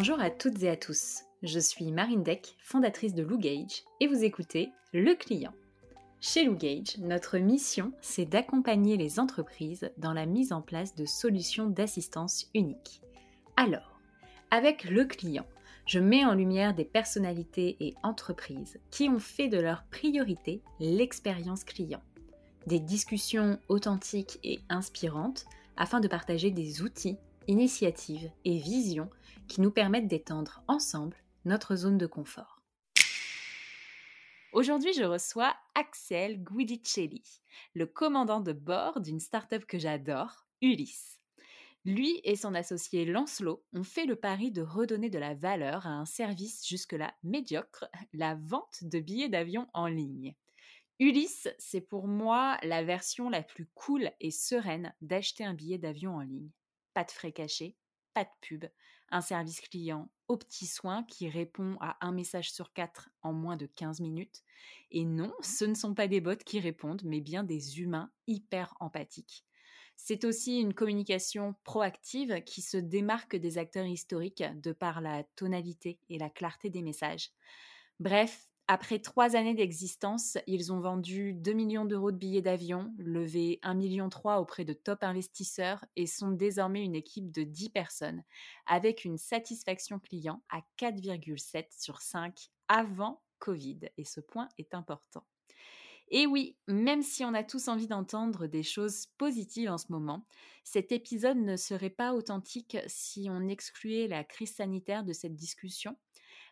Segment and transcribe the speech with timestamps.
[0.00, 1.24] Bonjour à toutes et à tous.
[1.42, 5.52] Je suis Marine Deck, fondatrice de Gage, et vous écoutez Le Client.
[6.22, 11.68] Chez Gage, notre mission, c'est d'accompagner les entreprises dans la mise en place de solutions
[11.68, 13.02] d'assistance uniques.
[13.58, 14.00] Alors,
[14.50, 15.44] avec Le Client,
[15.84, 21.62] je mets en lumière des personnalités et entreprises qui ont fait de leur priorité l'expérience
[21.62, 22.00] client.
[22.66, 25.44] Des discussions authentiques et inspirantes
[25.76, 29.10] afin de partager des outils, initiatives et visions
[29.48, 32.60] qui nous permettent d'étendre ensemble notre zone de confort.
[34.52, 37.22] Aujourd'hui, je reçois Axel Guidicelli,
[37.74, 41.20] le commandant de bord d'une startup que j'adore, Ulysse.
[41.84, 45.90] Lui et son associé Lancelot ont fait le pari de redonner de la valeur à
[45.90, 50.34] un service jusque-là médiocre, la vente de billets d'avion en ligne.
[50.98, 56.16] Ulysse, c'est pour moi la version la plus cool et sereine d'acheter un billet d'avion
[56.16, 56.50] en ligne.
[56.94, 57.76] Pas de frais cachés,
[58.14, 58.64] pas de pub,
[59.10, 63.56] un service client aux petits soins qui répond à un message sur quatre en moins
[63.56, 64.42] de 15 minutes.
[64.90, 68.74] Et non, ce ne sont pas des bots qui répondent, mais bien des humains hyper
[68.80, 69.44] empathiques.
[69.96, 76.00] C'est aussi une communication proactive qui se démarque des acteurs historiques de par la tonalité
[76.08, 77.30] et la clarté des messages.
[77.98, 83.58] Bref, après trois années d'existence, ils ont vendu 2 millions d'euros de billets d'avion, levé
[83.64, 88.22] 1,3 million auprès de top investisseurs et sont désormais une équipe de 10 personnes,
[88.66, 93.80] avec une satisfaction client à 4,7 sur 5 avant Covid.
[93.98, 95.24] Et ce point est important.
[96.12, 100.28] Et oui, même si on a tous envie d'entendre des choses positives en ce moment,
[100.62, 105.96] cet épisode ne serait pas authentique si on excluait la crise sanitaire de cette discussion.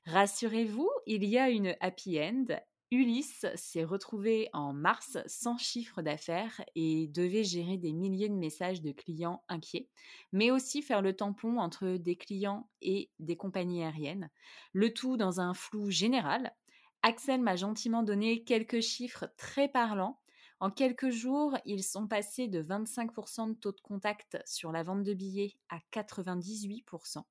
[0.07, 2.47] Rassurez-vous, il y a une happy end.
[2.91, 8.81] Ulysse s'est retrouvé en mars sans chiffre d'affaires et devait gérer des milliers de messages
[8.81, 9.89] de clients inquiets,
[10.33, 14.31] mais aussi faire le tampon entre des clients et des compagnies aériennes,
[14.73, 16.55] le tout dans un flou général
[17.03, 20.19] Axel m'a gentiment donné quelques chiffres très parlants.
[20.59, 25.05] En quelques jours, ils sont passés de 25% de taux de contact sur la vente
[25.05, 27.23] de billets à 98%.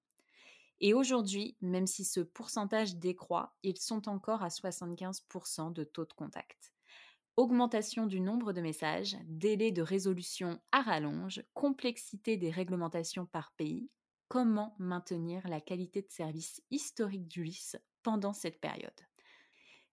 [0.79, 6.13] Et aujourd'hui, même si ce pourcentage décroît, ils sont encore à 75% de taux de
[6.13, 6.73] contact.
[7.35, 13.89] Augmentation du nombre de messages, délai de résolution à rallonge, complexité des réglementations par pays,
[14.27, 19.01] comment maintenir la qualité de service historique d'Ulysse pendant cette période?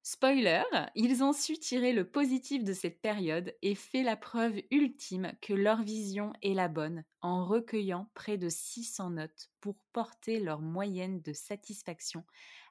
[0.06, 5.32] Spoiler, ils ont su tirer le positif de cette période et fait la preuve ultime
[5.40, 10.60] que leur vision est la bonne en recueillant près de 600 notes pour porter leur
[10.60, 12.22] moyenne de satisfaction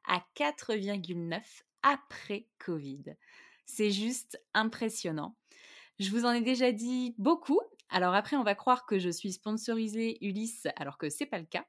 [0.08, 1.42] à 4,9
[1.82, 3.16] après Covid.
[3.66, 5.36] C'est juste impressionnant.
[5.98, 7.62] Je vous en ai déjà dit beaucoup.
[7.90, 11.46] Alors après, on va croire que je suis sponsorisée Ulysse alors que c'est pas le
[11.46, 11.66] cas.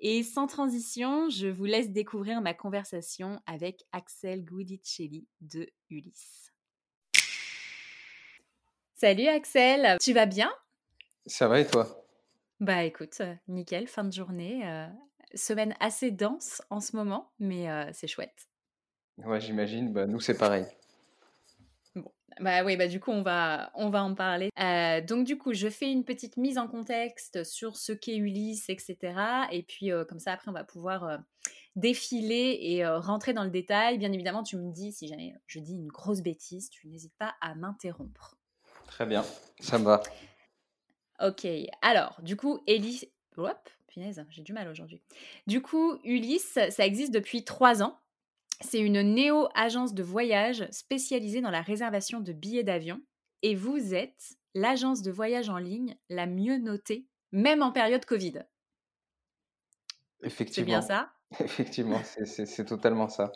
[0.00, 6.52] Et sans transition, je vous laisse découvrir ma conversation avec Axel Guidicelli de Ulysse.
[8.94, 10.52] Salut Axel, tu vas bien?
[11.24, 12.04] Ça va et toi?
[12.60, 14.66] Bah écoute, euh, nickel, fin de journée.
[14.66, 14.86] Euh,
[15.34, 18.48] semaine assez dense en ce moment, mais euh, c'est chouette.
[19.18, 19.92] Ouais, j'imagine.
[19.92, 20.66] Bah, nous, c'est pareil.
[22.40, 24.50] Bah oui, bah du coup, on va, on va en parler.
[24.60, 28.68] Euh, donc du coup, je fais une petite mise en contexte sur ce qu'est Ulysse,
[28.68, 28.96] etc.
[29.52, 31.16] Et puis, euh, comme ça, après, on va pouvoir euh,
[31.76, 33.96] défiler et rentrer dans le détail.
[33.96, 37.34] Bien évidemment, tu me dis, si jamais je dis une grosse bêtise, tu n'hésites pas
[37.40, 38.36] à m'interrompre.
[38.86, 39.24] Très bien,
[39.60, 40.02] ça me va.
[41.20, 41.46] Ok,
[41.82, 43.06] alors, du coup, Ulysse...
[43.38, 45.02] Hop, punaise, j'ai du mal aujourd'hui.
[45.46, 47.98] Du coup, Ulysse, ça existe depuis trois ans.
[48.60, 53.00] C'est une néo-agence de voyage spécialisée dans la réservation de billets d'avion
[53.42, 58.40] et vous êtes l'agence de voyage en ligne la mieux notée, même en période Covid.
[60.22, 60.64] Effectivement.
[60.64, 61.12] C'est bien ça?
[61.40, 63.32] Effectivement, c'est totalement ça.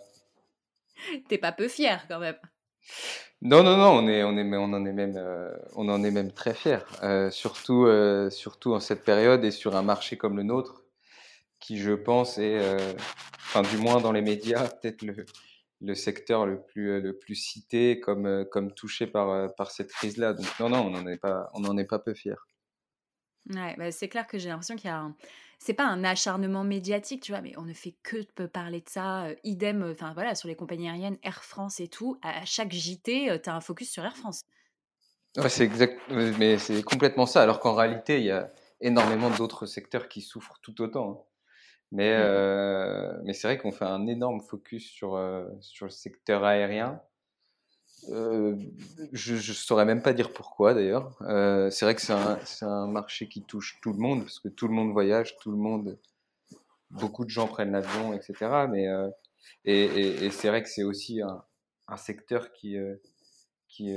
[1.28, 2.38] T'es pas peu fier quand même.
[3.42, 6.10] Non, non, non, on, est, on, est, on, en, est même, euh, on en est
[6.10, 10.36] même très fier, euh, surtout, euh, surtout en cette période et sur un marché comme
[10.36, 10.79] le nôtre,
[11.60, 12.58] qui je pense est
[13.50, 15.26] enfin du moins dans les médias, peut-être le,
[15.80, 19.70] le, secteur le plus, euh, le plus cité comme, euh, comme touché par, euh, par
[19.70, 20.34] cette crise-là.
[20.34, 22.34] Donc non, non, on n'en est, pas, on est pas peu fiers.
[23.48, 25.16] Ouais, bah c'est clair que j'ai l'impression qu'il y a un...
[25.62, 28.88] C'est pas un acharnement médiatique, tu vois, mais on ne fait que de parler de
[28.88, 29.26] ça.
[29.44, 32.18] idem, enfin voilà, sur les compagnies aériennes, Air France et tout.
[32.22, 34.46] À chaque JT, tu as un focus sur Air France.
[35.36, 37.42] Ouais, c'est exact, mais c'est complètement ça.
[37.42, 41.26] Alors qu'en réalité, il y a énormément d'autres secteurs qui souffrent tout autant.
[41.92, 46.44] Mais, euh, mais c'est vrai qu'on fait un énorme focus sur, euh, sur le secteur
[46.44, 47.00] aérien.
[48.08, 48.56] Euh,
[49.12, 51.18] je ne saurais même pas dire pourquoi d'ailleurs.
[51.22, 54.48] Euh, c'est vrai que c'est un, un, marché qui touche tout le monde parce que
[54.48, 55.98] tout le monde voyage, tout le monde
[56.90, 58.66] beaucoup de gens prennent l'avion, etc.
[58.70, 58.86] Mais,
[59.64, 61.44] et, c'est vrai que c'est aussi un,
[61.88, 62.76] un, secteur qui,
[63.68, 63.96] qui,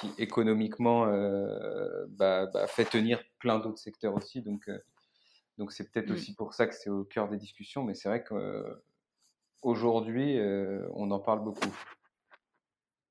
[0.00, 1.06] qui économiquement
[2.08, 4.42] bah, bah, fait tenir plein d'autres secteurs aussi.
[4.42, 4.68] Donc,
[5.58, 6.14] donc c'est peut-être mmh.
[6.14, 7.84] aussi pour ça que c'est au cœur des discussions.
[7.84, 10.38] Mais c'est vrai qu'aujourd'hui,
[10.94, 11.76] on en parle beaucoup.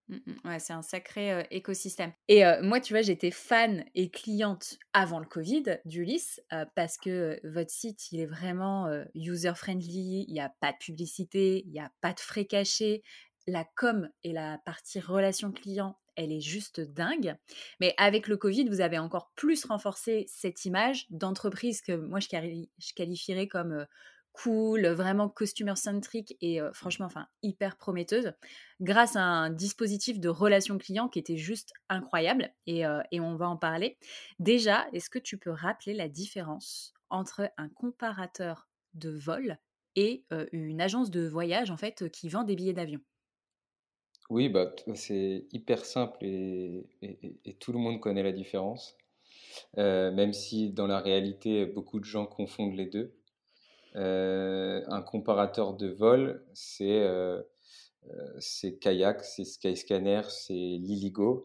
[0.08, 0.48] Mmh, mmh.
[0.48, 2.14] Ouais, c'est un sacré écosystème.
[2.30, 6.42] Et moi, tu vois, j'étais fan et cliente avant le Covid d'Ulysse
[6.76, 11.72] parce que votre site, il est vraiment user-friendly, il n'y a pas de publicité, il
[11.72, 13.04] n'y a pas de frais cachés.
[13.46, 17.36] La com et la partie relation client, elle est juste dingue.
[17.80, 22.28] Mais avec le Covid, vous avez encore plus renforcé cette image d'entreprise que moi, je,
[22.96, 23.86] qualifierais comme
[24.34, 28.34] cool, vraiment customer centric et franchement, enfin hyper prometteuse,
[28.82, 33.50] grâce à un dispositif de relation client qui était juste incroyable et, et on va
[33.50, 33.98] en parler.
[34.40, 39.58] Déjà, est-ce que tu peux rappeler la différence entre un comparateur de vol
[39.96, 43.02] et une agence de voyage en fait qui vend des billets d'avion?
[44.30, 46.86] Oui, bah, c'est hyper simple et,
[47.60, 48.98] tout le monde connaît la différence.
[49.76, 53.14] même si dans la réalité, beaucoup de gens confondent les deux.
[53.98, 57.42] Euh, un comparateur de vol, c'est euh,
[58.12, 61.44] euh, Kayak, c'est Skyscanner, c'est Liligo.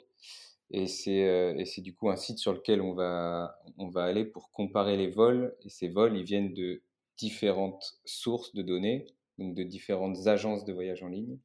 [0.70, 4.96] Et c'est du coup un site sur lequel on va, on va aller pour comparer
[4.96, 5.54] les vols.
[5.64, 6.82] Et ces vols, ils viennent de
[7.18, 9.06] différentes sources de données,
[9.38, 11.38] donc de différentes agences de voyage en ligne,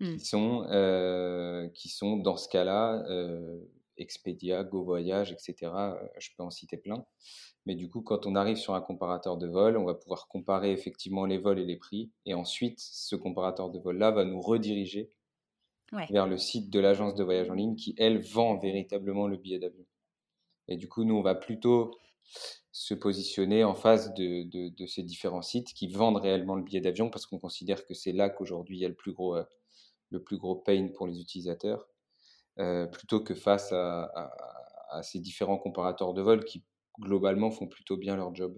[0.00, 0.18] qui, mmh.
[0.18, 3.04] sont, qui sont dans ce cas-là
[3.98, 5.72] Expedia, GoVoyage, etc.
[6.18, 7.04] Je peux en citer plein.
[7.64, 10.70] Mais du coup, quand on arrive sur un comparateur de vol, on va pouvoir comparer
[10.72, 12.10] effectivement les vols et les prix.
[12.24, 15.10] Et ensuite, ce comparateur de vol-là va nous rediriger
[16.10, 19.58] vers le site de l'agence de voyage en ligne qui, elle, vend véritablement le billet
[19.58, 19.84] d'avion.
[20.68, 21.98] Et du coup, nous, on va plutôt
[22.72, 27.26] se positionner en face de, ces différents sites qui vendent réellement le billet d'avion parce
[27.26, 29.44] qu'on considère que c'est là qu'aujourd'hui il y a le plus gros, euh,
[30.10, 31.88] le plus gros pain pour les utilisateurs,
[32.58, 36.64] euh, plutôt que face à ces différents comparateurs de vol qui
[37.00, 38.56] globalement, font plutôt bien leur job.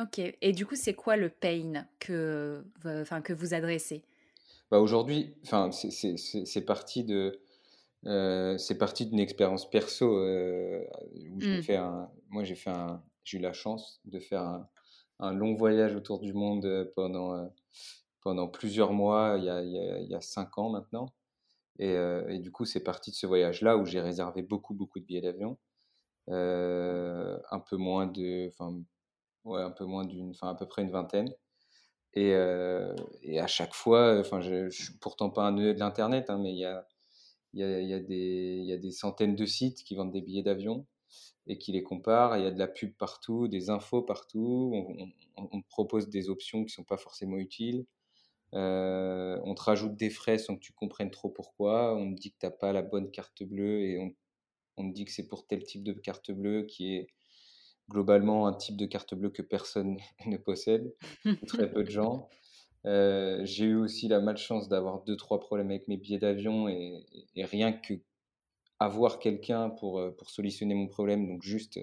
[0.00, 0.20] Ok.
[0.40, 4.02] Et du coup, c'est quoi le pain que, enfin, que vous adressez?
[4.70, 7.40] Bah Aujourd'hui, c'est parti de.
[8.06, 10.82] Euh, c'est parti d'une expérience perso euh,
[11.28, 11.62] où j'ai mmh.
[11.62, 14.66] fait un, moi j'ai fait un, j'ai eu la chance de faire un,
[15.18, 17.52] un, long voyage autour du monde pendant
[18.22, 21.06] pendant plusieurs mois il y a, cinq ans maintenant
[21.78, 21.94] et,
[22.28, 25.04] et du coup c'est parti de ce voyage là où j'ai réservé beaucoup beaucoup de
[25.04, 25.58] billets d'avion
[26.30, 28.80] euh, un peu moins de, enfin,
[29.44, 31.32] ouais, un peu moins d'une, enfin, à peu près une vingtaine.
[32.14, 32.94] Et, euh,
[33.38, 36.52] à chaque fois, enfin, je, je suis pourtant pas un nœud de l'internet, hein, mais
[36.52, 36.86] il y a,
[37.54, 37.62] y,
[37.94, 40.86] a, des, y a des centaines de sites qui vendent des billets d'avion
[41.46, 42.36] et qui les comparent.
[42.36, 44.72] Il y a de la pub partout, des infos partout.
[45.36, 47.86] On, on, propose des options qui sont pas forcément utiles.
[48.54, 51.94] Euh, on te rajoute des frais sans que tu comprennes trop pourquoi.
[51.96, 54.14] On te dit que tu n'as pas la bonne carte bleue et on
[54.80, 57.08] on dit que c'est pour tel type de carte bleue qui est
[57.88, 60.94] globalement un type de carte bleue que personne ne possède,
[61.46, 62.28] très peu de gens.
[62.86, 67.04] Euh, j'ai eu aussi la malchance d'avoir deux trois problèmes avec mes billets d'avion et,
[67.36, 67.94] rien que
[68.78, 71.78] avoir quelqu'un pour, euh, pour solutionner mon problème, donc juste,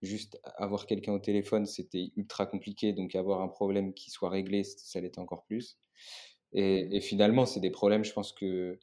[0.00, 4.64] juste avoir quelqu'un au téléphone, c'était ultra compliqué, donc avoir un problème qui soit réglé,
[4.64, 5.78] ça l'était encore plus.
[6.52, 8.78] Et, finalement, c'est des problèmes, je pense que,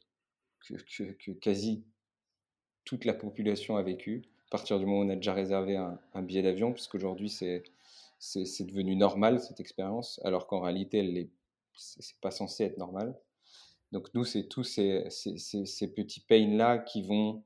[1.40, 1.84] quasi
[2.84, 6.22] toute la population a vécu, à partir du moment où on a déjà réservé un,
[6.22, 7.62] billet d'avion, puisqu'aujourd'hui c'est,
[8.18, 11.30] c'est, devenu normal cette expérience, alors qu'en réalité elle n'est
[12.20, 13.16] pas censé être normal.
[13.92, 15.04] Donc nous, c'est tous ces,
[15.94, 17.42] petits pains-là qui vont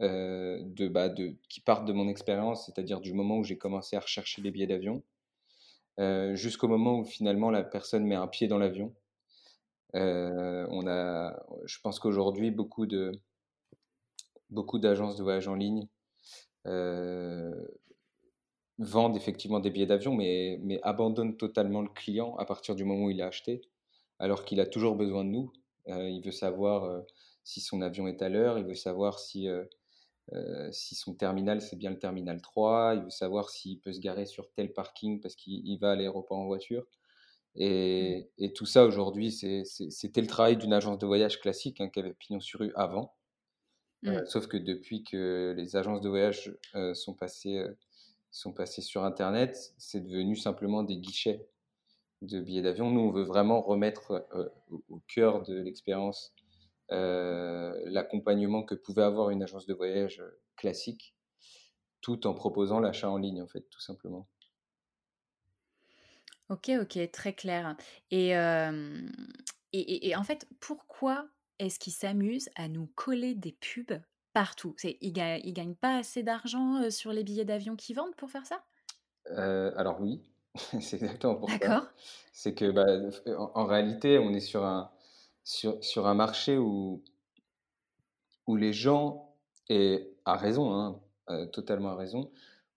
[0.00, 1.10] euh, bah,
[1.48, 4.66] qui partent de mon expérience, c'est-à-dire du moment où j'ai commencé à rechercher les billets
[4.66, 5.02] d'avion,
[5.98, 8.94] euh, jusqu'au moment où finalement la personne met un pied dans l'avion.
[9.94, 13.12] Euh, on a, je pense qu'aujourd'hui, beaucoup de,
[14.50, 15.88] beaucoup d'agences de voyage en ligne
[16.66, 17.66] euh,
[18.78, 23.10] vendent effectivement des billets d'avion, mais, abandonnent totalement le client à partir du moment où
[23.10, 23.62] il a acheté,
[24.18, 25.52] alors qu'il a toujours besoin de nous.
[25.88, 27.02] Euh, il veut savoir
[27.44, 29.48] si son avion est à l'heure, il veut savoir si,
[30.70, 34.26] si son terminal c'est bien le terminal 3, il veut savoir s'il peut se garer
[34.26, 36.86] sur tel parking parce qu'il va à l'aéroport en voiture.
[37.56, 38.44] Et, mmh.
[38.44, 42.14] et tout ça aujourd'hui, c'était le travail d'une agence de voyage classique hein, qui avait
[42.14, 43.14] pignon sur rue avant.
[44.02, 44.24] Mmh.
[44.24, 46.56] sauf que depuis que les agences de voyage
[46.94, 47.62] sont, passées,
[48.30, 51.46] sont passées sur Internet, c'est devenu simplement des guichets
[52.22, 52.90] de billets d'avion.
[52.90, 54.26] Nous, on veut vraiment remettre
[54.88, 56.34] au, cœur de l'expérience
[56.88, 60.22] l'accompagnement que pouvait avoir une agence de voyage
[60.56, 61.14] classique,
[62.00, 64.26] tout en proposant l'achat en ligne, en fait, tout simplement.
[66.50, 67.76] OK, OK, très clair
[68.10, 68.30] et
[69.72, 71.28] et et et en fait, pourquoi
[71.58, 74.00] est-ce qu'ils s'amusent à nous coller des pubs
[74.32, 74.74] partout?
[74.78, 78.30] C'est ils ga ils gagnent pas assez d'argent, sur les billets d'avion qu'ils vendent pour
[78.30, 78.64] faire ça?
[79.76, 80.22] Alors oui,
[80.80, 81.58] c'est exactement pour ça.
[81.58, 81.92] D'accord.
[82.32, 82.86] C'est que, bah,
[83.38, 84.90] en en réalité, on est sur un
[85.44, 87.02] sur sur un marché où
[88.46, 89.36] où les gens
[89.68, 92.30] et à raison, hein, totalement à raison,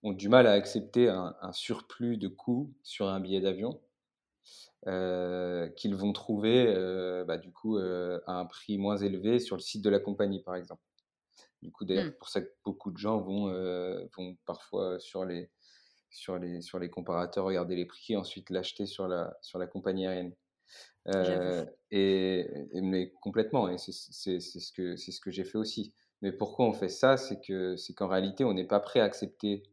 [0.04, 3.82] ont du mal à accepter un un surplus de coûts sur un billet d'avion,
[4.88, 9.56] heu, qu'ils vont trouver, heu, bah, du coup, heu, à un prix moins élevé sur
[9.56, 10.82] le site de la compagnie, par exemple.
[11.62, 12.14] Du coup, d'ailleurs, Mmh.
[12.20, 15.52] pour ça que beaucoup de gens vont, heu, vont parfois sur les
[16.12, 19.68] sur les sur les comparateurs regarder les prix et ensuite l'acheter sur la sur la
[19.68, 20.36] compagnie aérienne.
[21.10, 25.44] Heu et et mais complètement et c'est c'est c'est ce que c'est ce que j'ai
[25.46, 25.94] fait aussi.
[26.22, 27.18] Mais pourquoi on fait ça?
[27.18, 29.64] C'est que c'est qu'en réalité, on n'est pas prêt à accepter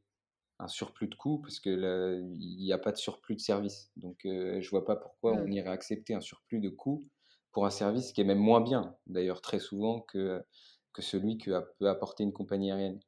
[0.62, 3.90] un surplus de coûts parce que il y a pas de surplus de service.
[3.96, 5.50] Donc heu, je vois pas pourquoi on Mmh.
[5.50, 7.08] irait accepter un surplus de coûts
[7.52, 10.42] pour un service qui est même moins bien, d'ailleurs très souvent que
[10.92, 13.00] que celui que peut apporter une compagnie aérienne.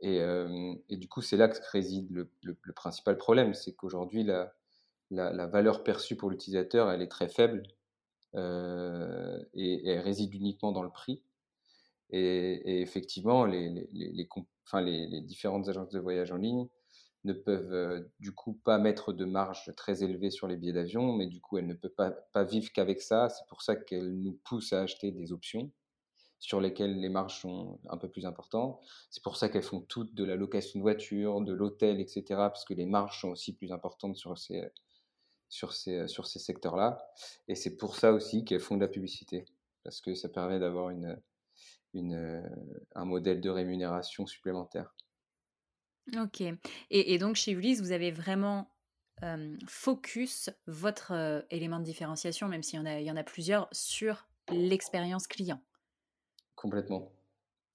[0.00, 3.74] Et hem et du coup, c'est là que réside le le le principal problème, c'est
[3.74, 4.54] qu'aujourd'hui la
[5.10, 7.64] la la valeur perçue pour l'utilisateur, elle est très faible,
[9.54, 11.22] et et elle réside uniquement dans le prix
[12.12, 13.88] et effectivement les
[15.22, 16.68] différentes agences de voyage en ligne
[17.24, 21.12] ne peuvent, heu, du coup pas mettre de marge très élevée sur les billets d'avion,
[21.12, 23.28] mais du coup, elles ne peuvent pas vivre qu'avec ça.
[23.28, 25.70] C'est pour ça qu'elles nous poussent à acheter des options
[26.40, 28.80] sur lesquelles les marges sont un peu plus importantes.
[29.10, 32.50] C'est pour ça qu'elles font toutes de la location de voiture, de l'hôtel et cetera,
[32.50, 34.70] parce que les marges sont aussi plus importantes sur ces,
[35.48, 36.98] sur ces secteurs-là
[37.48, 39.44] et c'est pour ça aussi qu'elles font de la publicité,
[39.84, 41.20] parce que ça permet d'avoir une
[41.94, 42.42] une, heu,
[42.94, 44.94] un modèle de rémunération supplémentaire.
[46.16, 46.56] OK et
[46.90, 48.68] et donc chez Ulysse, vous avez vraiment,
[49.68, 53.22] focus votre, heu, élément de différenciation, même s'il y en a il y en a
[53.24, 55.62] plusieurs, sur l'expérience client?
[56.56, 57.12] Complètement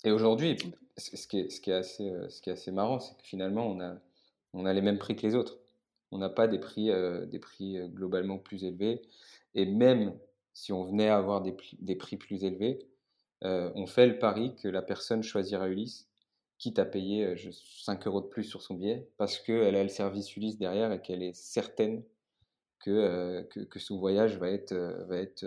[0.05, 0.57] et aujourd'hui,
[0.97, 3.23] ce qui est ce qui est assez, heu, ce qui est assez marrant, c'est que
[3.23, 3.99] finalement on a
[4.53, 5.59] on a les mêmes prix que les autres.
[6.11, 6.91] On n'a pas des prix,
[7.27, 9.01] des prix, globalement plus élevés
[9.55, 10.19] et même
[10.53, 11.53] si on venait à avoir des
[11.97, 12.86] prix plus élevés,
[13.43, 16.09] on fait le pari que la personne choisira Ulysse,
[16.57, 19.83] quitte à payer, heu, je 5 € de plus sur son billet parce qu'elle a
[19.83, 22.03] le service Ulysse derrière et qu'elle est certaine
[22.79, 24.73] que, heu, que que son voyage va être,
[25.09, 25.45] va être,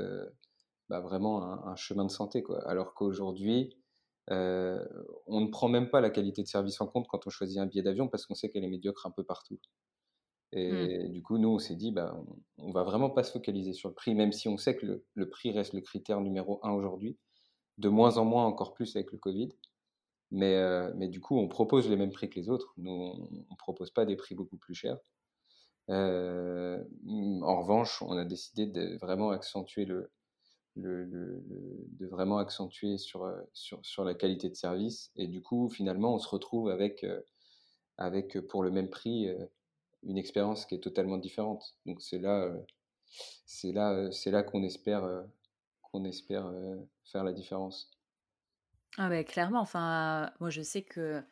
[0.88, 2.66] bah, vraiment un un chemin de santé, quoi.
[2.68, 3.78] Alors qu'aujourd'hui,
[5.26, 7.66] on ne prend même pas la qualité de service en compte quand on choisit un
[7.66, 9.58] billet d'avion parce qu'on sait qu'elle est médiocre un peu partout
[10.68, 10.90] Mmh.
[10.92, 12.14] et du coup, nous, on s'est dit: «Bah,
[12.58, 14.86] on on va vraiment pas se focaliser sur le prix», même si on sait que
[14.86, 17.18] le le prix reste le critère numéro un aujourd'hui,
[17.80, 19.50] de moins en moins, encore plus avec le covid.
[20.32, 22.74] Mais heu, mais du coup, on propose les mêmes prix que les autres.
[22.78, 24.98] Nous, on on propose pas des prix beaucoup plus chers.
[25.90, 30.10] Heu, mmh, en revanche, on a décidé de vraiment accentuer le
[30.76, 31.42] le
[31.98, 36.14] de vraiment accentuer sur, heu, sur sur la qualité de service et du coup, finalement,
[36.14, 37.06] on se retrouve avec,
[37.98, 39.28] avec, pour le même prix,
[40.04, 41.76] une expérience qui est totalement différente.
[41.86, 42.52] Donc c'est là,
[43.46, 45.08] c'est là, c'est là qu'on espère,
[45.82, 46.52] qu'on espère,
[47.10, 47.90] faire la différence.
[48.98, 51.22] Ah beh, clairement, enfin, moi je sais que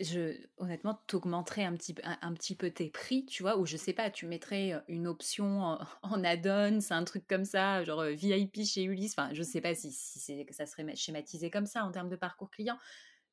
[0.00, 3.58] je honnêtement, tu augmenterais un petit un petit peu tes prix, tu vois?
[3.58, 7.84] Ou je sais pas, tu mettrais, une option en add-on, c'est un truc comme ça,
[7.84, 11.66] genre, VIP chez Ulysse, enfin, je sais pas si si ça serait ma schématisé comme
[11.66, 12.78] ça en termes de parcours client,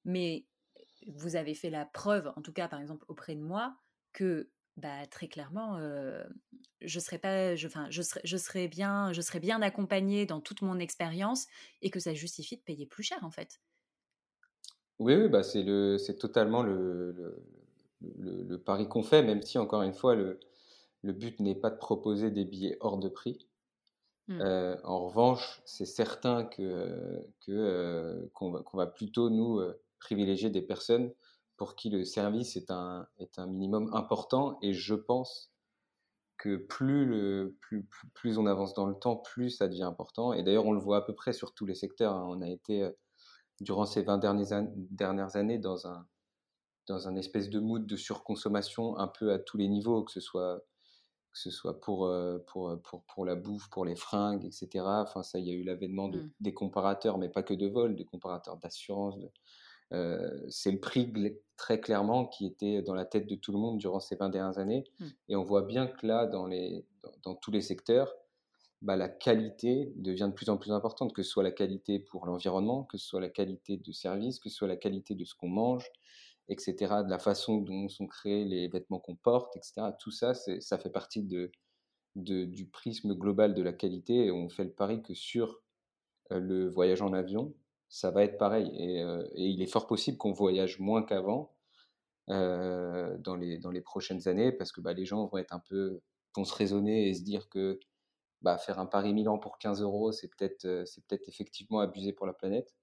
[0.05, 0.47] mais
[1.07, 3.77] vous avez fait la preuve, en tout cas, par exemple, auprès de moi,
[4.13, 5.77] que, bah, très clairement,
[6.81, 10.41] je serais pas je enfin, je serais je serais bien je serais bien accompagnée dans
[10.41, 11.47] toute mon expérience
[11.81, 13.59] et que ça justifie de payer plus cher, en fait.
[14.99, 17.43] Oui, oui, bah, c'est le c'est totalement le le
[18.01, 20.39] le le pari qu'on fait, même si encore une fois le
[21.03, 23.47] le but n'est pas de proposer des billets hors de prix.
[24.27, 24.47] Mmh.
[24.83, 29.61] En revanche, c'est certain que, que, qu'on va qu'on va plutôt nous,
[29.99, 31.13] privilégier des personnes
[31.61, 35.53] pour qui le service est un est un minimum important et je pense
[36.37, 40.33] que plus le plus plus plus on avance dans le temps, plus ça devient important
[40.33, 42.25] et d'ailleurs on le voit à peu près sur tous les secteurs, hein.
[42.29, 42.97] On a été, heu,
[43.61, 46.07] durant ces 20 derniers an dernières années dans un
[46.87, 50.19] dans un espèce de mood de surconsommation un peu à tous les niveaux, que ce
[50.21, 50.61] soit
[51.33, 54.51] que ce soit pour, heu, pour, heu, pour pour la bouffe, pour les fringues et
[54.51, 55.03] cetera.
[55.03, 56.31] Enfin ça, il y a eu l'avènement de Mmh.
[56.41, 59.31] des comparateurs, mais pas que de vol, des comparateurs d'assurance, de
[59.93, 61.07] heu, c'est le prix
[61.61, 64.57] très clairement qui était dans la tête de tout le monde durant ces 20 dernières
[64.57, 65.05] années Mmh.
[65.29, 68.11] et on voit bien que là, dans les dans dans tous les secteurs,
[68.81, 72.25] bah, la qualité devient de plus en plus importante, que ce soit la qualité pour
[72.25, 75.35] l'environnement, que ce soit la qualité de service, que ce soit la qualité de ce
[75.35, 75.85] qu'on mange
[76.51, 76.75] etc.,
[77.05, 79.93] de la façon dont sont créés les vêtements qu'on porte, etc.
[79.99, 81.51] Tout ça, ça fait partie de,
[82.15, 84.25] du prisme global de la qualité.
[84.25, 85.61] Et on fait le pari que sur
[86.29, 87.53] le voyage en avion,
[87.91, 88.71] ça va être pareil.
[88.73, 89.01] Et,
[89.35, 91.53] et il est fort possible qu'on voyage moins qu'avant
[92.27, 95.99] dans, les, dans les prochaines années parce que bah, les gens vont être un peu
[96.35, 97.79] vont se raisonner et se dire que
[98.41, 102.33] bah, faire un Paris-Milan pour 15 euros, c'est peut-être c'est peut-être effectivement abusé pour la
[102.33, 102.73] planète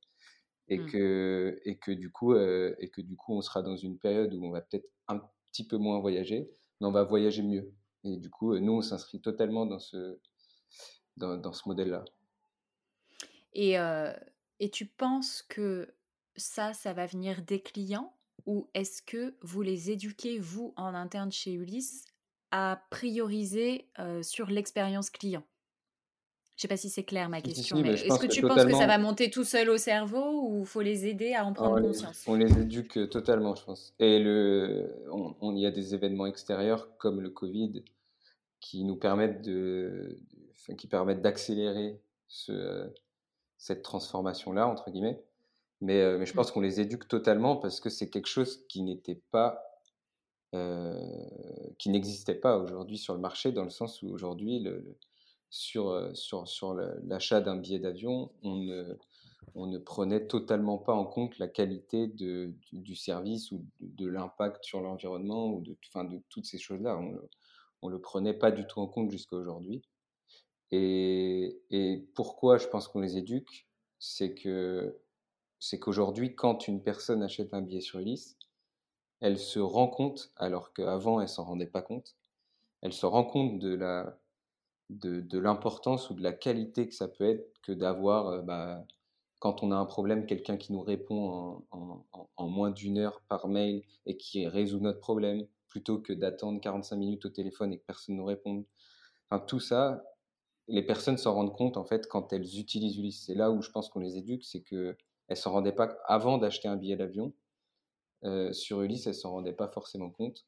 [0.68, 0.86] et, mmh.
[0.90, 4.44] que, et, que du coup, et que du coup, on sera dans une période où
[4.44, 6.50] on va peut-être un petit peu moins voyager,
[6.80, 7.72] mais on va voyager mieux.
[8.04, 10.18] Et du coup, nous, on s'inscrit totalement dans ce,
[11.16, 12.04] dans, dans ce modèle-là.
[13.54, 13.76] Et,
[14.60, 15.94] et tu penses que
[16.36, 18.12] ça, ça va venir des clients?
[18.46, 22.06] Ou est-ce que vous les éduquez, vous, en interne chez Ulysse,
[22.50, 23.88] à prioriser
[24.22, 25.44] sur l'expérience client?
[26.58, 28.88] Je sais pas si c'est clair ma question, mais, est-ce que, tu penses que ça
[28.88, 32.24] va monter tout seul au cerveau ou faut les aider à en prendre conscience?
[32.26, 33.94] On les éduque totalement, je pense.
[34.00, 34.92] Et le,
[35.40, 37.84] on, y a des événements extérieurs comme le Covid
[38.58, 40.18] qui nous permettent de,
[40.76, 42.90] qui permettent d'accélérer ce,
[43.58, 45.22] cette transformation-là entre guillemets.
[45.80, 46.36] Mais, mais je mmh.
[46.36, 49.64] pense qu'on les éduque totalement parce que c'est quelque chose qui n'était pas
[51.78, 54.96] qui n'existait pas aujourd'hui sur le marché, dans le sens où aujourd'hui, le,
[55.50, 58.96] sur, sur, sur l'achat d'un billet d'avion, on ne,
[59.54, 64.64] on ne prenait totalement pas en compte la qualité de, du, service ou de, l'impact
[64.64, 65.76] sur l'environnement ou de,
[66.28, 66.98] toutes ces choses-là.
[67.82, 69.82] On ne le prenait pas du tout en compte jusqu'à aujourd'hui.
[70.70, 73.66] Et, pourquoi je pense qu'on les éduque
[73.98, 74.98] C'est que
[75.60, 78.36] c'est qu'aujourd'hui, quand une personne achète un billet sur Ulysse,
[79.20, 82.16] elle se rend compte, alors qu'avant elle s'en rendait pas compte,
[82.82, 84.18] elle se rend compte de la,
[84.90, 88.84] de, l'importance ou de la qualité que ça peut être que d'avoir, euh, bah,
[89.38, 93.82] quand on a un problème, quelqu'un qui nous répond en, moins d'une heure par mail
[94.06, 98.16] et qui résout notre problème, plutôt que d'attendre 45 minutes au téléphone et que personne
[98.16, 98.64] ne nous réponde.
[99.30, 100.02] Enfin, tout ça,
[100.68, 103.24] les personnes s'en rendent compte en fait quand elles utilisent Ulysse.
[103.26, 104.96] C'est là où je pense qu'on les éduque, c'est qu'elles
[105.30, 107.32] ne s'en rendaient pas, avant d'acheter un billet d'avion,
[108.24, 110.46] euh, sur Ulysse, elles s'en rendaient pas forcément compte.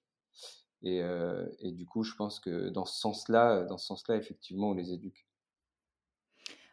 [0.83, 1.03] Et,
[1.59, 4.95] et, du coup, je pense que dans ce sens-là, dans ce sens-là, effectivement, on les
[4.95, 5.27] éduque.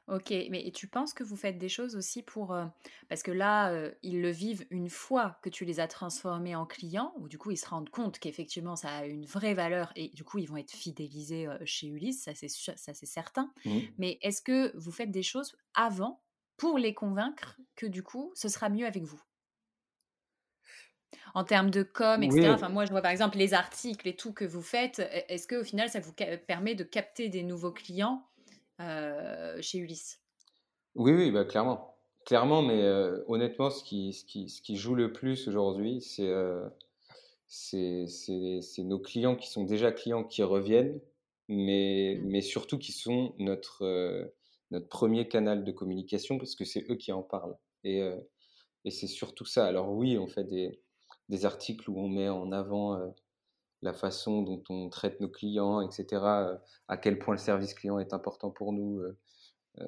[0.08, 2.56] Ok, mais tu penses que vous faites des choses aussi pour...
[3.10, 7.14] parce que là, ils le vivent une fois que tu les as transformés en clients,
[7.18, 10.24] ou du coup, ils se rendent compte qu'effectivement, ça a une vraie valeur, et du
[10.24, 13.52] coup, ils vont être fidélisés chez Ulysse, ça c'est, ça c'est certain.
[13.66, 13.80] Mmh.
[13.98, 16.22] Mais est-ce que vous faites des choses avant
[16.58, 19.22] pour les convaincre que du coup, ce sera mieux avec vous?
[21.34, 22.50] En termes de com, etc.
[22.50, 25.00] Enfin, moi, je vois par exemple les articles et tout que vous faites.
[25.00, 26.14] E, est-ce qu'au final, ça vous
[26.48, 28.37] permet de capter des nouveaux clients euh,
[28.80, 30.22] chez Ulysse
[30.96, 31.96] Oui, oui, bah, clairement.
[32.26, 36.28] Clairement, mais euh, honnêtement, ce qui, ce, qui, ce qui, joue le plus aujourd'hui, c'est
[36.28, 36.68] euh,
[38.80, 41.00] nos clients qui sont déjà clients qui reviennent,
[41.48, 42.28] mais, mmh.
[42.28, 44.26] mais surtout qui sont notre, euh,
[44.72, 47.58] notre premier canal de communication parce que c'est eux qui en parlent.
[47.86, 48.02] Et,
[48.84, 49.66] et c'est surtout ça.
[49.66, 50.82] Alors oui, on fait des,
[51.30, 53.08] des articles où on met en avant euh,
[53.82, 58.00] la façon dont on traite nos clients, etc., euh, à quel point le service client
[58.00, 59.02] est important pour nous.
[59.80, 59.88] Euh,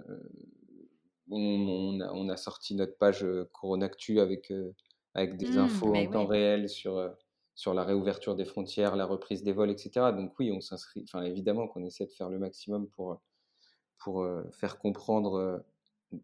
[1.32, 4.52] on, on, a, sorti notre page Coronactu avec,
[5.14, 7.14] avec des mmh, infos en temps réel sur,
[7.56, 10.12] sur la réouverture des frontières, la reprise des vols, etc.
[10.16, 13.22] Donc oui, on s'inscrit, enfin évidemment qu'on essaie de faire le maximum pour,
[14.00, 15.64] pour faire comprendre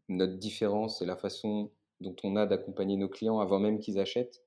[0.10, 4.43] notre différence et la façon dont on a d'accompagner nos clients avant même qu'ils achètent.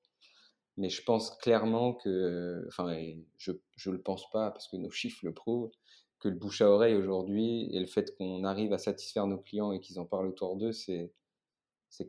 [0.77, 2.95] Mais je pense clairement que, enfin,
[3.37, 5.71] je ne le pense pas parce que nos chiffres le prouvent,
[6.19, 9.71] que le bouche à oreille aujourd'hui et le fait qu'on arrive à satisfaire nos clients
[9.71, 11.13] et qu'ils en parlent autour d'eux, c'est,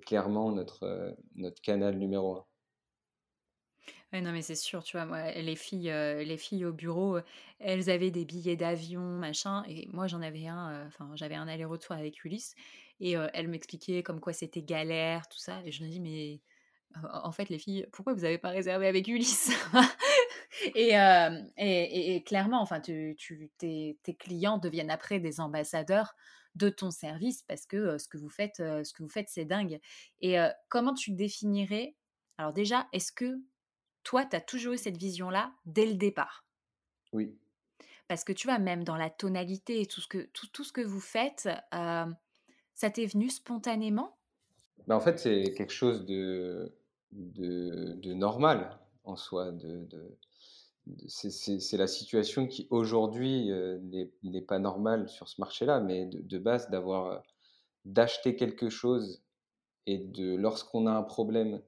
[0.06, 2.46] clairement notre, euh, notre canal numéro un.
[4.12, 7.18] Ouais, non, mais c'est sûr, tu vois, moi, les filles, euh, les filles au bureau,
[7.60, 11.46] elles avaient des billets d'avion, machin, et moi j'en avais un, euh, enfin, j'avais un
[11.46, 12.54] aller-retour avec Ulysse,
[12.98, 16.40] et elles m'expliquaient comme quoi c'était galère, tout ça, et je me dis, mais
[17.12, 19.52] en fait, les filles, pourquoi vous n'avez pas réservé avec Ulysse?
[20.74, 20.94] Et,
[21.56, 23.16] et, clairement, enfin, tu,
[23.56, 26.14] tes, clients deviennent après des ambassadeurs
[26.56, 29.80] de ton service parce que ce que vous faites, ce que vous faites, c'est dingue.
[30.20, 30.36] Et
[30.68, 31.94] comment tu définirais
[32.36, 33.40] Alors déjà, est-ce que
[34.02, 36.44] toi, tu as toujours eu cette vision-là dès le départ?
[37.12, 37.38] Oui.
[38.08, 40.72] Parce que tu vois, même dans la tonalité et tout ce que, tout, tout ce
[40.72, 44.18] que vous faites, ça t'est venu spontanément?
[44.86, 46.74] Ben en fait, c'est quelque chose de,
[47.12, 49.52] de, normal en soi.
[49.52, 49.86] De,
[51.08, 53.78] c'est la situation qui aujourd'hui euh,
[54.22, 57.18] n'est pas normale sur ce marché-là, mais de, base d'avoir euh,
[57.84, 59.22] d'acheter quelque chose
[59.86, 61.62] et de lorsqu'on a un problème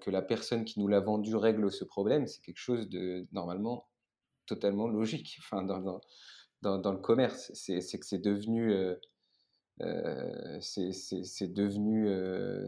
[0.00, 3.86] que la personne qui nous l'a vendu règle ce problème, c'est quelque chose de normalement
[4.46, 5.36] totalement logique.
[5.38, 6.00] Enfin, dans,
[6.62, 8.74] dans, dans, le commerce, c'est que c'est devenu,
[10.60, 12.08] c'est devenu,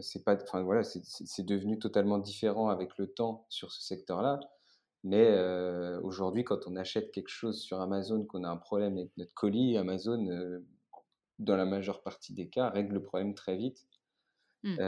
[0.01, 4.39] c'est pas, enfin voilà, c'est devenu totalement différent avec le temps sur ce secteur-là.
[5.03, 5.37] Mais
[6.01, 9.77] aujourd'hui, quand on achète quelque chose sur Amazon, qu'on a un problème avec notre colis,
[9.77, 10.61] Amazon,
[11.39, 13.85] dans la majeure partie des cas, règle le problème très vite.
[14.65, 14.79] Mmh.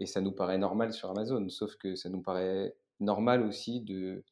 [0.00, 4.22] et ça nous paraît normal sur Amazon, sauf que ça nous paraît normal aussi de,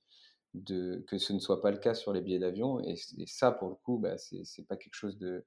[0.54, 2.80] de, que ce ne soit pas le cas sur les billets d'avion.
[2.80, 2.96] Et,
[3.26, 5.44] ça, pour le coup, bah, c'est pas quelque chose de,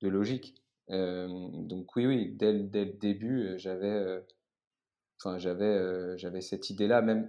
[0.00, 0.59] de logique.
[0.90, 4.22] Donc oui, oui, dès, dès le début, j'avais
[5.18, 7.28] enfin, j'avais j'avais cette idée-là, même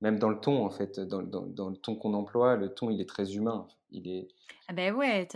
[0.00, 3.00] même dans le ton en fait, dans, dans, le ton qu'on emploie, le ton il
[3.00, 3.66] est très humain.
[3.90, 4.28] Il est.
[4.68, 5.28] Ah ben ouais,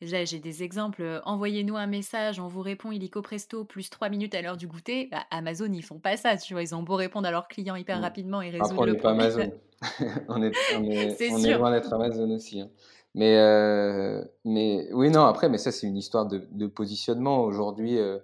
[0.00, 1.22] j'ai des exemples.
[1.24, 5.08] Envoyez-nous un message, on vous répond illico presto, plus 3 minutes à l'heure du goûter.
[5.10, 6.62] Bah, Amazon, ils font pas ça, tu vois.
[6.62, 8.02] Ils ont beau répondre à leurs clients hyper mmh.
[8.02, 9.52] rapidement et résoudre Après, le on pas Amazon.
[10.28, 12.60] on est, on est, on est loin d'être Amazon aussi.
[12.60, 12.70] Hein.
[13.14, 17.42] Mais, euh, mais oui, non, après, mais ça, c'est une histoire de, de positionnement.
[17.42, 18.18] Aujourd'hui, euh,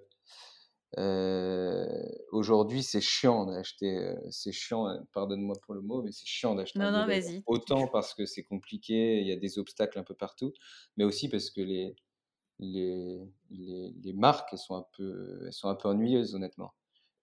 [0.99, 1.87] euh,
[2.33, 3.97] aujourd'hui, c'est chiant d'acheter.
[3.97, 6.79] Euh, c'est chiant, euh, pardonne-moi pour le mot, mais c'est chiant d'acheter.
[6.79, 7.43] Non, non, vas-y.
[7.47, 10.53] Autant parce que c'est compliqué, il y a des obstacles un peu partout,
[10.97, 11.95] mais aussi parce que les,
[12.59, 16.75] les, les, marques, elles sont, un peu, elles sont un peu ennuyeuses, honnêtement.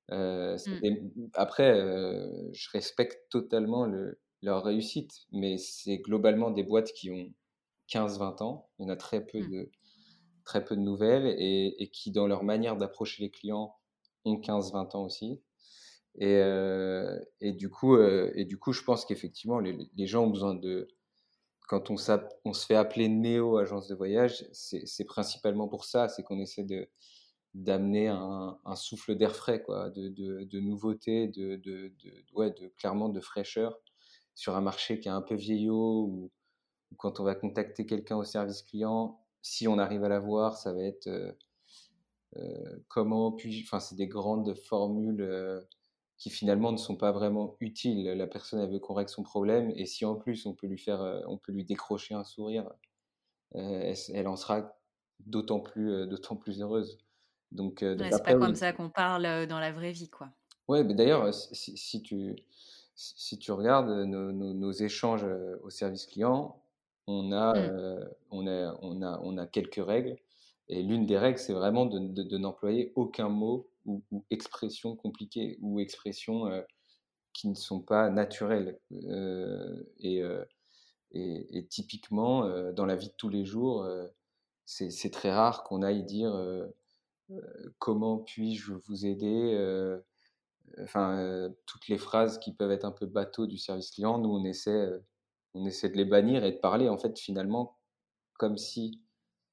[0.10, 0.56] Mmh.
[1.34, 1.74] après,
[2.54, 7.34] je respecte totalement le, leur réussite, mais c'est globalement des boîtes qui ont
[7.90, 8.70] 15-20 ans.
[8.80, 9.52] Il y en a très peu mmh.
[9.52, 9.72] de
[10.48, 13.76] très peu de nouvelles et, qui, dans leur manière d'approcher les clients,
[14.24, 15.42] ont 15-20 ans aussi.
[16.16, 20.30] Et, euh, et, du coup, euh, et du coup, je pense qu'effectivement, les, gens ont
[20.30, 20.88] besoin de.
[21.68, 21.96] Quand on,
[22.46, 26.64] on se fait appeler Néo Agence de voyage, c'est principalement pour ça, c'est qu'on essaie
[26.64, 26.90] de
[27.54, 31.92] d'amener un, souffle d'air frais, quoi, de, de, de nouveauté, de, de,
[32.34, 33.80] ouais, de, clairement de fraîcheur
[34.36, 36.32] sur un marché qui est un peu vieillot ou
[36.96, 40.74] quand on va contacter quelqu'un au service client, si on arrive à la voir, ça
[40.74, 41.32] va être euh,
[42.38, 45.62] euh, comment puis Enfin, c'est des grandes formules euh,
[46.18, 48.06] qui finalement ne sont pas vraiment utiles.
[48.06, 50.80] La personne elle veut qu'on règle son problème et si en plus on peut lui
[50.80, 52.70] faire, on peut lui décrocher un sourire,
[53.54, 54.76] elle, en sera
[55.20, 56.98] d'autant plus, d'autant plus heureuse.
[57.52, 60.30] Donc, c'est pas comme ça qu'on parle dans la vraie vie, quoi.
[60.68, 62.36] Ouais, mais d'ailleurs, si, tu
[62.96, 65.26] si tu regardes nos, nos échanges
[65.62, 66.62] au service client,
[67.08, 67.58] on a, mmh.
[67.58, 70.18] euh, on, a, on, a, on a quelques règles.
[70.68, 75.80] Et l'une des règles, c'est vraiment de, de, n'employer aucun mot ou, expression compliquée ou
[75.80, 76.62] expression euh,
[77.32, 78.78] qui ne sont pas naturelles.
[78.92, 80.22] Euh, et,
[81.14, 83.88] et, typiquement, dans la vie de tous les jours,
[84.66, 86.36] c'est très rare qu'on aille dire
[87.80, 89.98] comment puis-je vous aider
[90.82, 94.44] Enfin, toutes les phrases qui peuvent être un peu bateau du service client, nous, on
[94.44, 94.90] essaie
[95.58, 97.78] on essaie de les bannir et de parler en fait finalement
[98.38, 99.02] comme si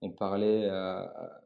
[0.03, 1.43] on parlait à,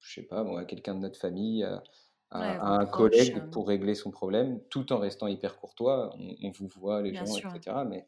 [0.00, 1.82] je sais pas, à quelqu'un de notre famille, à,
[2.30, 3.48] un collègue hein.
[3.52, 6.14] pour régler son problème, tout en restant hyper courtois.
[6.42, 7.76] On, vous voit les gens, etc.
[7.88, 8.06] Mais,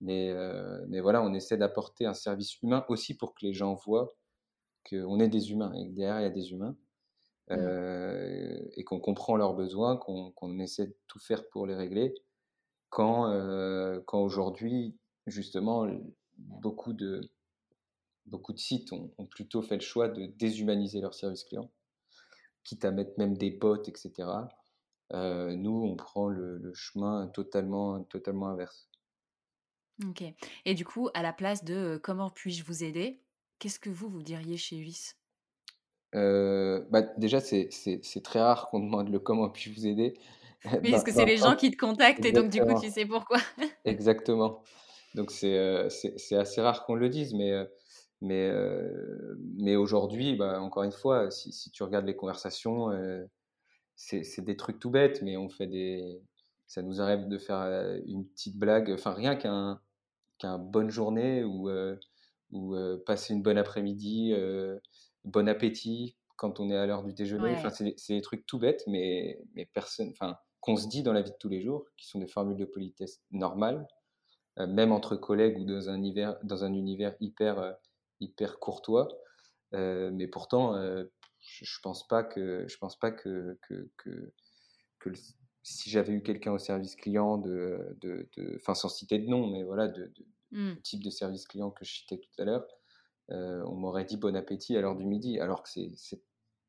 [0.00, 3.74] mais, euh, mais voilà, on essaie d'apporter un service humain aussi pour que les gens
[3.74, 4.14] voient
[4.88, 6.76] qu'on est des humains et que derrière il y a des humains.
[7.50, 7.54] Mmh.
[7.56, 12.14] Euh, et qu'on comprend leurs besoins, qu'on essaie de tout faire pour les régler
[12.90, 14.96] quand, euh, quand aujourd'hui,
[15.26, 15.86] justement,
[16.38, 17.20] beaucoup de,
[18.26, 21.70] beaucoup de sites ont, plutôt fait le choix de déshumaniser leur service client,
[22.64, 24.28] quitte à mettre même des bots, etc.
[25.12, 28.88] Euh, nous, on prend le, chemin totalement, totalement inverse.
[30.06, 30.22] Ok.
[30.64, 33.20] Et du coup, à la place de euh, comment puis-je vous aider,
[33.58, 35.16] qu'est-ce que vous, vous diriez chez Ulysse?
[36.12, 40.14] Bah, Déjà, c'est très rare qu'on demande le comment puis-je vous aider.
[40.82, 43.06] Oui, parce que c'est les gens qui te contactent et donc du coup tu sais
[43.06, 43.38] pourquoi.
[43.84, 44.62] Exactement.
[45.14, 45.88] Donc c'est euh,
[46.32, 47.64] assez rare qu'on le dise, mais, euh,
[48.20, 52.90] mais, euh, mais aujourd'hui, bah, encore une fois, si, si, tu regardes les conversations,
[53.96, 56.22] c'est des trucs tout bêtes, mais on fait des...
[56.66, 57.62] Ça nous arrive de faire
[58.06, 59.80] une petite blague, enfin rien qu'un
[60.38, 61.70] qu'un bonne journée ou,
[62.52, 64.34] ou passer une bonne après-midi,
[65.24, 67.56] bon appétit quand on est à l'heure du déjeuner.
[67.56, 70.10] Enfin, c'est des trucs tout bêtes, mais, mais personne...
[70.10, 72.58] Enfin, qu'on se dit dans la vie de tous les jours, qui sont des formules
[72.58, 73.86] de politesse normales,
[74.58, 77.72] euh, même entre collègues ou dans un univers, dans un univers hyper, euh,
[78.20, 79.08] hyper courtois.
[79.74, 80.74] Euh, mais pourtant,
[81.40, 84.32] je, ne pense pas que, je pense pas que, que, que,
[84.98, 85.10] que
[85.62, 89.62] si j'avais eu quelqu'un au service client de, de, enfin sans citer de nom, mais
[89.62, 90.12] voilà, de,
[90.52, 90.76] mmh.
[90.82, 92.66] type de service client que je citais tout à l'heure,
[93.28, 95.92] on m'aurait dit bon appétit à l'heure du midi, alors que c'est,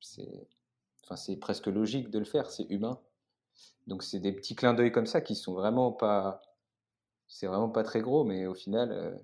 [0.02, 0.48] c'est,
[1.06, 3.00] enfin, c'est presque logique de le faire, c'est humain.
[3.90, 6.42] Donc c'est des petits clins d'œil comme ça qui sont vraiment pas,
[7.28, 9.22] c'est vraiment pas très gros, mais au final,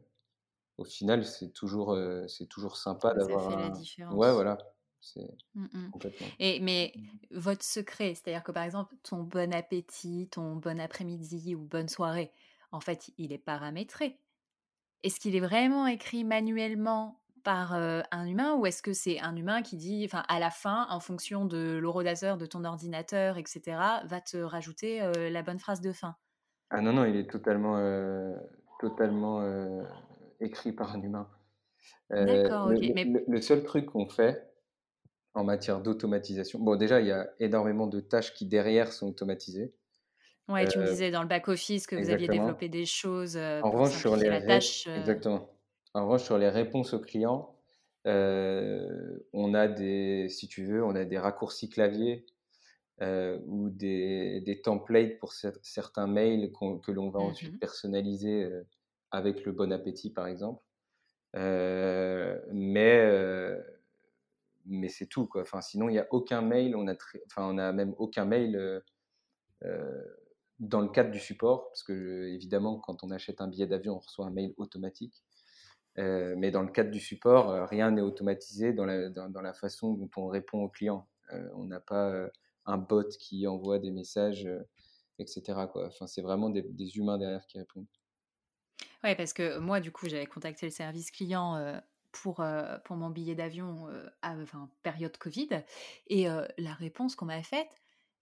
[0.77, 1.97] au final, c'est toujours,
[2.27, 3.87] c'est toujours sympa Ça fait d'avoir la un.
[4.09, 4.33] Ouais, différence.
[4.33, 4.57] voilà,
[5.53, 6.37] Mmh complètement.
[6.39, 6.93] Et mais
[7.31, 12.31] votre secret, c'est-à-dire que, par exemple, ton bon appétit, ton bon après-midi ou bonne soirée,
[12.71, 14.19] en fait, il est paramétré.
[15.03, 19.35] Est-ce qu'il est vraiment écrit manuellement par, heu, un humain ou est-ce que c'est un
[19.37, 23.45] humain qui dit enfin, à la fin, en fonction de l'horodateur de ton ordinateur et
[23.47, 26.17] cetera, va te rajouter, heu, la bonne phrase de fin?
[26.69, 28.35] Ah non, non, il est totalement, heu,
[28.79, 29.41] totalement,
[30.39, 31.29] écrit par un humain.
[32.19, 34.53] D'accord, le OK, le mais le le seul truc qu'on fait
[35.35, 39.75] en matière d'automatisation bon, déjà, il y a énormément de tâches qui, derrière, sont automatisées.
[40.47, 43.69] ouais, tu me disais dans le back office que vous aviez développé des choses, En
[43.69, 45.54] pour revanche, sur les la tâche, exactement.
[45.95, 47.55] En revanche, sur les réponses aux clients,
[48.05, 52.25] heu, on a des si tu veux, on a des raccourcis clavier,
[53.01, 56.51] heu, ou des des templates pour cer certains mails
[56.83, 57.59] que l'on va ensuite mh.
[57.59, 58.67] personnaliser, heu,
[59.11, 60.63] avec le bon appétit, par exemple.
[64.65, 65.41] Mais c'est tout, quoi.
[65.43, 68.25] Enfin, sinon, il y a aucun mail, on a trai enfin, on a même aucun
[68.25, 68.81] mail,
[70.59, 73.99] dans le cadre du support, parce que, évidemment, quand on achète un billet d'avion, on
[73.99, 75.23] reçoit un mail automatique.
[75.97, 79.53] Heu, mais dans le cadre du support, heu, rien n'est automatisé dans la dans la
[79.53, 81.09] façon dont on répond aux clients.
[81.33, 82.29] Heu, on n'a pas,
[82.65, 84.67] un bot qui envoie des messages, heu,
[85.19, 85.87] et cetera, quoi.
[85.87, 87.87] Enfin, c'est vraiment des des humains derrière qui répondent.
[89.03, 91.81] Ouais, parce que moi, du coup, j'avais contacté le service client,
[92.11, 92.43] pour,
[92.85, 93.87] pour mon billet d'avion,
[94.21, 95.49] à enfin, période covid
[96.07, 96.27] et
[96.57, 97.69] la réponse qu'on m'a faite,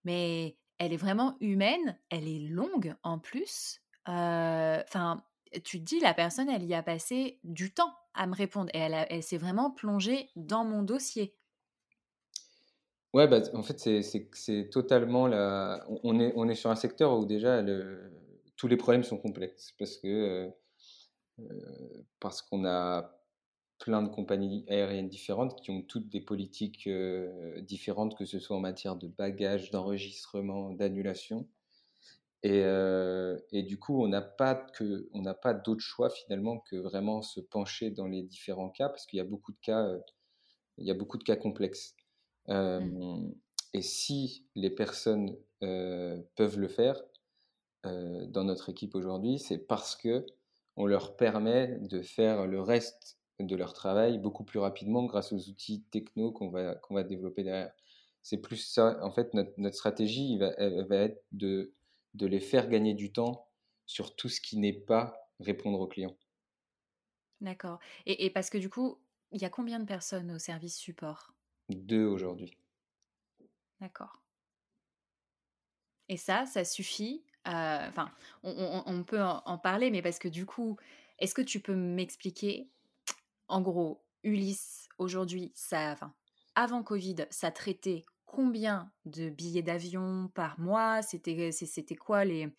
[0.03, 5.23] mais elle est vraiment humaine, elle est longue en plus, enfin,
[5.63, 8.79] tu te dis: «La personne, elle y a passé du temps à me répondre et
[8.79, 11.35] elle s'est vraiment plongée dans mon dossier».
[13.13, 13.77] Ouais, bah, en fait,
[14.33, 17.63] c'est totalement la on est on est sur un secteur où déjà
[18.57, 20.53] tous les problèmes sont complexes parce que, heu
[21.41, 23.19] heu, parce qu'on a
[23.79, 28.57] plein de compagnies aériennes différentes qui ont toutes des politiques, heu, différentes, que ce soit
[28.57, 31.49] en matière de bagages, d'enregistrement, d'annulation
[32.43, 36.59] et heu et du coup, on n'a pas que on n'a pas d'autre choix finalement
[36.59, 39.85] que vraiment se pencher dans les différents cas parce qu'il y a beaucoup de cas,
[39.87, 40.01] heu,
[40.77, 41.95] il y a beaucoup de cas complexes.
[42.79, 42.89] Mmh.
[42.89, 43.33] Hem
[43.75, 45.35] et si les personnes,
[46.35, 47.01] peuvent le faire,
[47.83, 50.25] dans notre équipe aujourd'hui, c'est parce que
[50.75, 55.49] on leur permet de faire le reste de leur travail beaucoup plus rapidement grâce aux
[55.49, 57.73] outils techno qu'on va qu'on va développer derrière.
[58.21, 61.73] C'est plus ça, en fait, notre notre stratégie, elle va être de
[62.15, 63.49] de les faire gagner du temps
[63.85, 66.17] sur tout ce qui n'est pas répondre aux clients.
[67.41, 68.99] D'accord et et parce que du coup,
[69.31, 71.35] il y a combien de personnes au service support?
[71.69, 72.57] 2 aujourd'hui.
[73.79, 74.17] D'accord.
[76.09, 78.11] Et ça, ça suffit, heu, enfin,
[78.43, 80.77] on on on peut en en parler, mais parce que du coup,
[81.19, 82.69] est-ce que tu peux m'expliquer,
[83.49, 86.15] en gros, Ulysse, aujourd'hui, ça enfin,
[86.55, 91.01] avant covid, ça traitait combien de billets d'avion par mois?
[91.01, 92.55] C'était c'est c'était quoi les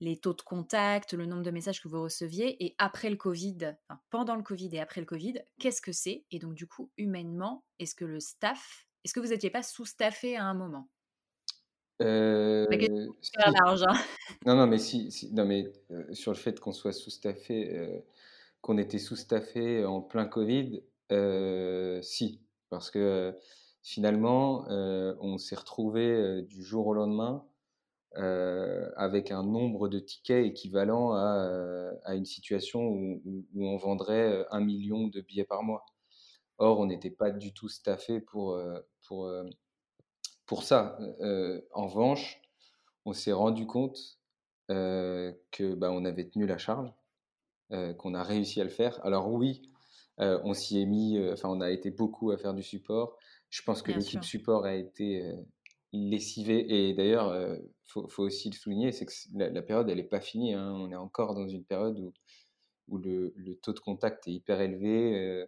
[0.00, 2.62] les taux de contact, le nombre de messages que vous receviez?
[2.64, 6.26] Et après le covid, enfin, pendant le covid et après le covid, qu'est-ce que c'est?
[6.32, 10.36] Et donc du coup, humainement, est-ce que le staff est-ce que vous étiez pas sous-staffé
[10.36, 10.88] à un moment?
[13.20, 13.62] Super si.
[13.64, 13.96] large, hein.
[14.46, 18.04] Non, non, mais si si non, mais heu, sur le fait qu'on soit sous-staffé, heu,
[18.62, 20.84] qu'on était sous-staffé en plein covid,
[22.02, 22.42] si.
[22.70, 23.36] Parce que,
[23.82, 27.44] finalement, heu, on s'est retrouvé heu, du jour au lendemain,
[28.18, 33.22] heu, avec un nombre de tickets équivalent à, à une situation où
[33.56, 35.84] on vendrait, 1 000 de billets par mois.
[36.58, 38.58] Or, on n'était pas du tout staffé pour,
[39.08, 39.30] pour,
[40.46, 40.98] pour ça.
[41.72, 42.40] En revanche,
[43.04, 43.98] on s'est rendu compte,
[44.70, 46.92] heu, que, bah, on avait tenu la charge,
[47.98, 49.00] qu'on a réussi à le faire.
[49.04, 49.62] Alors oui,
[50.18, 53.16] on s'y est mis, enfin, on a été beaucoup à faire du support.
[53.52, 55.30] Je pense que l'équipe support a été,
[55.92, 60.00] lessivée et d'ailleurs, heu, faut faut aussi le souligner, c'est que la la période, elle
[60.00, 60.72] est pas finie, hein.
[60.74, 62.12] On est encore dans une période où
[62.88, 65.46] où le le taux de contact est hyper élevé,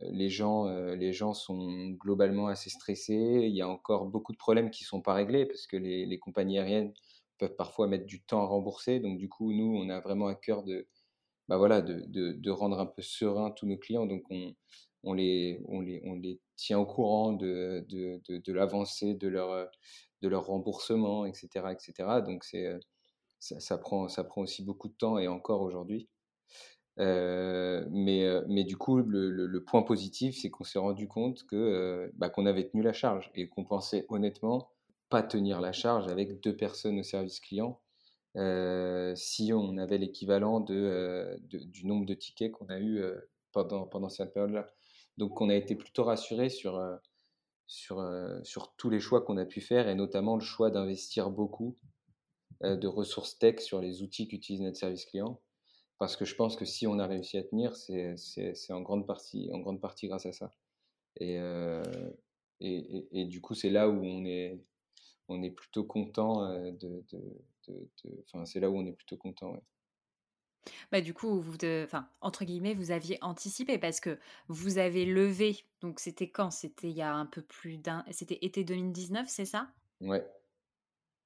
[0.00, 3.14] les gens, les gens sont globalement assez stressés.
[3.48, 6.18] Il y a encore beaucoup de problèmes qui sont pas réglés parce que les les
[6.18, 6.94] compagnies aériennes
[7.38, 9.00] peuvent parfois mettre du temps à rembourser.
[9.00, 10.88] Donc du coup, nous, on a vraiment à cœur de,
[11.48, 14.06] bah, voilà, de de de rendre un peu serein tous nos clients.
[14.06, 14.54] Donc on
[15.04, 19.52] on les on les on les tient au courant de de de l'avancée de leur,
[19.52, 19.68] heu,
[20.22, 22.20] de leur remboursement et cetera et cetera.
[22.22, 22.80] Donc c'est, heu,
[23.40, 26.08] ça prend ça prend aussi beaucoup de temps et encore aujourd'hui.
[26.98, 32.10] Heu, mais mais du coup, le le point positif, c'est qu'on s'est rendu compte que,
[32.16, 34.70] bah, qu'on avait tenu la charge et qu'on pensait honnêtement
[35.08, 37.80] pas tenir la charge avec deux personnes au service client
[39.16, 43.02] si on avait l'équivalent de, du nombre de tickets qu'on a eu
[43.52, 44.68] pendant, pendant cette période-là.
[45.20, 46.82] Donc on a été plutôt rassuré sur,
[47.66, 48.02] sur,
[48.42, 51.76] sur tous les choix qu'on a pu faire et notamment le choix d'investir beaucoup
[52.62, 55.38] de ressources tech sur les outils qu'utilise notre service client.
[55.98, 58.16] Parce que je pense que si on a réussi à tenir, c'est
[58.70, 60.52] en, grande partie, en grande partie grâce à ça.
[61.20, 61.38] Et,
[62.60, 64.58] et, et, du coup, c'est là où on est,
[65.28, 67.04] on est plutôt content de,
[68.24, 69.62] Enfin, c'est là où on est plutôt content.
[70.92, 74.18] Bah, du coup, vous, enfin, entre guillemets, vous aviez anticipé parce que
[74.48, 75.64] vous avez levé.
[75.80, 76.50] Donc, c'était quand?
[76.50, 78.04] C'était il y a un peu plus d'un.
[78.10, 79.68] C'était été 2019, c'est ça?
[80.00, 80.26] Ouais.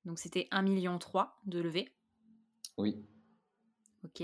[0.04, 0.98] Donc, c'était 1,3 million
[1.46, 1.92] de levée.
[2.76, 3.04] Oui.
[4.04, 4.22] Ok.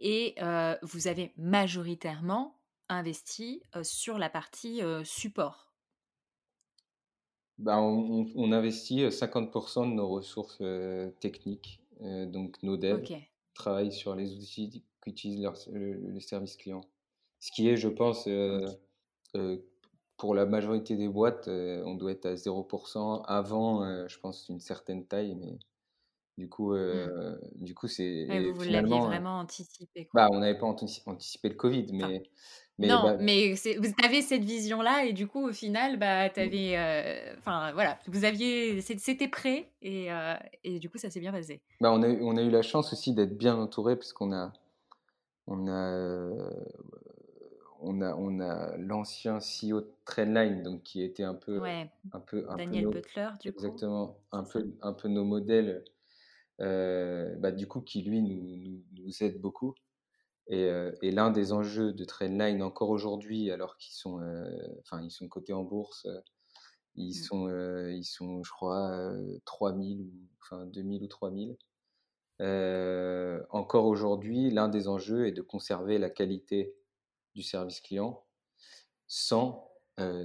[0.00, 0.34] Et
[0.82, 5.72] vous avez majoritairement investi sur la partie support.
[7.58, 10.62] Bah, on, investit 50% de nos ressources
[11.20, 11.80] techniques.
[12.00, 13.02] donc nos devs
[13.58, 16.80] travaillent sur les outils qu'utilisent le, service client.
[17.40, 18.28] Ce qui est, je pense,
[20.16, 25.06] pour la majorité des boîtes, on doit être à 0% avant, je pense, une certaine
[25.06, 25.34] taille.
[25.34, 25.58] Mais
[26.38, 27.38] du coup, mmh.
[27.56, 28.26] du coup c'est.
[28.52, 30.06] vous l'aviez vraiment anticipé.
[30.06, 30.22] Quoi.
[30.22, 32.22] Bah, on n'avait pas anticipé le Covid, mais
[32.78, 36.40] non, bah mais vous avez cette vision-là et du coup, au final, bah, mmh.
[36.40, 41.20] avais, euh, enfin voilà, vous aviez, c'était prêt et, euh, et, du coup, ça s'est
[41.20, 41.60] bien passé.
[41.80, 44.52] Bah, on, a, on a eu la chance aussi d'être bien entouré puisqu'on a,
[45.48, 46.30] on a,
[47.80, 51.60] on a, on a l'ancien CEO de Trendline, donc qui était un peu,
[52.12, 53.58] un peu, un Daniel Butler, du coup.
[53.58, 55.84] Exactement, un peu, un peu nos modèles,
[56.60, 59.74] euh, bah, du coup, qui lui nous, nous, nous aide beaucoup.
[60.48, 64.20] Et, l'un des enjeux de Trendline encore aujourd'hui, alors qu'ils sont,
[64.80, 66.06] enfin, ils sont cotés en bourse,
[66.94, 67.22] ils, mmh.
[67.22, 69.12] sont, ils sont, je crois,
[69.44, 71.56] 3000 ou enfin 2000 ou 3000.
[73.50, 76.74] encore aujourd'hui, l'un des enjeux est de conserver la qualité
[77.34, 78.24] du service client
[79.06, 79.70] sans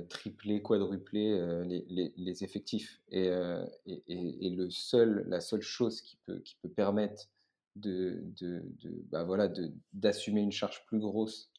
[0.08, 3.02] tripler, quadrupler les, les, effectifs.
[3.10, 3.28] Et,
[3.86, 7.28] et, et, le seul, la seule chose qui peut, qui peut permettre
[7.76, 8.64] de, de,
[9.10, 9.52] bah voilà,
[9.94, 11.52] d'assumer une charge plus grosse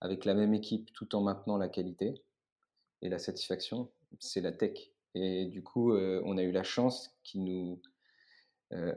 [0.00, 2.14] avec la même équipe tout en maintenant la qualité
[3.02, 4.90] et la satisfaction, c'est la tech.
[5.14, 7.80] Et du coup, euh, on a eu la chance qu'ils nous,
[8.72, 8.94] euh,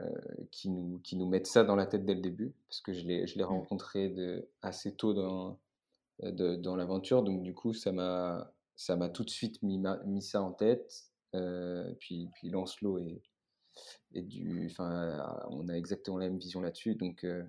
[0.51, 3.05] qui nous, qui nous mettent ça dans la tête dès le début, parce que je
[3.05, 3.47] l'ai, je l'ai mmh.
[3.47, 5.59] rencontré de, assez tôt dans,
[6.21, 7.23] de, dans l'aventure.
[7.23, 11.05] Donc, du coup, ça m'a, ça m'a tout de suite mis, mis ça en tête.
[11.35, 13.21] Euh, puis, puis Lancelot est,
[14.13, 16.95] et du, enfin, on a exactement la même vision là-dessus.
[16.95, 17.43] Donc, euh,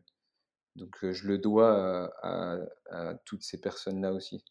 [0.76, 4.44] donc euh, je le dois à, toutes ces personnes-là aussi.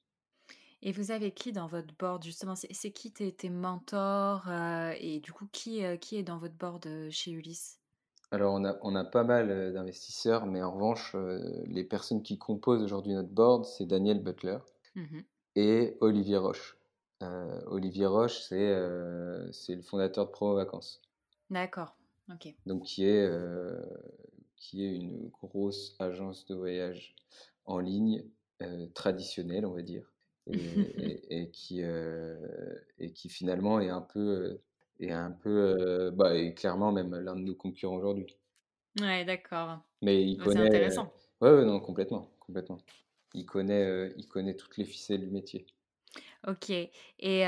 [0.82, 2.56] Et vous avez qui dans votre board justement?
[2.56, 6.88] C'est qui tes, tes mentors euh, et du coup qui, qui est dans votre board
[7.10, 7.80] chez Ulysse?
[8.32, 11.16] Alors on a, on a pas mal d'investisseurs, mais en revanche,
[11.66, 14.60] les personnes qui composent aujourd'hui notre board, c'est Daniel Butler
[14.96, 15.20] mmh
[15.56, 16.78] et Olivier Roche.
[17.66, 18.74] Olivier Roche, c'est
[19.52, 21.02] c'est le fondateur de Promo Vacances.
[21.50, 21.96] D'accord.
[22.32, 22.54] Ok.
[22.66, 23.82] Donc qui est, euh,
[24.56, 27.16] qui est une grosse agence de voyage
[27.66, 28.24] en ligne
[28.62, 30.12] euh, traditionnelle, on va dire,
[30.52, 32.36] et, qui, euh,
[33.00, 34.60] et qui finalement est un peu,
[35.00, 38.38] est un peu bah, et clairement même l'un de nos concurrents aujourd'hui.
[39.00, 39.80] Ouais, d'accord.
[40.02, 40.62] Mais il connaît.
[40.62, 41.14] C'est intéressant.
[41.42, 42.80] Ouais, ouais, non, complètement, complètement.
[43.34, 45.66] Il connaît, il connaît toutes les ficelles du métier.
[46.48, 46.70] Ok.
[46.70, 47.46] Et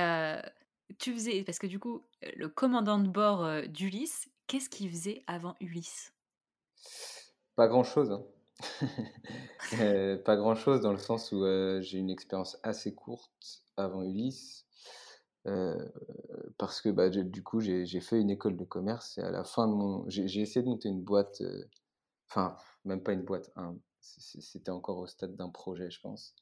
[0.97, 2.03] tu faisais, parce que du coup,
[2.35, 6.13] le commandant de bord d'Ulysse, qu'est-ce qu'il faisait avant Ulysse?
[7.55, 8.11] Pas grand-chose.
[8.11, 8.23] Hein.
[10.25, 11.43] pas grand-chose dans le sens où
[11.81, 14.65] j'ai une expérience assez courte avant Ulysse.
[16.57, 19.67] parce que bah, du coup, j'ai fait une école de commerce et à la fin
[19.67, 20.05] de mon.
[20.09, 21.41] J'ai essayé de monter une boîte,
[22.29, 26.35] enfin, même pas une boîte, hein, c'était encore au stade d'un projet, je pense,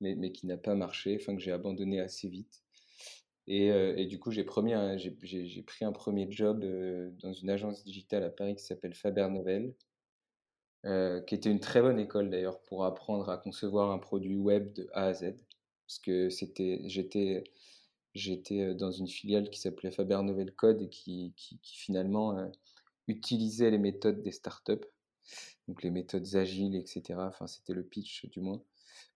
[0.00, 2.62] mais, mais qui n'a pas marché, enfin, que j'ai abandonné assez vite.
[3.48, 8.30] Euh, et, du coup, j'ai pris, un premier job euh, dans une agence digitale à
[8.30, 9.74] Paris qui s'appelle Faber Novel,
[10.84, 14.72] euh, qui était une très bonne école d'ailleurs pour apprendre à concevoir un produit web
[14.72, 15.36] de A à Z.
[15.86, 17.44] Parce que j'étais,
[18.14, 22.50] j'étais dans une filiale qui s'appelait Faber Novel Code et qui, qui, finalement
[23.06, 24.84] utilisait les méthodes des startups,
[25.68, 27.14] donc les méthodes agiles, etc.
[27.18, 28.60] Enfin, c'était le pitch du moins,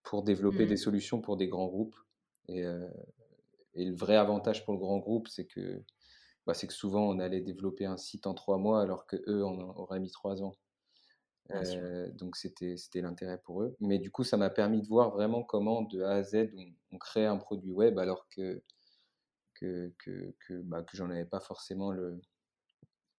[0.05, 0.77] pour développer des mmh.
[0.77, 1.97] solutions pour des grands groupes.
[2.47, 2.65] Et,
[3.75, 5.83] et le vrai avantage pour le grand groupe, c'est que,
[6.47, 9.45] bah, c'est que souvent on allait développer un site en trois mois alors que eux
[9.45, 10.57] on aurait mis trois ans.
[11.53, 13.77] Euh, donc c'était l'intérêt pour eux.
[13.81, 16.51] Mais du coup, ça m'a permis de voir vraiment comment de A à Z
[16.93, 18.63] on, crée un produit web alors que,
[19.55, 22.21] que, que, que, bah, que j'en avais pas forcément le,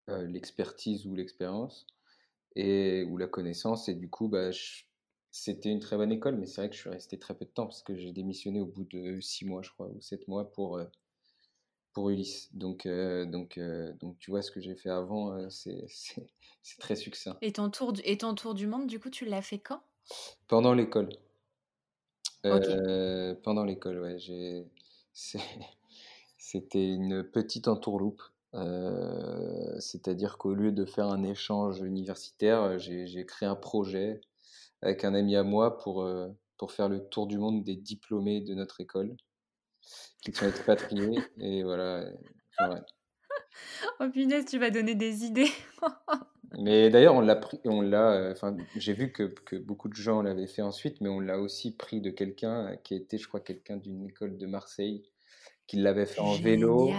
[0.07, 1.85] l'expertise ou l'expérience
[2.55, 3.89] et ou la connaissance.
[3.89, 4.51] Et du coup, bah,
[5.31, 7.49] c'était une très bonne école, mais c'est vrai que je suis resté très peu de
[7.49, 10.51] temps parce que j'ai démissionné au bout de six mois, je crois, ou sept mois
[10.51, 10.81] pour,
[11.93, 12.53] pour Ulysse.
[12.53, 13.57] Donc, donc,
[13.99, 15.87] donc, tu vois, ce que j'ai fait avant, c'est
[16.79, 17.37] très succinct.
[17.41, 19.81] Et ton, tour du, et ton tour du monde, du coup, tu l'as fait quand?
[20.49, 21.09] Pendant l'école.
[22.43, 24.17] pendant l'école, ouais.
[26.37, 28.21] C'était une petite entourloupe.
[29.79, 34.19] C'est-à-dire qu'au lieu de faire un échange universitaire, j'ai créé un projet
[34.81, 36.07] avec un ami à moi pour,
[36.57, 39.15] pour faire le tour du monde des diplômés de notre école
[40.21, 41.19] qui sont expatriés.
[41.39, 42.05] et voilà.
[43.99, 45.49] oh punaise, tu vas donner des idées.
[46.59, 48.29] mais d'ailleurs, on l'a pris, on l'a.
[48.31, 51.75] Enfin, j'ai vu que, que, beaucoup de gens l'avaient fait ensuite, mais on l'a aussi
[51.75, 55.03] pris de quelqu'un qui était, je crois, quelqu'un d'une école de Marseille,
[55.67, 56.91] qui l'avait fait en vélo.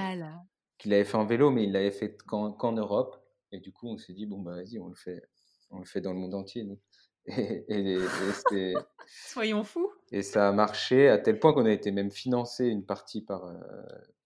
[0.79, 3.17] Qu'il l'avait fait en vélo, mais il l'avait fait qu'en Europe.
[3.53, 5.23] Et du coup, on s'est dit bon bah vas-y, on le fait,
[5.71, 6.81] on le fait dans le monde entier, nous.
[7.27, 7.99] Et, et,
[9.07, 9.93] Soyons fous.
[10.11, 13.45] Et ça a marché à tel point qu'on a été même financé une partie par,
[13.45, 13.55] euh,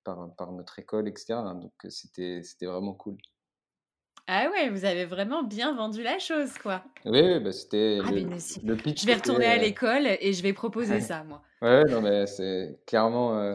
[0.04, 1.34] par, par, notre école, etc.
[1.54, 3.16] Donc c'était vraiment cool.
[4.28, 6.82] Ah ouais, vous avez vraiment bien vendu la chose, quoi.
[7.04, 9.02] Oui, bah c'était ah, le, pitch.
[9.02, 11.42] Je vais retourner à euh, l'école et je vais proposer ça, moi.
[11.62, 13.54] Ouais, non, mais c'est clairement, euh,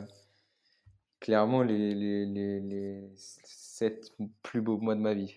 [1.19, 4.13] clairement les, les, les, les sept
[4.43, 5.35] plus beaux mois de ma vie.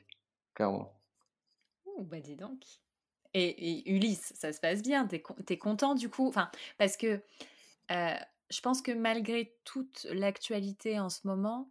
[0.54, 0.92] Clairement.
[1.84, 2.60] Oh, bah dis donc.
[3.34, 6.28] Et, Ulysse, ça se passe bien, t'es es content du coup?
[6.28, 7.20] Enfin, parce que
[7.90, 11.68] je pense que malgré toute l'actualité en ce moment,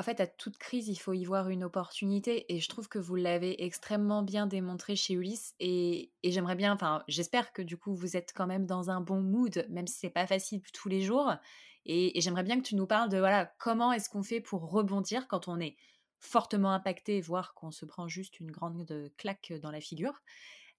[0.00, 2.54] en fait, à toute crise, il faut y voir une opportunité.
[2.54, 5.54] Et je trouve que vous l'avez extrêmement bien démontré chez Ulysse.
[5.58, 9.20] Et, j'aimerais bien, enfin, j'espère que du coup, vous êtes quand même dans un bon
[9.20, 11.32] mood, même si c'est pas facile tous les jours.
[11.84, 14.70] Et, et j'aimerais bien que tu nous parles de voilà, comment est-ce qu'on fait pour
[14.70, 15.76] rebondir quand on est
[16.20, 20.22] fortement impacté, voire qu'on se prend juste une grande claque dans la figure.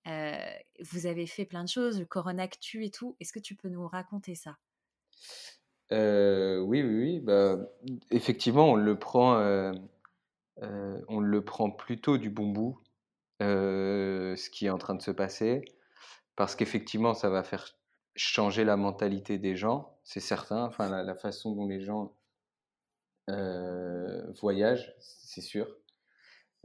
[0.06, 3.16] vous avez fait plein de choses, le Coronactu et tout.
[3.20, 4.58] Est-ce que tu peux nous raconter ça?
[5.92, 7.20] Oui, oui, oui.
[7.20, 7.58] Bah,
[8.12, 9.40] effectivement, on le prend,
[10.58, 12.80] on le prend plutôt du bon bout,
[13.40, 15.64] ce qui est en train de se passer,
[16.36, 17.80] parce qu'effectivement, ça va faire
[18.16, 20.66] changer la mentalité des gens, c'est certain.
[20.66, 22.14] Enfin, la, façon dont les gens
[24.40, 25.68] voyagent, c'est sûr.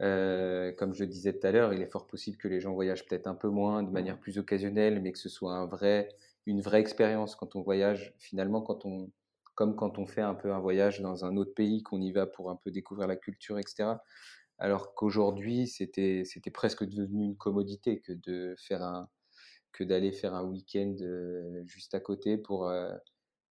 [0.01, 2.73] Euh, comme je le disais tout à l'heure, il est fort possible que les gens
[2.73, 5.69] voyagent peut-être un peu moins, de manière plus occasionnelle, mais que ce soit
[6.45, 8.13] une vraie expérience quand on voyage.
[8.19, 9.09] Finalement, quand on,
[9.55, 12.25] comme quand on fait un peu un voyage dans un autre pays, qu'on y va
[12.25, 13.95] pour un peu découvrir la culture, etc.
[14.57, 19.09] Alors qu'aujourd'hui, c'était, presque devenu une commodité que de faire un,
[19.71, 22.95] que d'aller faire un week-end euh, juste à côté euh,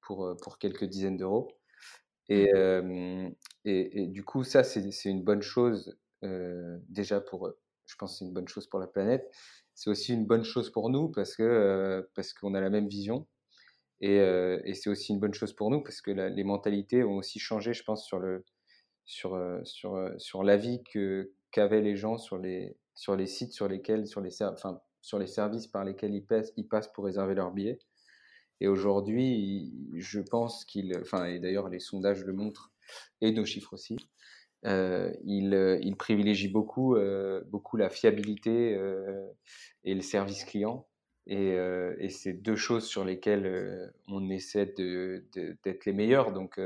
[0.03, 1.49] pour quelques dizaines d'euros.
[2.29, 2.51] Et,
[3.65, 5.97] et, et, du coup, ça, c'est une bonne chose
[6.89, 7.51] déjà pour,
[7.87, 9.31] je pense, c'est une bonne chose pour la planète.
[9.75, 13.27] C'est aussi une bonne chose pour nous parce que parce qu'on a la même vision.
[14.01, 17.39] Et, et c'est aussi une bonne chose pour nous parce que les mentalités ont aussi
[17.39, 18.45] changé, je pense, sur le
[19.07, 24.07] sur sur sur l'avis que qu'avaient les gens sur les sur les sites sur lesquels
[24.07, 27.53] sur les enfin sur les services par lesquels ils passent, ils passent pour réserver leurs
[27.53, 27.79] billets.
[28.61, 32.73] Et aujourd'hui, je pense qu'il, enfin, et d'ailleurs les sondages le montrent,
[33.21, 33.97] et nos chiffres aussi,
[34.67, 38.79] euh, il, euh, il, privilégie beaucoup, euh, beaucoup la fiabilité
[39.85, 40.87] et le service client.
[41.27, 41.57] Et,
[41.99, 46.33] et c'est deux choses sur lesquelles on essaie d'être les meilleurs.
[46.33, 46.61] Donc,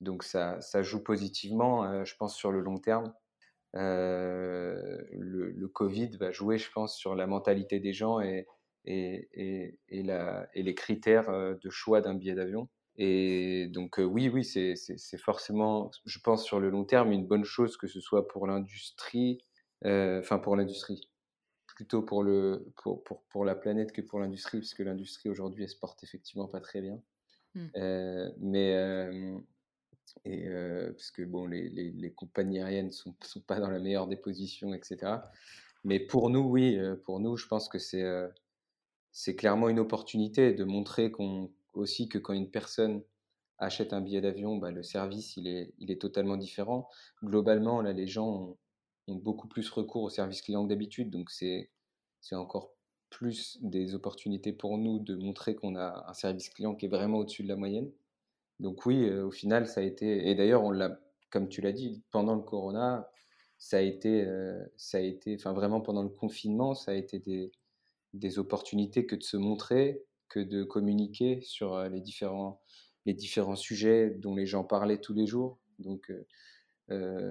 [0.00, 3.12] donc ça, ça, joue positivement, je pense, sur le long terme.
[3.72, 8.46] Le, le, Covid va jouer, je pense, sur la mentalité des gens et,
[8.84, 12.68] et, et, et, la, et les critères euh, de choix d'un billet d'avion.
[12.96, 14.76] Et donc euh, oui, oui, c'est
[15.18, 19.38] forcément, je pense, sur le long terme, une bonne chose que ce soit pour l'industrie,
[19.86, 21.08] euh, enfin pour l'industrie,
[21.66, 25.62] plutôt pour, le, pour, pour, pour la planète que pour l'industrie, parce que l'industrie aujourd'hui,
[25.64, 27.00] elle se porte effectivement pas très bien.
[27.54, 27.66] Mmh.
[27.76, 28.70] Euh, mais
[30.24, 33.78] et euh, parce que bon, les, les, les compagnies aériennes sont, sont pas dans la
[33.78, 35.12] meilleure des positions, etc.
[35.84, 38.04] Mais pour nous, oui, pour nous, je pense que c'est
[39.12, 43.02] c'est clairement une opportunité de montrer qu'on, aussi que quand une personne
[43.58, 46.88] achète un billet d'avion, bah, le service il est, il est totalement différent.
[47.22, 48.56] Globalement, là, les gens ont,
[49.08, 51.68] beaucoup plus recours au service client que d'habitude, donc c'est,
[52.20, 52.70] c'est encore
[53.10, 57.18] plus des opportunités pour nous de montrer qu'on a un service client qui est vraiment
[57.18, 57.90] au-dessus de la moyenne.
[58.60, 61.00] Donc oui, euh, au final, ça a été, et d'ailleurs, on l'a,
[61.30, 63.10] comme tu l'as dit, pendant le corona,
[63.58, 67.18] ça a été, euh, ça a été, enfin vraiment pendant le confinement, ça a été
[67.18, 67.50] des,
[68.12, 72.60] des opportunités que de se montrer, que de communiquer sur les différents
[73.06, 75.58] les différents sujets dont les gens parlaient tous les jours.
[75.78, 76.12] Donc,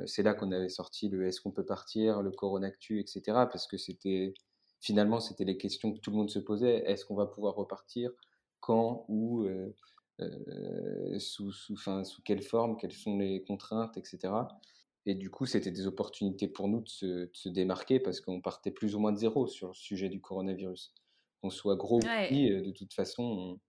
[0.05, 3.21] c'est là qu'on avait sorti le Est-ce qu'on peut partir, le Coronactu, etc.
[3.51, 4.33] Parce que c'était
[4.79, 6.83] finalement, c'était les questions que tout le monde se posait.
[6.89, 8.11] Est-ce qu'on va pouvoir repartir?
[8.59, 9.05] Quand?
[9.09, 9.47] Où?
[11.17, 12.77] Sous, sous, fin, sous quelle forme?
[12.77, 14.33] Quelles sont les contraintes, etc.
[15.09, 18.41] Et du coup, c'était des opportunités pour nous de se, de se démarquer parce qu'on
[18.41, 20.93] partait plus ou moins de zéro sur le sujet du coronavirus.
[21.41, 23.59] Qu'on soit gros ou petit, de toute façon,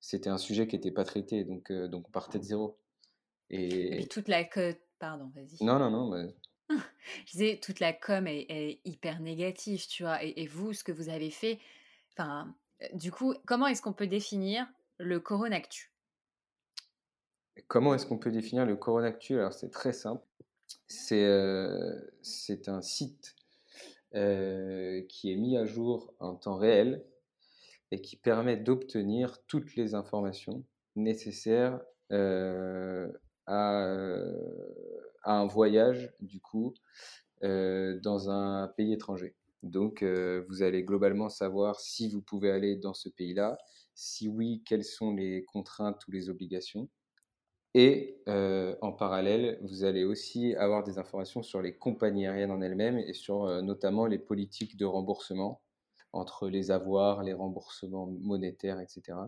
[0.00, 2.76] c'était un sujet qui n'était pas traité, donc, donc on partait de zéro.
[3.50, 4.44] Et, toute la
[4.98, 5.64] Pardon, vas-y.
[5.64, 6.34] Non, non, non.
[7.26, 10.20] Je disais, toute la com est, hyper négative, tu vois.
[10.24, 11.60] Et, vous, ce que vous avez fait,
[12.12, 12.52] enfin,
[12.94, 14.66] du coup, comment est-ce qu'on peut définir
[14.98, 15.92] le Coronactu?
[17.68, 19.38] Comment est-ce qu'on peut définir le Coronactu?
[19.38, 20.26] Alors, c'est très simple.
[20.86, 21.28] C'est
[22.22, 23.36] c'est un site
[24.12, 27.04] qui est mis à jour en temps réel
[27.92, 30.64] et qui permet d'obtenir toutes les informations
[30.96, 33.06] nécessaires à,
[33.46, 34.22] à,
[35.24, 36.74] un voyage, du coup,
[37.42, 39.34] dans un pays étranger.
[39.62, 43.58] Donc, vous allez globalement savoir si vous pouvez aller dans ce pays-là,
[43.94, 46.88] si oui, quelles sont les contraintes ou les obligations.
[47.74, 52.98] Et en parallèle, vous allez aussi avoir des informations sur les compagnies aériennes en elles-mêmes
[52.98, 55.62] et sur notamment les politiques de remboursement
[56.12, 59.18] entre les avoirs, les remboursements monétaires, etc.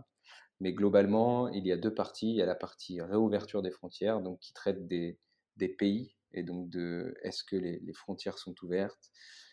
[0.61, 2.30] Mais globalement, il y a deux parties.
[2.30, 5.18] Il y a la partie réouverture des frontières, donc qui traite des,
[5.57, 9.11] des pays et donc de est-ce que les, les, frontières sont ouvertes,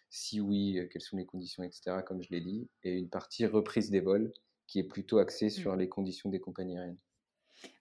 [0.10, 1.98] si oui, quelles sont les conditions, etc.
[2.06, 4.32] Comme je l'ai dit, et une partie reprise des vols
[4.68, 5.80] qui est plutôt axée sur mmh.
[5.80, 6.98] les conditions des compagnies aériennes.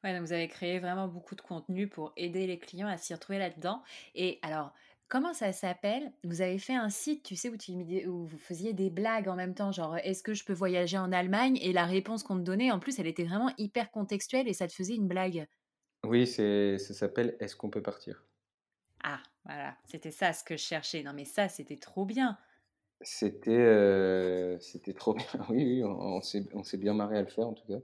[0.04, 3.14] Ouais, donc vous avez créé vraiment beaucoup de contenu pour aider les clients à s'y
[3.14, 3.82] retrouver là-dedans.
[4.14, 4.72] Et alors,
[5.08, 6.12] comment ça s'appelle?
[6.24, 7.72] Vous avez fait un site, tu sais, où, tu,
[8.06, 11.12] où vous faisiez des blagues en même temps, genre est-ce que je peux voyager en
[11.12, 11.58] Allemagne?
[11.62, 14.66] Et la réponse qu'on te donnait, en plus, elle était vraiment hyper contextuelle et ça
[14.68, 15.46] te faisait une blague.
[16.04, 18.26] Oui, ça s'appelle Est-ce qu'on peut partir?
[19.02, 21.02] Ah, voilà, c'était ça ce que je cherchais.
[21.02, 22.38] Non, mais ça, c'était trop bien.
[23.00, 25.26] C'était euh, c'était trop bien.
[25.50, 26.20] Oui, oui, on,
[26.54, 27.80] on s'est bien marré à le faire en tout cas.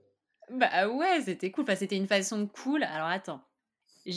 [0.51, 1.65] Bah ouais, c'était cool.
[1.65, 2.83] Enfin, c'était une façon cool.
[2.85, 3.41] Alors attends.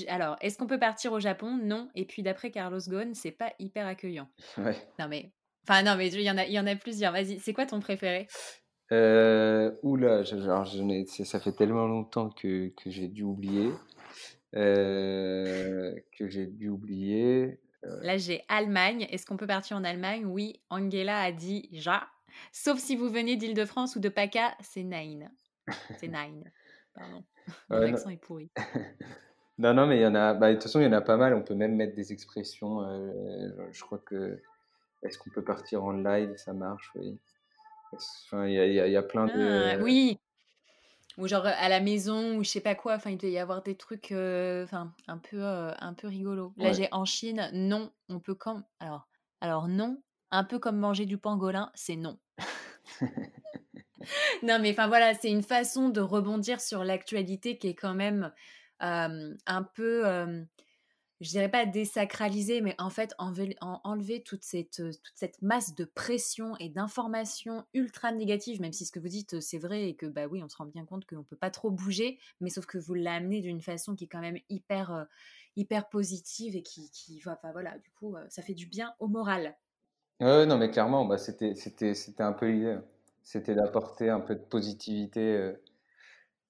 [0.10, 1.58] Alors, est-ce qu'on peut partir au Japon?
[1.62, 1.90] Non.
[1.96, 4.28] Et puis d'après Carlos Ghosn, c'est pas hyper accueillant.
[4.58, 4.76] Ouais.
[5.00, 5.32] Non mais,
[5.68, 7.14] enfin non mais il y en a, il y en a plusieurs.
[7.14, 8.28] Vas-y, c'est quoi ton préféré?
[8.92, 13.72] Euh, Oula, alors, je ça fait tellement longtemps que, que j'ai dû oublier.
[14.56, 17.60] Euh, que j'ai dû oublier.
[17.84, 18.00] Euh.
[18.02, 19.08] Là, j'ai Allemagne.
[19.12, 20.26] Est-ce qu'on peut partir en Allemagne?
[20.26, 22.08] Oui, Angela a dit ja.
[22.52, 25.32] Sauf si vous venez d'Île-de-France ou de PACA, c'est Nine.
[25.98, 26.52] C'est Nine.
[26.94, 27.24] Pardon.
[27.70, 28.50] Mon accent est pourri.
[29.58, 30.34] non, non, mais il y en a.
[30.34, 31.34] Bah, de toute façon, il y en a pas mal.
[31.34, 32.82] On peut même mettre des expressions.
[32.82, 34.42] Euh, je crois que.
[35.04, 36.36] Est-ce qu'on peut partir en live?
[36.38, 37.20] Ça marche, oui.
[37.94, 39.76] Enfin, il y, y, a plein de.
[39.76, 40.20] Ah, oui.
[41.18, 42.94] Ou genre à la maison, ou je sais pas quoi.
[42.96, 46.54] Enfin, il doit y avoir des trucs euh, enfin, un, peu, euh, un peu rigolo.
[46.58, 48.64] Là, j'ai en Chine, non, on peut comme.
[48.80, 49.08] Alors,
[49.42, 52.20] alors, non, un peu comme manger du pangolin, c'est non.
[54.44, 58.32] non, mais enfin voilà, c'est une façon de rebondir sur l'actualité qui est quand même
[58.80, 60.04] un peu,
[61.20, 64.82] je dirais pas désacraliser, mais en fait enlever, toute, cette,
[65.42, 69.90] masse de pression et d'informations ultra négatives, même si ce que vous dites c'est vrai
[69.90, 72.50] et que bah oui, on se rend bien compte qu'on peut pas trop bouger, mais
[72.50, 75.08] sauf que vous l'amenez d'une façon qui est quand même hyper,
[75.56, 79.56] hyper positive et qui, qui enfin voilà, du coup, ça fait du bien au moral.
[80.20, 81.54] Non, mais clairement, bah, c'était
[82.20, 82.78] un peu l'idée.
[83.28, 85.52] C'était d'apporter un peu de positivité euh,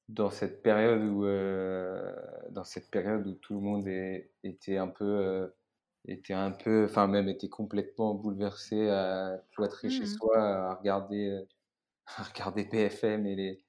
[0.09, 2.15] dans cette période où euh,
[2.51, 3.88] dans cette période où tout le monde
[4.43, 5.47] était un peu euh,
[6.07, 10.05] était un peu enfin même était complètement bouleversé à cloîtrer chez mmh.
[10.05, 11.41] soi à regarder
[12.17, 13.65] à regarder BFM et les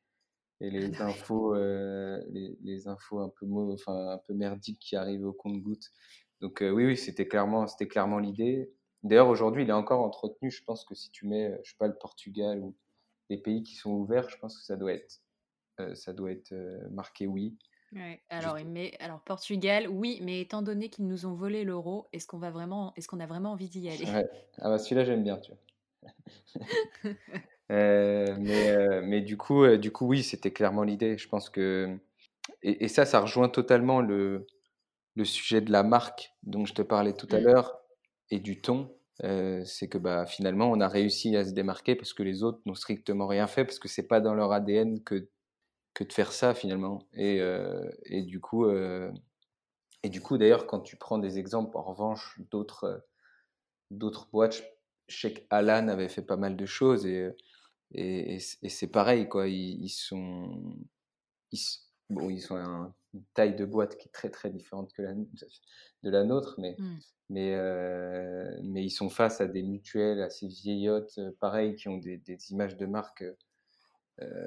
[0.61, 5.33] et les infos les, les, infos un peu enfin un peu merdiques qui arrivaient au
[5.33, 5.93] compte-gouttes.
[6.43, 8.71] Donc oui oui c'était clairement c'était clairement l'idée.
[9.03, 11.87] D'ailleurs aujourd'hui il est encore entretenu je pense que si tu mets je sais pas
[11.87, 12.75] le Portugal ou
[13.29, 15.21] les pays qui sont ouverts, je pense que ça doit être,
[15.81, 17.57] euh, ça doit être euh, marqué oui.
[18.31, 22.39] alors, mais, alors Portugal, oui, mais étant donné qu'ils nous ont volé l'euro, est-ce qu'on
[22.39, 24.07] va vraiment, est-ce qu'on a vraiment envie d'y aller?
[24.59, 25.53] Ah bah celui-là j'aime bien, tu
[26.03, 27.13] vois.
[27.71, 31.19] Euh, mais, mais du coup, du coup, oui, c'était clairement l'idée.
[31.19, 31.99] Je pense que
[32.63, 34.47] et, et, ça, ça rejoint totalement le,
[35.17, 37.45] le sujet de la marque dont je te parlais tout à mmh.
[37.45, 37.79] l'heure
[38.31, 38.91] et du ton
[39.21, 42.75] c'est que bah, finalement, on a réussi à se démarquer parce que les autres n'ont
[42.75, 45.29] strictement rien fait, parce que c'est pas dans leur ADN que,
[45.95, 47.01] que de faire ça finalement.
[47.15, 47.41] Et,
[48.05, 48.69] et du coup,
[50.03, 53.05] et du coup d'ailleurs, quand tu prends des exemples, en revanche, d'autres
[53.91, 54.63] d'autres boîtes,
[55.09, 57.31] je sais qu'Alan avait fait pas mal de choses et,
[57.93, 59.49] et, et c'est pareil, quoi.
[59.49, 60.77] Ils, sont.
[62.11, 62.57] bon, ils sont
[63.15, 66.77] une taille de boîte qui est très très différente que la, de la nôtre, mais,
[66.79, 66.99] Mmh.
[67.31, 67.55] Mais,
[68.63, 72.77] mais ils sont face à des mutuelles assez vieillottes, pareil, qui ont des, des images
[72.77, 73.25] de marque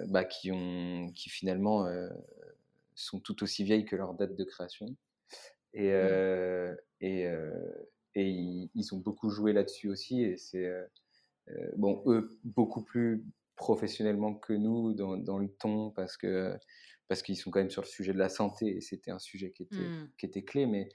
[0.07, 1.87] bah, qui, ont, qui finalement
[2.95, 4.95] sont tout aussi vieilles que leur date de création.
[5.73, 6.75] Et, Mmh.
[7.01, 7.25] et,
[8.15, 8.29] et
[8.75, 10.21] ils, ont beaucoup joué là-dessus aussi.
[10.23, 10.69] Et c'est,
[11.77, 13.23] bon, eux, beaucoup plus
[13.55, 16.57] professionnellement que nous dans, dans le ton, parce que
[17.07, 19.51] parce qu'ils sont quand même sur le sujet de la santé, et c'était un sujet
[19.51, 20.09] qui était, Mmh.
[20.17, 20.87] qui était clé, mais,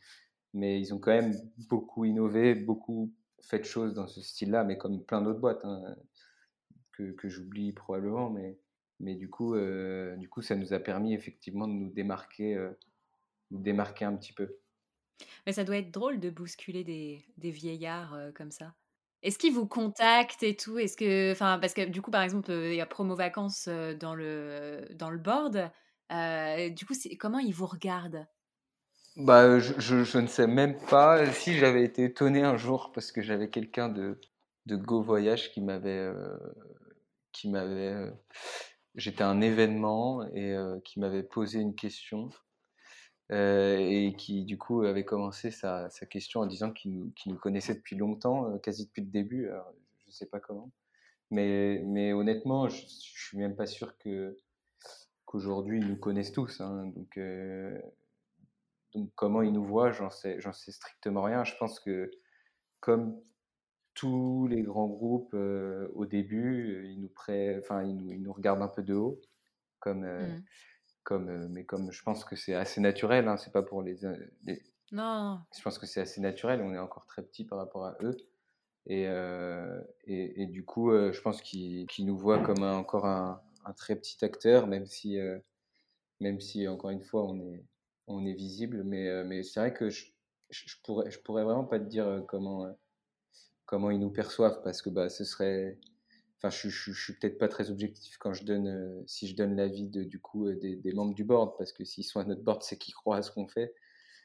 [0.56, 1.34] mais ils ont quand même
[1.68, 5.96] beaucoup innové, beaucoup fait de choses dans ce style-là, mais comme plein d'autres boîtes, hein,
[6.92, 8.58] que, j'oublie probablement, mais,
[9.00, 12.70] mais du coup, euh, du coup, ça nous a permis effectivement de nous démarquer, euh,
[13.50, 14.58] nous démarquer un petit peu.
[15.46, 18.74] Mais ça doit être drôle de bousculer des, des vieillards euh, comme ça.
[19.22, 20.78] Est-ce qu'ils vous contactent et tout?
[20.78, 23.94] Est-ce que, enfin, parce que du coup, par exemple, il y a promo vacances euh,
[23.94, 25.70] dans le dans le board.
[26.12, 28.26] Euh, du coup, comment ils vous regardent?
[29.16, 31.30] Bah, je, je, je, ne sais même pas.
[31.32, 34.20] Si j'avais été étonné un jour parce que j'avais quelqu'un de
[34.66, 36.36] de Go Voyage qui m'avait euh,
[37.32, 38.12] qui m'avait
[38.94, 42.30] j'étais à un événement et qui m'avait posé une question
[43.32, 47.28] euh, et qui du coup avait commencé sa, sa question en disant qu'il nous, qu
[47.28, 49.48] nous, connaissait depuis longtemps, quasi depuis le début.
[49.48, 49.72] Alors,
[50.04, 50.70] je ne sais pas comment,
[51.30, 54.36] mais, mais honnêtement, je, je suis même pas sûr que
[55.24, 56.60] qu'aujourd'hui ils nous connaissent tous.
[56.60, 57.80] Hein, donc, euh,
[58.94, 61.44] donc comment ils nous voient, j'en sais, j'en sais strictement rien.
[61.44, 62.10] Je pense que
[62.80, 63.20] comme
[63.94, 68.32] tous les grands groupes euh, au début, ils nous, prêt, enfin, ils, nous, ils nous
[68.32, 69.20] regardent un peu de haut,
[69.80, 70.42] comme, euh, Mmh.
[71.04, 73.96] comme, euh, mais comme je pense que c'est assez naturel, hein, c'est pas pour les,
[74.44, 74.62] les,
[74.92, 75.40] Non.
[75.56, 78.16] Je pense que c'est assez naturel, on est encore très petit par rapport à eux.
[78.86, 83.06] Et, euh, et, et, du coup, euh, je pense qu'ils nous voient comme un, encore
[83.06, 85.38] un, un, très petit acteur, même si, euh,
[86.20, 87.64] même si encore une fois, on est,
[88.06, 88.82] on est visible.
[88.84, 90.06] Mais, euh, mais c'est vrai que je,
[90.50, 92.66] je, pourrais, je pourrais vraiment pas te dire euh, comment,
[93.66, 95.78] comment ils nous perçoivent, parce que bah, ce serait.
[96.38, 99.34] Enfin, je, je, je suis peut-être pas très objectif quand je donne, euh, si je
[99.34, 102.24] donne l'avis de, du coup des, des, membres du board, parce que s'ils sont à
[102.24, 103.74] notre board, c'est qu'ils croient à ce qu'on fait.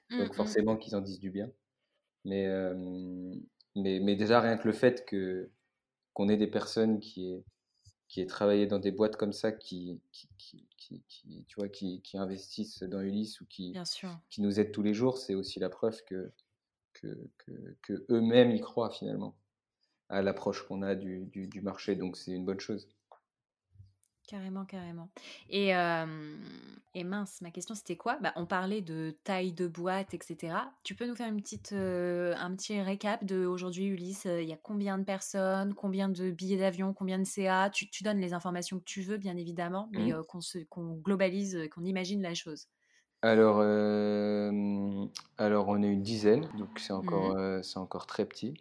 [0.09, 1.49] Donc forcément qu'ils en disent du bien.
[2.25, 2.73] Mais, euh,
[3.75, 5.49] mais, mais, déjà, rien que le fait que,
[6.13, 7.43] qu'on ait des personnes qui aient,
[8.12, 12.01] qui aient travaillé dans des boîtes comme ça, qui, qui, qui, qui tu vois, qui,
[12.16, 13.74] investissent dans Ulysse ou qui,
[14.30, 16.34] qui nous aident tous les jours, c'est aussi la preuve que,
[16.91, 19.38] que, que, que eux-mêmes y croient finalement
[20.09, 21.95] à l'approche qu'on a du, du, du marché.
[21.95, 22.89] Donc c'est une bonne chose.
[24.32, 25.09] Carrément, carrément.
[25.49, 26.38] Et, euh,
[26.95, 28.17] et mince, ma question c'était quoi?
[28.21, 30.55] Bah, On parlait de taille de boîte, etc.
[30.84, 34.53] Tu peux nous faire une petite, euh, un petit récap de aujourd'hui, Ulysse Il y
[34.53, 38.32] a combien de personnes, combien de billets d'avion, combien de CA tu, tu, donnes les
[38.32, 40.13] informations que tu veux, bien évidemment, mais mmh.
[40.13, 42.69] euh, qu'on qu globalise, qu'on imagine la chose.
[43.23, 43.59] Alors,
[45.38, 47.63] alors, on est une dizaine, donc c'est encore, mmh.
[47.63, 48.53] c'est encore très petit.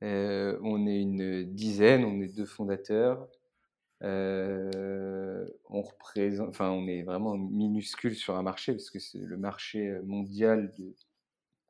[0.00, 3.28] on est une dizaine, on est deux fondateurs.
[4.02, 10.00] Euh, on représente, enfin, on est vraiment minuscule sur un marché parce que le marché
[10.04, 10.94] mondial de,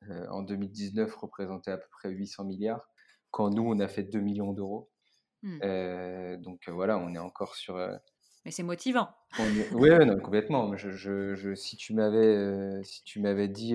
[0.08, 2.88] euh, en 2019 représentait à peu près 800 milliards,
[3.30, 4.90] quand nous on a fait 2 millions d'euros.
[5.42, 5.58] Mmh.
[5.64, 7.76] Euh, donc voilà, on est encore sur.
[8.44, 9.08] Mais c'est motivant.
[9.38, 10.76] Oui, ouais, non, complètement.
[10.76, 13.74] Je, je, je, si tu m'avais, si tu m'avais dit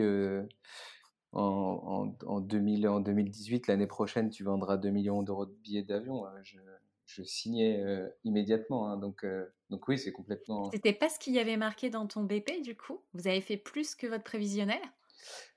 [1.33, 5.83] en, en, en, 2000, en 2018, l'année prochaine, tu vendras 2 millions d'euros de billets
[5.83, 6.57] d'avion, je
[7.05, 8.89] je signais euh, immédiatement.
[8.89, 10.69] Hein, donc, euh, donc oui, c'est complètement.
[10.71, 13.01] C'était pas ce qu'il y avait marqué dans ton BP du coup?
[13.13, 14.81] Vous avez fait plus que votre prévisionnel?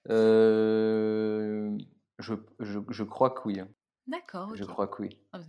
[0.08, 1.76] Euh,
[2.18, 3.60] je, je, je, crois que oui.
[4.06, 4.54] D'accord.
[4.54, 5.18] Je crois que oui.
[5.32, 5.40] Ah,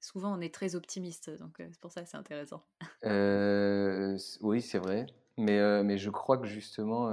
[0.00, 2.64] souvent, on est très optimiste, donc c'est pour ça que c'est intéressant.
[3.04, 5.06] oui, c'est vrai.
[5.38, 7.10] Mais, mais je crois que justement,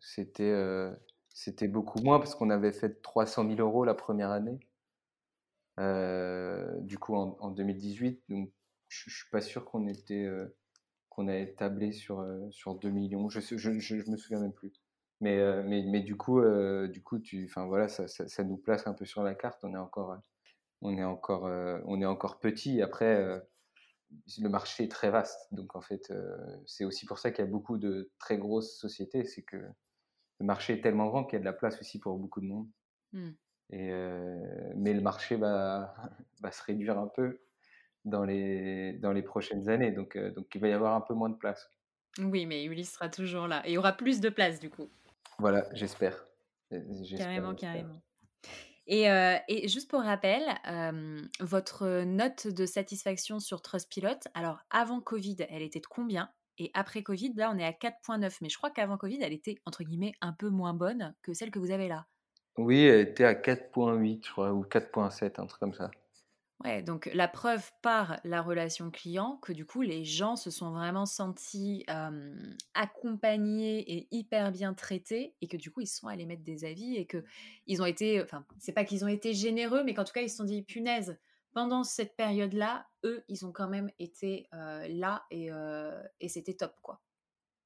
[0.00, 0.52] c'était
[1.34, 4.60] c'était beaucoup moins parce qu'on avait fait 300 000 euros la première année.
[5.80, 8.50] Euh, du coup, en, en, 2018, donc
[8.88, 10.56] je, je suis pas sûr qu'on était euh,
[11.08, 13.28] qu'on a tablé sur euh, sur 2 millions.
[13.28, 14.72] Je, je, me souviens même plus.
[15.20, 16.42] Mais mais, mais du coup,
[16.88, 19.64] du coup, tu, enfin voilà, ça, nous place un peu sur la carte.
[19.64, 20.16] On est encore
[20.82, 21.44] on est encore
[21.86, 22.82] on est encore petit.
[22.82, 23.42] Après,
[24.38, 25.48] le marché est très vaste.
[25.52, 26.12] Donc en fait,
[26.66, 29.24] c'est aussi pour ça qu'il y a beaucoup de très grosses sociétés.
[29.24, 29.56] C'est que
[30.40, 32.46] le marché est tellement grand qu'il y a de la place aussi pour beaucoup de
[32.46, 32.68] monde.
[33.12, 33.30] Mmh.
[33.74, 35.96] Et euh, mais le marché va,
[36.40, 37.40] va, se réduire un peu
[38.04, 39.90] dans les, dans les prochaines années.
[39.90, 41.68] Donc, euh, donc il va y avoir un peu moins de place.
[42.20, 43.66] Oui, mais Ulysse sera toujours là.
[43.66, 44.88] Et il y aura plus de place du coup.
[45.40, 46.24] Voilà, j'espère.
[47.16, 48.00] Carrément, carrément.
[48.86, 55.00] Et, euh, et, juste pour rappel, euh, votre note de satisfaction sur Trustpilot, alors avant
[55.00, 56.30] Covid, elle était de combien?
[56.58, 58.38] Et après Covid, là, on est à 4.9.
[58.40, 61.50] Mais je crois qu'avant Covid, elle était, entre guillemets, un peu moins bonne que celle
[61.50, 62.06] que vous avez là.
[62.56, 65.90] Oui, elle était à 4.8, je crois, ou 4.7, un truc comme ça.
[66.64, 70.70] Ouais, donc la preuve par la relation client que du coup les gens se sont
[70.70, 71.84] vraiment sentis
[72.74, 76.96] accompagnés et hyper bien traités et que du coup ils sont allés mettre des avis
[76.96, 77.24] et que
[77.66, 80.30] ils ont été, enfin c'est pas qu'ils ont été généreux mais qu'en tout cas ils
[80.30, 81.18] se sont dit punaise
[81.52, 85.50] pendant cette période-là eux ils ont quand même été là et
[86.28, 87.02] c'était top quoi.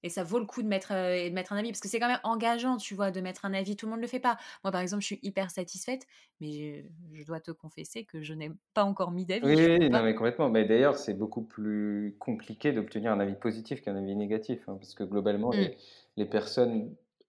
[0.03, 2.09] Et ça vaut le coup de mettre, de mettre un avis, parce que c'est quand
[2.09, 3.77] même engageant, tu vois, de mettre un avis.
[3.77, 4.37] Tout le monde ne le fait pas.
[4.63, 6.07] Moi, par exemple, je suis hyper satisfaite,
[6.41, 9.45] mais je, dois te confesser que je n'ai pas encore mis d'avis.
[9.45, 10.51] Oui, non, mais complètement.
[10.51, 14.95] Mais d'ailleurs, c'est beaucoup plus compliqué d'obtenir un avis positif qu'un avis négatif, hein, parce
[14.95, 15.77] que globalement, les,
[16.17, 16.29] mmh.
[16.29, 16.95] personnes,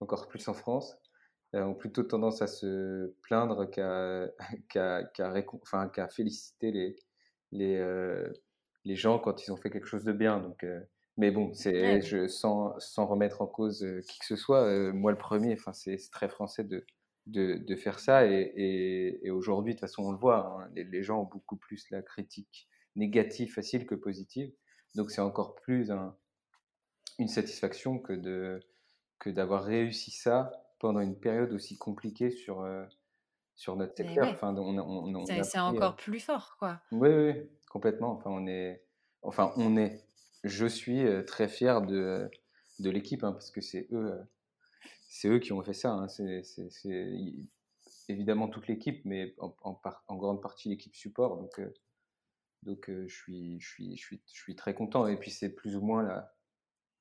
[0.00, 0.96] encore plus en France,
[1.52, 4.26] ont plutôt tendance à se plaindre qu'à
[5.92, 6.96] qu'à féliciter les,
[7.52, 8.24] les,
[8.84, 10.40] les gens quand ils ont fait quelque chose de bien.
[10.40, 10.64] Donc,
[11.16, 15.54] mais bon, c'est sans, sans, remettre en cause qui que ce soit, moi le premier,
[15.54, 16.84] enfin, c'est très français de,
[17.26, 18.26] de, de, faire ça.
[18.26, 21.88] Et, et, aujourd'hui, de toute façon, on le voit, hein, les, gens ont beaucoup plus
[21.90, 24.52] la critique négative facile que positive.
[24.94, 26.16] Donc c'est encore plus un,
[27.18, 28.60] une satisfaction que de
[29.18, 32.66] que d'avoir réussi ça pendant une période aussi compliquée sur,
[33.54, 34.28] sur notre secteur.
[34.28, 34.54] Enfin,
[35.42, 36.80] c'est encore plus fort, quoi.
[36.92, 37.32] Oui, oui,
[37.70, 38.12] complètement.
[38.12, 38.84] Enfin, on est,
[39.22, 40.04] enfin, on est
[40.44, 42.30] je suis très fier de,
[42.78, 44.12] de l'équipe, hein, parce que c'est eux,
[45.08, 45.92] c'est eux qui ont fait ça.
[45.92, 46.08] Hein.
[46.08, 46.42] C'est
[48.08, 49.80] évidemment toute l'équipe, mais en,
[50.10, 51.36] grande partie l'équipe support.
[51.36, 51.60] Donc,
[52.62, 55.06] donc je, suis, je, suis, je, suis, je suis très content.
[55.06, 56.34] Et puis c'est plus ou moins la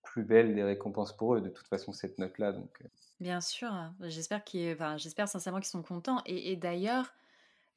[0.04, 2.56] plus belle des récompenses pour eux, de toute façon, cette note-là.
[3.20, 3.96] Bien sûr, hein.
[4.02, 6.22] j'espère enfin, j'espère sincèrement qu'ils sont contents.
[6.26, 7.14] Et d'ailleurs,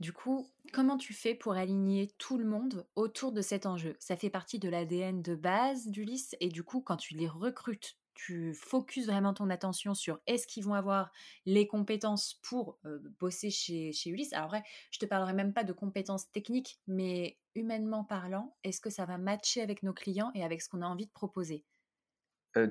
[0.00, 3.96] du coup, comment tu fais pour aligner tout le monde autour de cet enjeu?
[3.98, 7.98] Ça fait partie de l'ADN de base d'Ulysse et du coup, quand tu les recrutes,
[8.14, 11.10] tu focuses vraiment ton attention sur est-ce qu'ils vont avoir
[11.44, 12.78] les compétences pour
[13.20, 14.32] bosser chez, chez Ulysse?
[14.32, 18.90] Alors vrai, je te parlerai même pas de compétences techniques, mais humainement parlant, est-ce que
[18.90, 21.64] ça va matcher avec nos clients et avec ce qu'on a envie de proposer?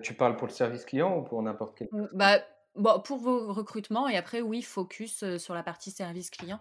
[0.03, 2.39] Tu parles pour le service client ou pour n'importe quel bah,
[2.75, 6.59] bon, Pour vos recrutements et après, oui, focus sur la partie service client.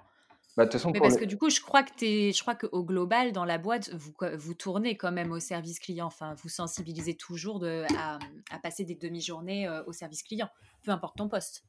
[0.57, 3.33] Bah, façon, Mais parce que du coup, je crois que es, je crois qu'au global,
[3.33, 6.07] dans la boîte, vous, vous tournez quand même au service client.
[6.07, 8.19] Enfin, vous sensibilisez toujours de, à,
[8.51, 10.49] à passer des demi-journées au service client,
[10.83, 11.65] peu importe ton poste.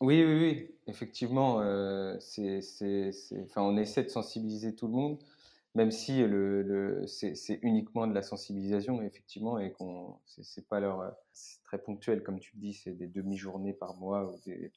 [0.00, 2.60] Oui, oui, oui, effectivement, euh, c'est,
[3.42, 5.18] enfin, on essaie de sensibiliser tout le monde,
[5.74, 11.16] même si le, le c'est, uniquement de la sensibilisation, effectivement, et qu'on, c'est, pas leur,
[11.32, 14.70] c'est très ponctuel, comme tu le dis, c'est des demi-journées par mois ou des,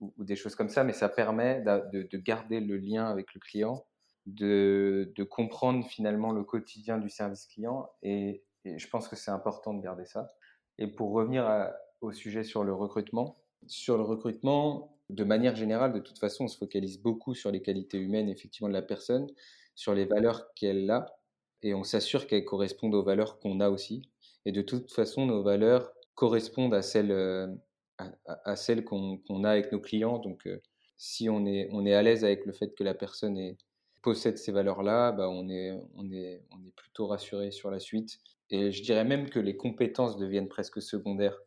[0.00, 3.40] ou, des choses comme ça, mais ça permet de, de, garder le lien avec le
[3.40, 3.84] client,
[4.26, 9.72] de, de, comprendre finalement le quotidien du service client, et, je pense que c'est important
[9.72, 10.30] de garder ça.
[10.76, 11.70] Et pour revenir
[12.02, 16.48] au sujet sur le recrutement, sur le recrutement, de manière générale, de toute façon, on
[16.48, 19.26] se focalise beaucoup sur les qualités humaines, effectivement, de la personne,
[19.74, 21.18] sur les valeurs qu'elle a,
[21.62, 24.02] et on s'assure qu'elles correspondent aux valeurs qu'on a aussi.
[24.44, 27.58] Et de toute façon, nos valeurs correspondent à celles,
[28.00, 30.18] euh, à, celle qu'on a avec nos clients.
[30.18, 30.60] Donc, euh,
[30.96, 33.56] si on est, on est à l'aise avec le fait que la personne
[34.02, 38.18] possède ces valeurs-là, bah on, est, on, est, on est plutôt rassuré sur la suite.
[38.50, 41.38] Et je dirais même que les compétences deviennent presque secondaires.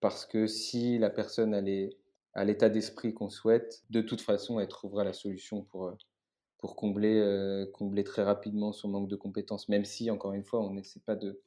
[0.00, 1.96] Parce que si la personne est
[2.34, 5.96] à l'état d'esprit qu'on souhaite, de toute façon, elle trouvera la solution pour, euh,
[6.58, 9.68] pour combler, euh, combler très rapidement son manque de compétences.
[9.68, 11.40] Même si, encore une fois, on n'essaie pas de,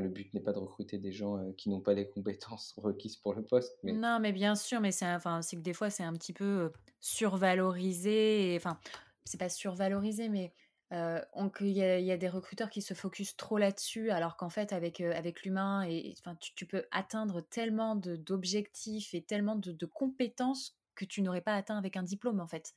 [0.00, 3.16] le but n'est pas de recruter des gens euh, qui n'ont pas les compétences requises
[3.16, 3.78] pour le poste.
[3.82, 3.92] Mais...
[3.92, 6.68] Non, mais bien sûr, mais c'est enfin, que des fois, c'est un petit peu euh,
[7.00, 8.54] survalorisé.
[8.56, 8.78] Enfin,
[9.24, 10.52] c'est pas survalorisé, mais
[10.92, 11.20] euh,
[11.60, 15.00] il y, y, a des recruteurs qui se focusent trop là-dessus, alors qu'en fait, avec,
[15.00, 19.86] euh, avec l'humain, et, enfin, tu, tu, peux atteindre tellement d'objectifs et tellement de, de,
[19.86, 22.74] compétences que tu n'aurais pas atteint avec un diplôme, en fait.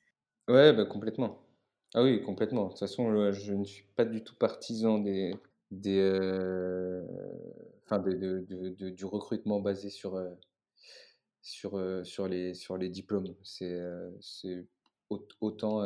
[0.48, 1.40] Ouais, bah, complètement.
[1.94, 2.66] Ah oui, complètement.
[2.66, 5.36] De toute façon, je ne suis pas du tout partisan des,
[5.72, 7.06] des, euh,
[7.86, 10.30] enfin de, de, de, du recrutement basé sur, euh,
[11.42, 13.36] sur, euh, sur, les, sur les diplômes.
[13.44, 13.80] C'est
[15.40, 15.82] autant.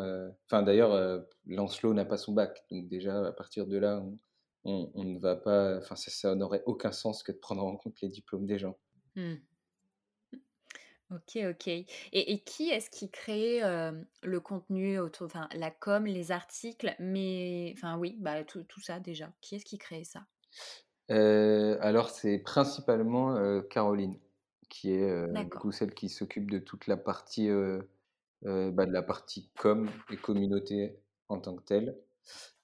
[0.46, 2.66] Enfin, d'ailleurs, Lancelot n'a pas son bac.
[2.72, 4.04] Donc, déjà, à partir de là,
[4.66, 5.82] on, on, ne va pas.
[5.96, 8.78] Ça n'aurait aucun sens que de prendre en compte les diplômes des gens.
[9.16, 9.36] Mmh.
[11.14, 11.68] Ok, ok.
[11.68, 13.61] Et, et qui est-ce qui crée
[14.24, 18.99] le contenu autour, enfin la com, les articles, mais enfin oui, bah tout, tout ça
[18.99, 19.32] déjà.
[19.41, 20.26] Qui est-ce qui crée ça?
[21.09, 24.18] Alors c'est principalement Caroline
[24.70, 27.49] qui est du coup celle qui s'occupe de toute la partie
[28.41, 30.97] bah, de la partie com et communauté
[31.30, 31.95] en tant que telle.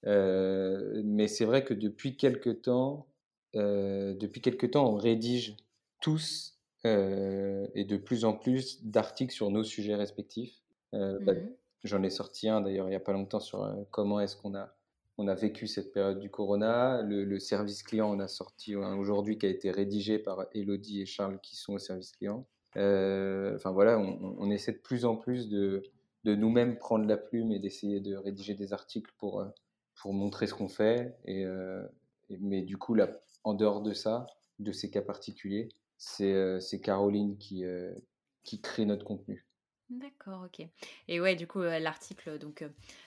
[0.03, 3.07] mais c'est vrai que depuis quelques temps,
[3.53, 5.57] depuis quelque temps, on rédige
[6.01, 10.61] tous et de plus en plus d'articles sur nos sujets respectifs.
[10.93, 11.49] Bah, Mmh
[11.85, 14.75] j'en ai sorti un d'ailleurs il n'y a pas longtemps sur comment est-ce qu'on a
[15.19, 17.01] on a vécu cette période du corona.
[17.01, 21.05] Le, service client, on a sorti un aujourd'hui qui a été rédigé par Elodie et
[21.05, 22.47] Charles qui sont au service client.
[22.77, 25.83] Euh, enfin voilà, on, essaie de plus en plus de,
[26.23, 29.49] de nous-mêmes prendre la plume et d'essayer de rédiger des articles pour, euh,
[30.01, 31.17] pour montrer ce qu'on fait.
[31.27, 31.85] Euh,
[32.29, 33.09] et, mais du coup, là,
[33.43, 34.25] en dehors de ça,
[34.59, 35.67] de ces cas particuliers,
[35.99, 37.63] c'est Caroline qui,
[38.43, 39.45] qui crée notre contenu.
[39.89, 40.65] D'accord, OK.
[41.07, 42.63] Et ouais, du coup, l'article, donc,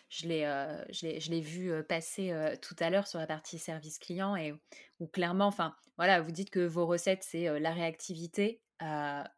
[0.08, 0.42] je l'ai,
[0.90, 4.52] je l'ai vu, passer, tout à l'heure sur la partie service client et
[5.00, 9.30] où clairement, enfin, voilà, vous dites que vos recettes, c'est, la réactivité à,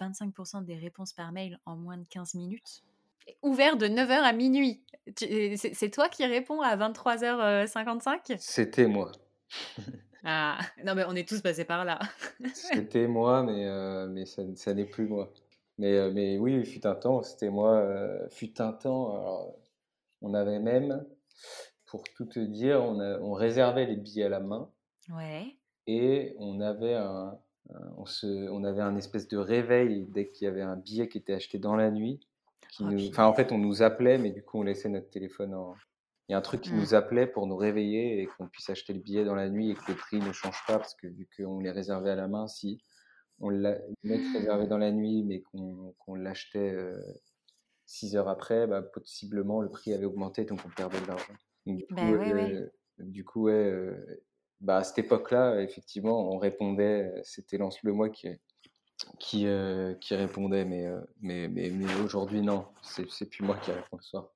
[0.00, 2.82] 25% des réponses par mail en moins de 15 minutes.
[3.42, 4.84] Ouvert de 9h à minuit.
[5.16, 8.36] c'est toi qui réponds à 23h55?
[8.38, 9.12] C'était moi.
[10.24, 10.58] Ah!
[10.84, 11.98] Non, mais on est tous passés par là.
[12.54, 13.66] C'était moi, mais
[14.08, 15.32] mais ça ça n'est plus moi.
[15.78, 19.56] Mais, euh, mais oui, il fut un temps, c'était moi, euh, fut un temps, alors,
[20.20, 21.04] on avait même,
[21.86, 24.70] pour tout te dire, on, on réservait les billets à la main.
[25.10, 25.56] Ouais.
[25.86, 27.38] Et on avait un,
[27.96, 31.18] on, se, on avait un espèce de réveil dès qu'il y avait un billet qui
[31.18, 32.20] était acheté dans la nuit.
[32.70, 35.54] Qui oh, nous, en fait, on nous appelait, mais du coup, on laissait notre téléphone
[35.54, 35.74] en.
[36.28, 36.78] Il y a un truc qui mmh.
[36.78, 39.74] nous appelait pour nous réveiller et qu'on puisse acheter le billet dans la nuit et
[39.74, 42.46] que le prix ne change pas parce que vu qu'on les réservait à la main,
[42.46, 42.80] si
[43.42, 46.96] on l'a réservé dans la nuit, mais qu'on l'achetait euh,
[47.86, 51.34] six heures après, bah, possiblement le prix avait augmenté, donc on perdait de l'argent.
[51.66, 52.68] Du, bah coup, euh,
[52.98, 53.96] du coup, euh,
[54.60, 58.28] bah, à cette époque-là, effectivement, on répondait, c'était Lance le Moi qui,
[59.18, 59.46] qui,
[60.00, 60.86] qui répondait, mais,
[61.20, 64.32] mais, mais, mais aujourd'hui, non, c'est plus moi qui réponds le soir.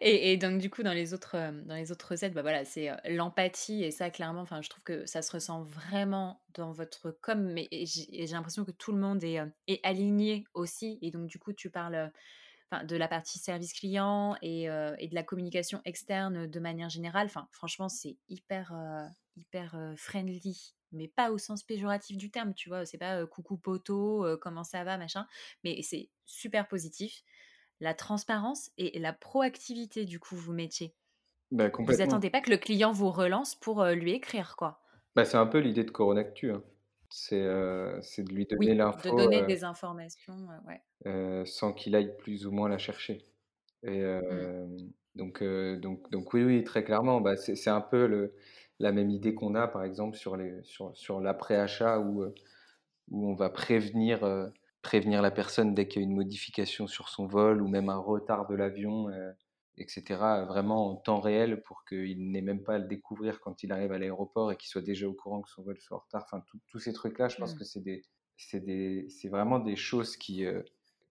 [0.00, 1.36] Et, donc du coup dans les autres
[1.66, 5.06] dans les autres recettes, bah voilà, c'est l'empathie et ça clairement, enfin je trouve que
[5.06, 9.38] ça se ressent vraiment dans votre com, mais j'ai l'impression que tout le monde est,
[9.66, 10.98] est, aligné aussi.
[11.02, 12.10] Et donc du coup tu parles
[12.84, 17.26] de la partie service client et, et, de la communication externe de manière générale.
[17.26, 18.72] Enfin franchement c'est hyper
[19.36, 24.26] hyper friendly mais pas au sens péjoratif du terme, tu vois, c'est pas coucou poteau,
[24.40, 25.24] comment ça va, machin,
[25.62, 27.22] mais c'est super positif
[27.80, 30.94] la transparence et la proactivité, du coup, vous mettiez.
[31.50, 34.80] Bah, vous n'attendez pas que le client vous relance pour lui écrire, quoi.
[35.16, 36.52] Bah, c'est un peu l'idée de Coronactu.
[36.52, 36.62] Hein.
[37.08, 39.10] C'est de lui donner l'info.
[39.10, 41.44] De donner des informations, ouais.
[41.46, 43.26] sans qu'il aille plus ou moins la chercher.
[43.82, 44.90] Et mmh.
[45.16, 47.20] donc, donc, donc, oui, oui, très clairement.
[47.20, 48.34] Bah, c'est un peu le,
[48.78, 52.24] la même idée qu'on a, par exemple, sur, les, sur, sur l'après-achat où,
[53.10, 54.20] où on va prévenir
[54.82, 57.98] prévenir la personne dès qu'il y a une modification sur son vol ou même un
[57.98, 59.32] retard de l'avion, euh,
[59.76, 60.04] etc.
[60.46, 63.92] Vraiment en temps réel pour qu'il n'ait même pas à le découvrir quand il arrive
[63.92, 66.24] à l'aéroport et qu'il soit déjà au courant que son vol soit en retard.
[66.24, 67.58] Enfin, tous ces trucs-là, je pense mmh.
[67.58, 68.02] que c'est des,
[68.54, 70.62] des, vraiment des choses qui, euh,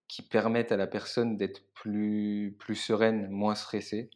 [0.08, 4.10] qui permettent à la personne d'être plus, plus sereine, moins stressée.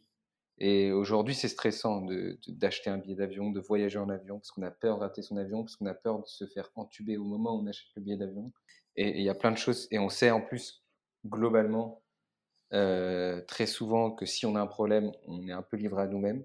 [0.57, 2.05] Et aujourd'hui, c'est stressant
[2.47, 5.35] d'acheter un billet d'avion, de voyager en avion, parce qu'on a peur de rater son
[5.35, 8.01] avion, parce qu'on a peur de se faire entuber au moment où on achète le
[8.01, 8.51] billet d'avion.
[8.97, 9.87] Et il y a plein de choses.
[9.91, 10.83] Et on sait en plus,
[11.25, 12.01] globalement,
[12.73, 16.07] euh, très souvent que si on a un problème, on est un peu livré à
[16.07, 16.43] nous-mêmes.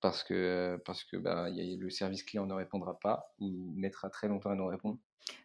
[0.00, 4.10] Parce que, parce que bah, y a, le service client ne répondra pas ou mettra
[4.10, 4.98] très longtemps à nous répondre.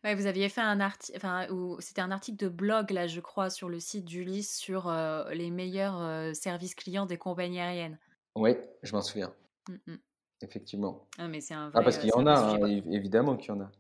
[0.04, 1.48] Ouais, vous aviez fait un article, enfin,
[1.80, 5.52] c'était un article de blog, là, je crois, sur le site d'Ulysse sur euh, les
[5.52, 8.00] meilleurs euh, services clients des compagnies aériennes.
[8.36, 9.32] Oui, je m'en souviens.
[9.70, 9.96] Mmh, mmh.
[10.42, 11.08] Effectivement.
[11.18, 13.62] Ah, mais c'est un ah, parce qu'il y en a, hein, évidemment qu'il y en
[13.62, 13.72] a.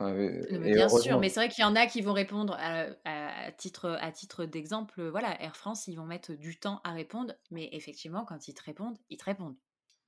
[0.00, 3.96] Euh, bien sûr, mais c'est vrai qu'il y en a qui vont répondre à, titre,
[4.00, 5.08] à titre d'exemple.
[5.08, 8.62] Voilà, Air France, ils vont mettre du temps à répondre, mais effectivement, quand ils te
[8.62, 9.56] répondent, ils te répondent.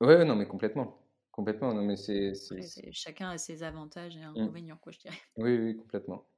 [0.01, 1.03] Ouais, non, mais complètement.
[1.33, 2.33] Complètement, non, mais c'est.
[2.93, 4.35] Chacun a ses avantages et mmh.
[4.37, 5.17] inconvénients, quoi, je dirais.
[5.37, 6.29] Oui, oui, complètement.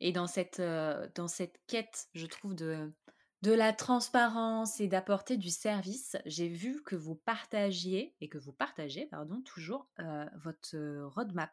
[0.00, 2.92] Et dans cette, euh, dans cette quête, je trouve, de,
[3.42, 8.52] de la transparence et d'apporter du service, j'ai vu que vous partagiez, et que vous
[8.52, 10.76] partagez, pardon, toujours euh, votre
[11.14, 11.50] roadmap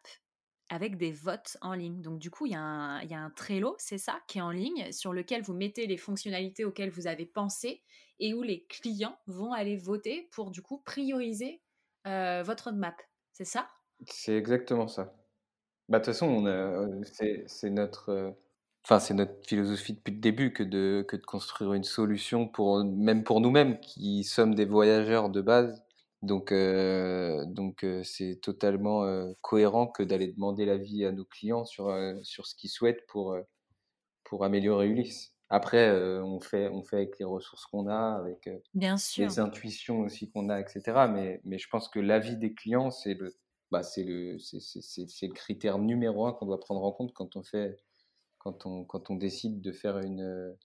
[0.70, 2.02] avec des votes en ligne.
[2.02, 5.14] Donc du coup, il y, a un, Trello, c'est ça, qui est en ligne, sur
[5.14, 7.84] lequel vous mettez les fonctionnalités auxquelles vous avez pensé
[8.20, 11.62] et où les clients vont aller voter pour du coup prioriser
[12.08, 12.96] euh, votre roadmap.
[13.34, 13.70] C'est ça?
[14.08, 15.14] C'est exactement ça.
[15.88, 18.10] Bah, de toute façon, euh, c'est notre...
[18.10, 18.32] Euh,
[19.00, 22.52] c'est notre philosophie depuis le début que de, construire une solution
[22.86, 25.84] même pour nous-mêmes qui sommes des voyageurs de base
[26.26, 31.66] donc, euh, donc euh, c'est totalement euh, cohérent que d'aller demander l'avis à nos clients
[31.66, 33.38] sur, sur ce qu'ils souhaitent pour,
[34.24, 35.32] pour améliorer Ulysse.
[35.50, 39.28] Après, on, fait, on fait avec les ressources qu'on a, avec Bien sûr.
[39.28, 40.82] les intuitions aussi qu'on a, etc.
[41.12, 43.34] Mais, mais je pense que l'avis des clients, c'est le,
[43.72, 47.14] bah, c'est le, c'est, c'est, c'est le critère numéro un qu'on doit prendre en compte
[47.14, 47.78] quand on fait,
[48.40, 50.56] quand on, quand on décide de faire une,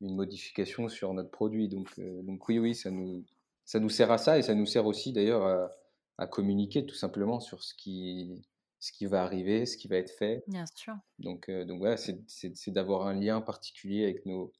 [0.00, 1.68] une modification sur notre produit.
[1.68, 3.24] Donc, donc oui, oui, ça nous,
[3.66, 5.70] ça nous sert à ça et ça nous sert aussi d'ailleurs à,
[6.18, 8.42] à communiquer tout simplement sur ce qui,
[8.80, 10.44] ce qui va arriver, ce qui va être fait.
[10.46, 10.94] Bien sûr.
[11.18, 14.52] Donc, donc voilà, c'est, d'avoir un lien particulier avec nos,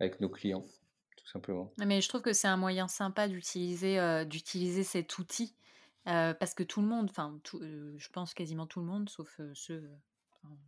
[0.00, 0.64] avec nos clients,
[1.16, 1.72] tout simplement.
[1.78, 5.54] Mais je trouve que c'est un moyen sympa d'utiliser, d'utiliser cet outil
[6.04, 9.90] parce que tout le monde, enfin, je pense quasiment tout le monde, sauf ceux,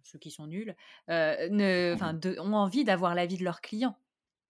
[0.02, 0.76] ceux qui sont nuls,
[1.08, 3.96] ne, mmh ont envie d'avoir l'avis de leurs clients.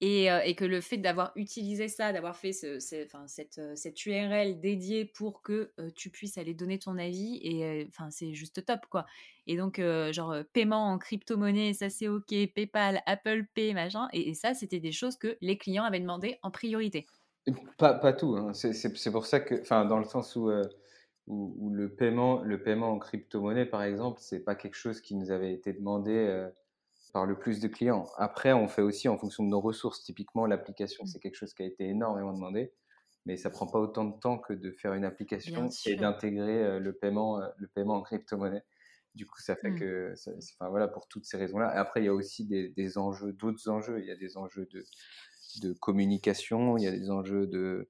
[0.07, 6.11] Et, que le fait d'avoir utilisé ça, d'avoir fait cette, URL dédiée pour que tu
[6.11, 9.07] puisses aller donner ton avis, et enfin c'est juste top quoi.
[9.47, 9.81] Et donc
[10.11, 14.93] genre paiement en crypto-monnaie, ça c'est ok, PayPal, Apple Pay, machin, et, ça c'était des
[14.93, 17.07] choses que les clients avaient demandé en priorité.
[17.79, 18.53] Pas, tout, hein.
[18.53, 20.51] c'est pour ça que, enfin dans le sens où,
[21.29, 25.31] où, le paiement, le paiement en crypto-monnaie par exemple, c'est pas quelque chose qui nous
[25.31, 26.47] avait été demandé
[27.15, 28.07] par le plus de clients.
[28.19, 30.03] Après, on fait aussi en fonction de nos ressources.
[30.03, 31.07] Typiquement, l'application, mmh.
[31.07, 32.73] c'est quelque chose qui a été énormément demandé,
[33.25, 36.81] mais ça prend pas autant de temps que de faire une application et d'intégrer euh,
[36.81, 38.65] le paiement, euh, le paiement en crypto-monnaie.
[39.15, 39.79] Du coup, ça fait mmh.
[39.79, 40.15] que,
[40.57, 41.69] enfin voilà, pour toutes ces raisons-là.
[41.69, 44.01] Après, il y a aussi des, enjeux, d'autres enjeux.
[44.01, 44.85] Il y a des enjeux de,
[45.63, 47.89] de communication, il y a des enjeux de,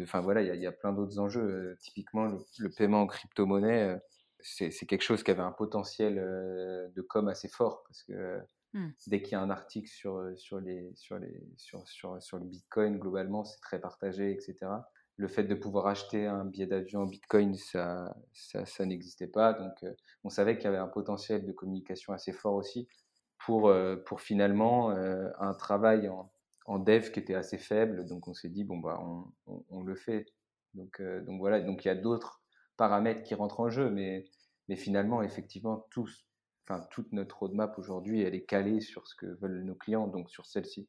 [0.00, 1.42] enfin voilà, il y, a, plein d'autres enjeux.
[1.42, 2.24] Euh, typiquement,
[2.58, 3.98] le, paiement en crypto-monnaie
[4.46, 8.38] c'est quelque chose qui avait un potentiel de com assez fort parce que
[8.74, 8.88] mmh.
[9.08, 12.44] dès qu'il y a un article sur, sur, les, sur, les, sur, sur, sur le
[12.44, 14.56] Bitcoin, globalement, c'est très partagé, etc.
[15.16, 19.52] Le fait de pouvoir acheter un billet d'avion en Bitcoin, ça, ça, ça n'existait pas.
[19.52, 19.84] Donc,
[20.24, 22.86] on savait qu'il y avait un potentiel de communication assez fort aussi
[23.38, 23.72] pour,
[24.04, 26.30] pour finalement un travail en,
[26.66, 28.06] en, dev qui était assez faible.
[28.06, 30.26] Donc, on s'est dit, bon, bah, on, on, on le fait.
[30.74, 32.42] Donc, donc voilà, donc il y a d'autres
[32.76, 34.26] paramètres qui rentrent en jeu, mais,
[34.68, 36.26] mais finalement, effectivement, tous,
[36.68, 40.30] enfin, toute notre roadmap aujourd'hui, elle est calée sur ce que veulent nos clients, donc
[40.30, 40.88] sur celle-ci.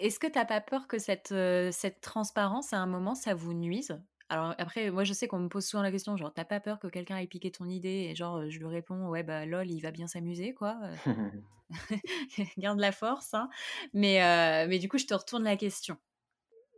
[0.00, 3.34] Est-ce que tu n'as pas peur que cette, euh, cette transparence, à un moment, ça
[3.34, 4.00] vous nuise?
[4.30, 6.78] Alors après, moi je sais qu'on me pose souvent la question, genre t'as pas peur
[6.78, 9.80] que quelqu'un ait piqué ton idée et genre je lui réponds ouais bah lol il
[9.80, 11.30] va bien s'amuser quoi, euh.
[12.58, 13.34] garde la force.
[13.34, 13.50] Hein.
[13.92, 15.98] Mais euh, mais du coup je te retourne la question.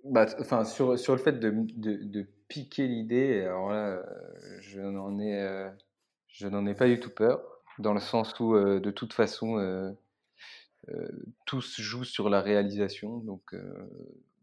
[0.05, 4.05] Bah, enfin, sur, sur le fait de, de, de piquer l'idée, alors là,
[4.61, 5.69] je n'en ai,
[6.37, 7.43] je n'en ai pas du tout peur,
[7.79, 9.97] dans le sens où, de toute façon,
[11.47, 13.19] tout se joue sur la réalisation.
[13.19, 13.55] Donc,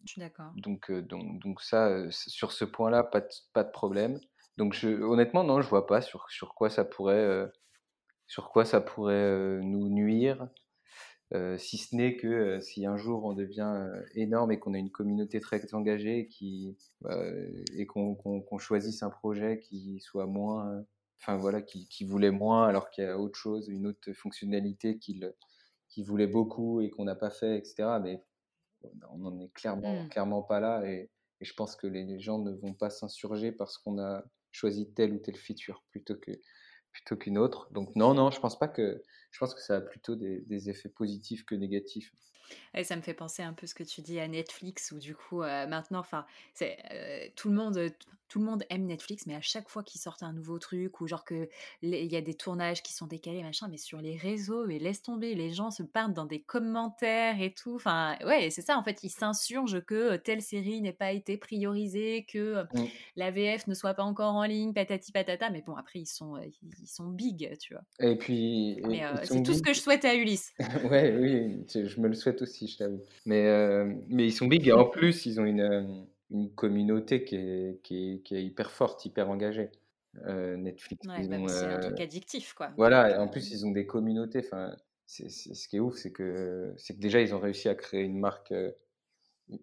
[0.05, 0.51] je suis d'accord.
[0.55, 4.19] Donc, donc, donc ça, sur ce point-là, pas de, pas de problème.
[4.57, 7.49] Donc, je, honnêtement, non, je vois pas sur, sur quoi ça pourrait,
[8.27, 10.47] sur quoi ça pourrait nous nuire.
[11.33, 14.75] Euh, si ce n'est que euh, si un jour on devient euh, énorme et qu'on
[14.75, 16.77] a une communauté très engagée qui,
[17.75, 20.83] et qu'on choisisse un projet qui soit moins,
[21.19, 24.97] enfin voilà, qui, qui, voulait moins alors qu'il y a autre chose, une autre fonctionnalité
[24.97, 25.33] qu'il
[25.89, 27.99] qui voulait beaucoup et qu'on n'a pas fait, etc.
[28.01, 28.23] Mais
[29.11, 30.09] on n'en est clairement, mmh.
[30.09, 31.09] clairement pas là et,
[31.39, 35.13] et, je pense que les gens ne vont pas s'insurger parce qu'on a choisi telle
[35.13, 36.31] ou telle feature plutôt que
[36.93, 37.67] plutôt qu'une autre.
[37.71, 40.89] Donc non, non, je pense pas que je pense que ça a plutôt des, effets
[40.89, 42.13] positifs que négatifs.
[42.75, 45.15] Et ça me fait penser un peu ce que tu dis à Netflix, où du
[45.15, 47.91] coup, euh, maintenant, enfin, c'est euh, tout le monde,
[48.27, 51.07] tout le monde aime Netflix, mais à chaque fois qu'ils sortent un nouveau truc, ou
[51.07, 51.47] genre que
[51.83, 55.03] il y a des tournages qui sont décalés, machin, mais sur les réseaux, mais laisse
[55.03, 57.75] tomber, les gens se parlent dans des commentaires et tout.
[57.75, 62.25] Enfin, ouais, c'est ça, en fait, ils s'insurgent que telle série n'ait pas été priorisée,
[62.27, 62.87] que mmh.
[63.17, 65.51] la VF ne soit pas encore en ligne, patati patata.
[65.51, 66.37] Mais bon, après, ils sont,
[66.81, 67.83] ils sont big, tu vois.
[67.99, 68.81] Et puis,
[69.25, 70.53] c'est tout ce que je souhaite à Ulysse.
[70.89, 73.01] ouais, oui, je me le souhaite aussi, je t'avoue.
[73.25, 75.83] Mais, euh, mais ils sont big et en plus, ils ont une, euh,
[76.31, 79.69] une communauté qui est, qui, est, qui est, hyper forte, hyper engagée.
[80.27, 81.07] Euh, Netflix.
[81.07, 82.71] Ouais, bah, c'est un truc addictif, quoi.
[82.77, 84.39] Voilà, et en plus, ils ont des communautés.
[84.45, 84.75] Enfin,
[85.07, 88.19] ce qui est ouf, c'est que, c'est que déjà, ils ont réussi à créer une
[88.19, 88.53] marque,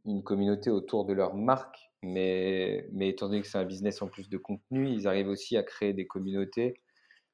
[0.05, 1.91] une communauté autour de leur marque.
[2.03, 5.57] Mais, mais étant donné que c'est un business en plus de contenu, ils arrivent aussi
[5.57, 6.81] à créer des communautés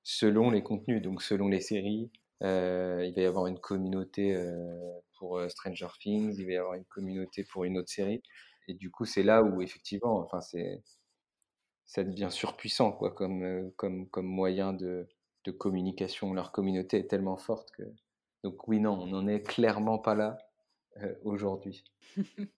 [0.02, 2.10] selon les contenus, donc selon les séries.
[2.42, 6.56] Euh, il va y avoir une communauté euh, pour euh, Stranger Things, il va y
[6.56, 8.22] avoir une communauté pour une autre série.
[8.68, 10.82] Et du coup, c'est là où effectivement, enfin, c'est
[11.84, 15.08] ça devient surpuissant quoi, comme, comme, comme moyen de,
[15.58, 16.34] communication.
[16.34, 17.84] Leur communauté est tellement forte que.
[18.42, 20.36] Donc, oui, non, on n'en est clairement pas là
[21.22, 21.84] aujourd'hui.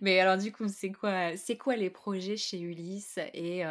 [0.00, 3.62] Mais alors, du coup, c'est quoi, quoi les projets chez Ulysse et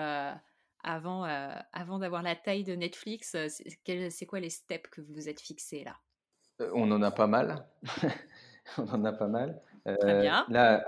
[0.86, 5.14] avant, euh, avant d'avoir la taille de Netflix, euh, c'est quoi les steps que vous
[5.14, 5.98] vous êtes fixés là?
[5.98, 6.05] euh,
[6.74, 7.66] On en a pas mal.
[8.78, 9.62] on en a pas mal.
[10.00, 10.46] Très bien.
[10.50, 10.84] Là,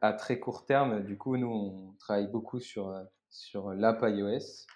[0.00, 2.94] à, très court terme, du coup, nous, on travaille beaucoup sur,
[3.28, 4.66] sur l'app iOS.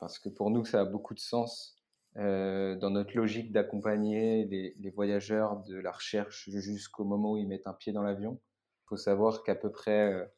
[0.00, 1.78] parce que pour nous, ça a beaucoup de sens
[2.14, 7.66] dans notre logique d'accompagner les, les, voyageurs de la recherche jusqu'au moment où ils mettent
[7.66, 8.38] un pied dans l'avion.
[8.84, 10.30] Il faut savoir qu'à peu près,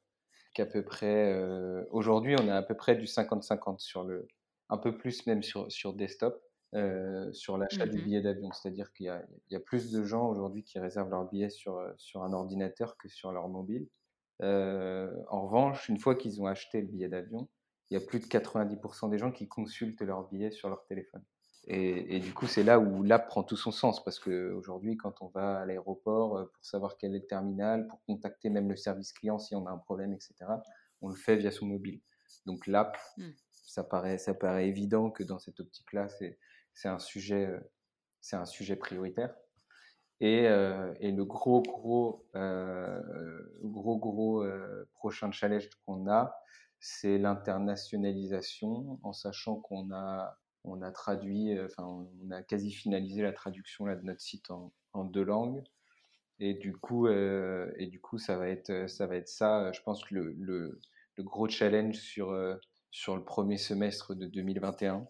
[0.54, 1.36] qu'à peu près
[1.90, 4.28] aujourd'hui, on est à peu près du 50-50 sur le,
[4.70, 6.40] un peu plus même sur, sur desktop.
[6.74, 8.50] Euh, sur l'achat du mmh billet d'avion.
[8.50, 12.24] C'est-à-dire qu'il y, y, a plus de gens aujourd'hui qui réservent leur billet sur, sur
[12.24, 13.86] un ordinateur que sur leur mobile.
[14.42, 17.48] Euh, en revanche, une fois qu'ils ont acheté le billet d'avion,
[17.90, 21.22] il y a plus de 90% des gens qui consultent leur billet sur leur téléphone.
[21.66, 25.22] Et, et du coup, c'est là où l'app prend tout son sens parce qu'aujourd'hui, quand
[25.22, 28.76] on va à l'aéroport euh, pour savoir quel est le terminal, pour contacter même le
[28.76, 30.34] service client si on a un problème, etc.,
[31.00, 32.00] on le fait via son mobile.
[32.46, 33.28] Donc l'app, mmh.
[33.64, 36.38] Ça, paraît, évident que dans cette optique-là, c'est
[36.74, 37.60] c'est un sujet, euh,
[38.32, 39.34] un sujet prioritaire.
[40.20, 43.00] Et, euh, le gros, gros, euh,
[43.62, 44.44] gros, gros
[44.94, 46.36] prochain challenge qu'on a,
[46.80, 50.36] c'est l'internationalisation, en sachant qu'on a,
[50.92, 54.72] traduit, enfin, on a quasi finalisé la traduction de notre site en,
[55.04, 55.62] deux langues.
[56.40, 57.08] Et du coup,
[58.18, 59.72] ça va être, ça.
[59.72, 60.80] Je pense que le
[61.18, 62.32] gros challenge sur
[62.94, 65.04] sur le premier semestre de 2021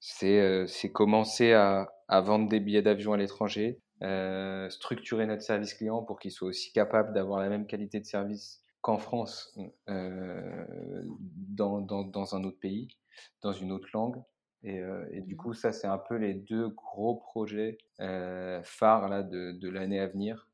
[0.00, 6.02] c'est commencer à, à, vendre des billets d'avion à l'étranger, euh, structurer notre service client
[6.02, 9.58] pour qu'il soit aussi capable d'avoir la même qualité de service qu'en France,
[9.88, 10.64] euh,
[11.06, 12.88] dans, dans, dans, un autre pays,
[13.42, 14.22] dans une autre langue.
[14.62, 15.38] Et, euh, et du mmh.
[15.38, 20.06] coup, ça, c'est un peu les deux gros projets phares là, de, de l'année à
[20.06, 20.48] venir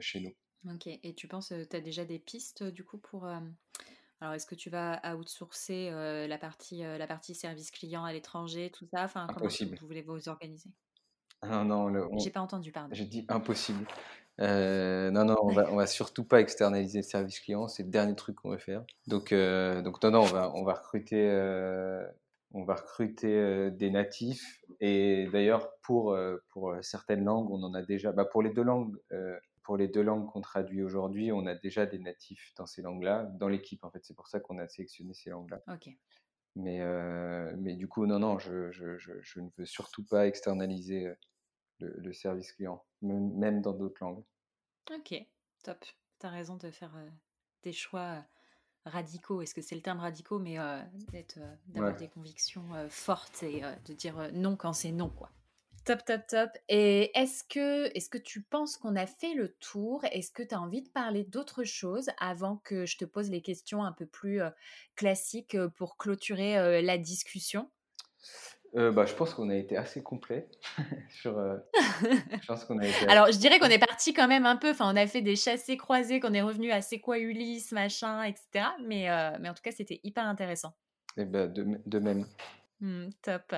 [0.00, 0.34] chez nous.
[0.72, 3.28] Ok, et tu penses, tu as déjà des pistes du coup pour
[4.20, 5.90] alors, est-ce que tu vas outsourcer
[6.26, 9.04] la, partie, la partie service client à l'étranger, tout ça?
[9.04, 10.70] Enfin, Comment vous voulez vous organiser?
[11.44, 12.18] Non, non.
[12.18, 12.94] J'ai pas entendu, pardon.
[12.94, 13.86] J'ai dit impossible.
[14.38, 17.68] non, non, on va, on va surtout pas externaliser le service client.
[17.68, 18.84] C'est le dernier truc qu'on va faire.
[19.06, 21.30] Donc, donc non, non, on va, on va recruter,
[22.52, 24.62] on va recruter des natifs.
[24.80, 26.16] Et d'ailleurs, pour,
[26.48, 28.12] pour certaines langues, on en a déjà.
[28.12, 28.96] Bah, pour les deux langues,
[29.66, 33.24] pour les deux langues qu'on traduit aujourd'hui, on a déjà des natifs dans ces langues-là,
[33.24, 34.04] dans l'équipe en fait.
[34.04, 35.60] C'est pour ça qu'on a sélectionné ces langues-là.
[35.66, 35.90] Ok.
[36.54, 41.08] Mais, euh, mais du coup, non, non, je, je, je, ne veux surtout pas externaliser
[41.08, 41.16] euh,
[41.80, 44.22] le, service client, même dans d'autres langues.
[44.94, 45.14] Ok,
[45.64, 45.84] top.
[46.20, 47.10] Tu as raison de faire euh,
[47.64, 48.24] des choix
[48.84, 49.42] radicaux.
[49.42, 50.58] Est-ce que c'est le terme radicaux, mais
[51.66, 55.32] d'avoir des convictions fortes et de dire non quand c'est non, quoi.
[55.86, 56.50] Top, top, top.
[56.68, 60.04] Et est-ce que, est que tu penses qu'on a fait le tour?
[60.10, 63.40] Est-ce que tu as envie de parler d'autre chose avant que je te pose les
[63.40, 64.40] questions un peu plus
[64.96, 67.70] classiques pour clôturer la discussion?
[68.74, 70.48] Bah, je pense qu'on a été assez complet
[71.08, 71.38] sur.
[72.02, 74.70] je pense qu'on a été Alors, je dirais qu'on est parti quand même un peu.
[74.70, 78.24] Enfin, on a fait des chassés croisés, qu'on est revenu à c'est quoi Ulysse, machin,
[78.24, 78.66] etc.
[78.84, 79.06] Mais,
[79.38, 80.74] mais en tout cas, c'était hyper intéressant.
[81.16, 82.26] Et eh ben, de, de même.
[82.80, 83.54] Mmh, top.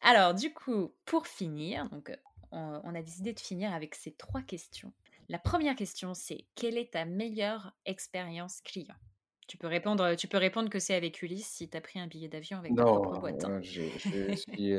[0.00, 2.16] Alors, du coup, pour finir, donc,
[2.50, 4.92] on, a décidé de finir avec ces trois questions.
[5.28, 8.94] La première question, c'est quelle est ta meilleure expérience client?
[9.46, 12.06] Tu peux, répondre, tu peux répondre que c'est avec Ulysse si tu as pris un
[12.06, 13.42] billet d'avion avec ta propre boîte.
[13.42, 14.74] Non, je, suis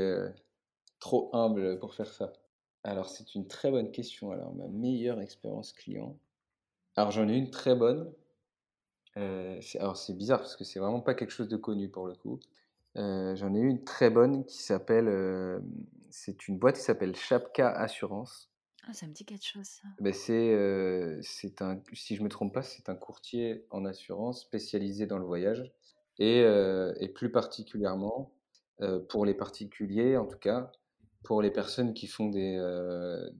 [0.99, 2.33] trop humble pour faire ça.
[2.83, 4.31] Alors, c'est une très bonne question.
[4.31, 6.17] Alors, ma meilleure expérience client.
[6.95, 8.11] Alors, j'en ai une très bonne.
[9.15, 12.39] alors, c'est bizarre parce que c'est vraiment pas quelque chose de connu pour le coup.
[12.97, 15.59] Euh, j'en ai eu une très bonne qui s'appelle, euh,
[16.09, 18.49] c'est une boîte qui s'appelle Chapka Assurance.
[18.87, 19.87] Ah, ça me dit quelque chose, ça.
[19.99, 24.41] Ben c'est, euh, c'est un, si je me trompe pas, c'est un courtier en assurance
[24.41, 25.73] spécialisé dans le voyage
[26.19, 26.41] et,
[26.99, 28.31] et plus particulièrement
[29.09, 30.71] pour les particuliers, en tout cas,
[31.23, 32.57] pour les personnes qui font des,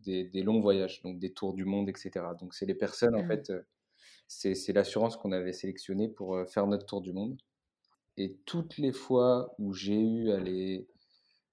[0.04, 2.12] des, des, longs voyages, donc des tours du monde, etc.
[2.38, 3.28] Donc c'est les personnes, en mmh.
[3.28, 3.54] fait,
[4.28, 7.38] c'est, c'est l'assurance qu'on avait sélectionnée pour faire notre tour du monde.
[8.18, 10.88] Et toutes les fois où j'ai eu à les,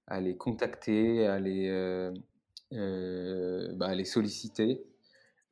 [0.07, 2.13] à les contacter, à les, euh,
[2.73, 4.85] euh, bah, à les solliciter,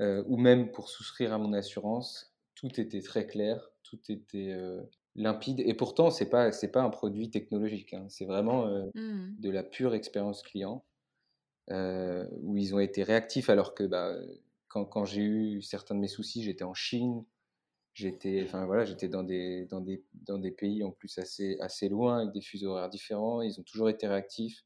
[0.01, 4.55] euh, ou même pour souscrire à mon assurance, tout était très clair, tout était
[5.16, 5.61] limpide.
[5.61, 8.07] Et pourtant, ce n'est pas, pas un produit technologique, hein.
[8.09, 9.37] c'est vraiment mmh.
[9.39, 10.85] de la pure expérience client,
[11.70, 14.15] où ils ont été réactifs alors que bah,
[14.69, 17.24] quand, quand j'ai eu certains de mes soucis, j'étais en Chine,
[18.01, 21.91] J'étais, enfin voilà, j'étais dans des, dans des, dans des pays en plus assez, assez
[21.91, 23.43] loin avec des fuseaux horaires différents.
[23.43, 24.65] Ils ont toujours été réactifs.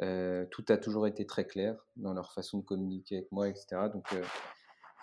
[0.00, 3.90] Euh, tout a toujours été très clair dans leur façon de communiquer avec moi, etc.
[3.92, 4.24] Donc, euh,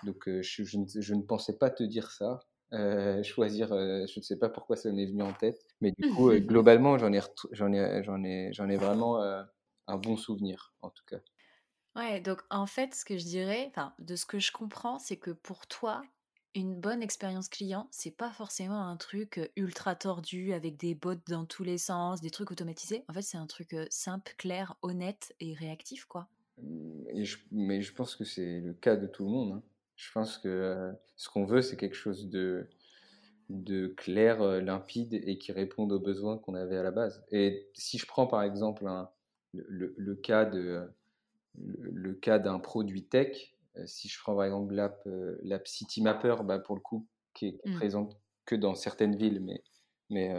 [0.03, 2.39] donc euh, je, je, ne, je, ne, pensais pas te dire ça.
[3.23, 6.97] choisir, je ne sais pas pourquoi ça m'est venu en tête, mais du coup, globalement,
[6.97, 7.19] j'en ai,
[7.51, 9.19] j'en ai, j'en ai, j'en ai vraiment
[9.87, 11.19] un bon souvenir, en tout cas.
[11.95, 15.17] Ouais, donc en fait, ce que je dirais, enfin, de ce que je comprends, c'est
[15.17, 16.03] que pour toi,
[16.55, 21.45] Une bonne expérience client, c'est pas forcément un truc, ultra tordu avec des bots dans
[21.45, 23.03] tous les sens, des trucs automatisés.
[23.07, 26.27] En fait, c'est un truc, simple, clair, honnête et réactif, quoi.
[26.61, 26.89] Mmh
[27.51, 29.63] mais je pense que c'est le cas de tout le monde, hein.
[29.95, 32.67] Je pense que, ce qu'on veut, c'est quelque chose de
[33.97, 38.05] clair, limpide et qui réponde aux besoins qu'on avait à la base et si je
[38.07, 38.85] prends, par exemple,
[39.53, 40.89] le cas de,
[41.55, 46.59] le cas d'un produit tech, si je prends, par exemple, l'app, heu, l'app Citymapper, bah,
[46.59, 47.79] pour le coup, qui est qui est Mmh.
[47.79, 49.63] présente que dans certaines villes, mais
[50.09, 50.33] mais,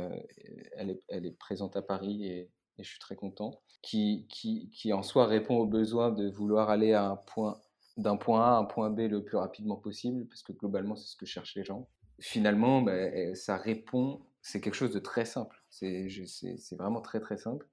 [0.76, 3.62] elle est elle est présente à Paris et et je suis très content.
[3.82, 7.60] Qui qui qui en soi répond au besoin de vouloir aller à un point
[7.96, 11.08] d'un point A à un point B le plus rapidement possible, parce que globalement, c'est
[11.08, 11.88] ce que cherchent les gens.
[12.20, 15.56] Finalement, bah, eh, ça répond c'est quelque chose de très simple.
[15.70, 17.68] C'est je c'est c'est vraiment très, très simple,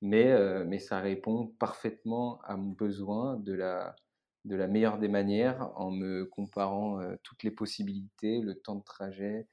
[0.00, 3.94] mais mais ça répond parfaitement à mon besoin de la
[4.44, 8.84] de la meilleure des manières en me comparant, heu, toutes les possibilités, le temps de
[8.84, 9.48] trajet,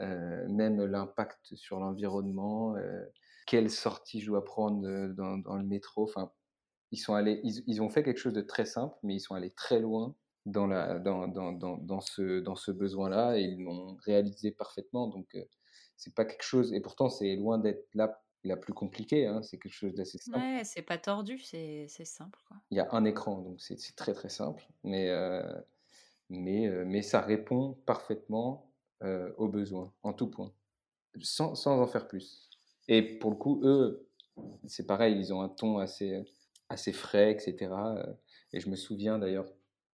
[0.00, 3.12] heu, même l'impact sur l'environnement, heu,
[3.46, 4.82] quelle sortie je dois prendre,
[5.14, 6.04] dans le métro.
[6.04, 6.32] Enfin,
[6.92, 9.52] ils sont allés ils ont fait quelque chose de très simple, mais ils sont allés
[9.52, 15.08] très loin dans la dans dans ce dans ce besoin-là et ils l'ont réalisé parfaitement
[15.08, 15.36] donc
[15.96, 19.58] c'est pas quelque chose et pourtant c'est loin d'être l'app la plus compliquée, hein, c'est
[19.58, 20.46] quelque chose d'assez simple.
[20.46, 22.62] Ouais, c'est pas tordu, c'est simple, quoi.
[22.70, 25.42] Il y a un écran donc c'est très, très simple, mais heu,
[26.30, 28.72] mais heu, mais ça répond parfaitement,
[29.04, 30.54] heu, aux besoins, en tout point,
[31.22, 32.50] sans sans en faire plus
[32.88, 34.10] et pour le coup, eux,
[34.68, 36.24] c'est pareil, ils ont un ton assez,
[36.70, 38.16] assez frais et cetera, heu
[38.52, 39.46] et je me souviens d'ailleurs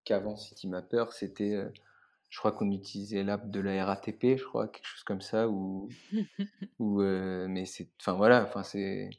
[0.04, 1.72] qu'avant Citymapper, c'était, heu,
[2.30, 5.96] je crois qu'on utilisait l'app de la RATP, je crois, quelque chose comme ça ou
[6.78, 9.10] ou heu, mais c'est enfin voilà, enfin c'est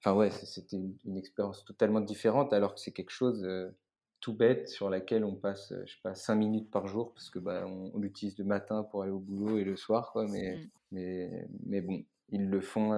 [0.00, 3.76] enfin ouais, c'était une une expérience totalement différente alors que c'est quelque chose, heu,
[4.20, 7.30] tout bête sur laquelle on passe, heu, je sais pas 5 minutes par jour parce
[7.30, 10.26] que, bah, on on l'utilise le matin pour aller au boulot et le soir quoi,
[10.28, 10.62] mais
[10.92, 12.90] mais mais bon, ils le font,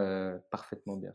[0.50, 1.14] parfaitement bien.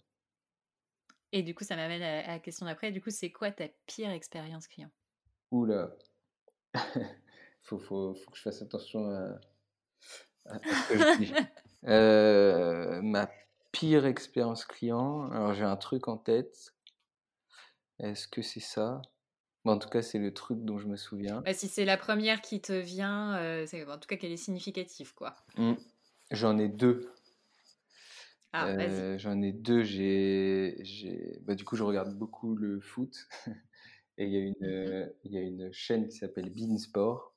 [1.32, 3.70] Et du coup, ça m'amène à à la question d'après, du coup, c'est quoi ta
[3.86, 4.92] pire expérience client?
[5.52, 5.92] Ouh là!
[7.68, 9.10] Faut faut faut que je fasse attention
[10.46, 11.38] à ce que je dis.
[11.88, 13.30] Heu, ma
[13.72, 16.74] pire expérience client, alors j'ai un truc en tête.
[18.00, 19.04] Est-ce que c'est ça?
[19.66, 21.46] En tout cas, c'est le truc dont je me souviens.
[21.46, 25.14] Bah, si c'est la première qui te vient, c'est en tout cas qu'elle est significative,
[25.16, 25.36] quoi.
[25.58, 25.76] Mmh.
[26.32, 27.12] J'en ai 2.
[28.54, 28.74] Ah.
[28.80, 29.84] Heu, j'en ai 2.
[29.84, 33.28] J'ai bah, du coup, je regarde beaucoup le foot
[34.20, 34.98] et il y a une, Mmh mh.
[35.04, 37.36] heu, il y a une chaîne qui s'appelle beIN Sport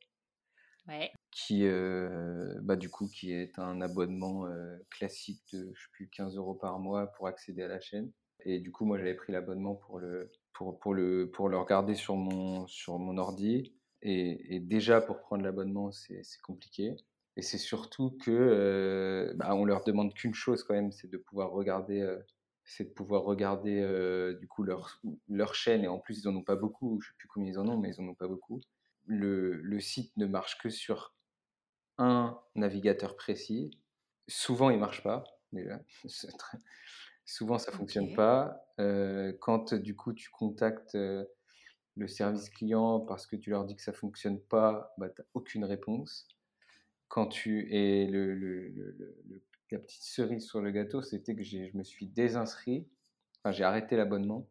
[1.31, 6.09] Qui, heu, bah, du coup, qui est un abonnement, heu, classique de, je sais plus,
[6.11, 8.13] 15 € par mois pour accéder à la chaîne.
[8.45, 11.95] Et du coup, moi, j'avais pris l'abonnement pour le pour pour le pour le regarder
[11.95, 13.77] sur mon sur mon ordi.
[14.03, 16.97] Et déjà pour prendre l'abonnement, c'est compliqué.
[17.37, 21.19] Et c'est surtout que, heu, bah, on leur demande qu'une chose quand même, c'est de
[21.19, 22.25] pouvoir regarder, heu,
[22.65, 25.85] c'est de pouvoir regarder, du coup leur leur chaîne.
[25.85, 27.79] Et en plus, ils en ont pas beaucoup, je sais plus combien ils en ont,
[27.79, 28.61] mais ils en ont pas beaucoup.
[29.11, 31.15] Le le site ne marche que sur
[31.99, 33.73] un navigateur précis.
[34.29, 36.59] Souvent, il marche pas, déjà, c'est très
[37.27, 38.15] souvent ça fonctionne OK.
[38.15, 38.67] pas.
[38.81, 41.29] Heu, quand, du coup, tu contactes, heu,
[41.97, 45.27] le service client parce que tu leur dis que ça fonctionne pas, bah, tu as
[45.35, 46.29] aucune réponse.
[47.09, 48.75] Quand tu et le le
[49.71, 52.89] la petite cerise sur le gâteau, c'était que je me suis désinscrit,
[53.45, 54.49] enfin, j'ai arrêté l'abonnement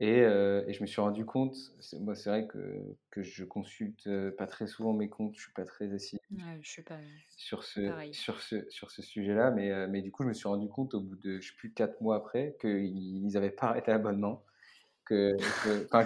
[0.00, 3.44] et heu et je me suis rendu compte, c'est moi, c'est vrai que que je
[3.44, 6.82] consulte, heu, pas très souvent mes comptes, je suis pas très assidu Ouais, je suis
[6.82, 7.00] pas
[7.36, 8.12] sur ce pareil.
[8.12, 10.94] sur ce sur ce sujet-là, mais heu, mais du coup, je me suis rendu compte
[10.94, 14.44] au bout de, je sais plus 4 mois après, qu'ils avaient pas arrêté l'abonnement,
[15.06, 15.32] que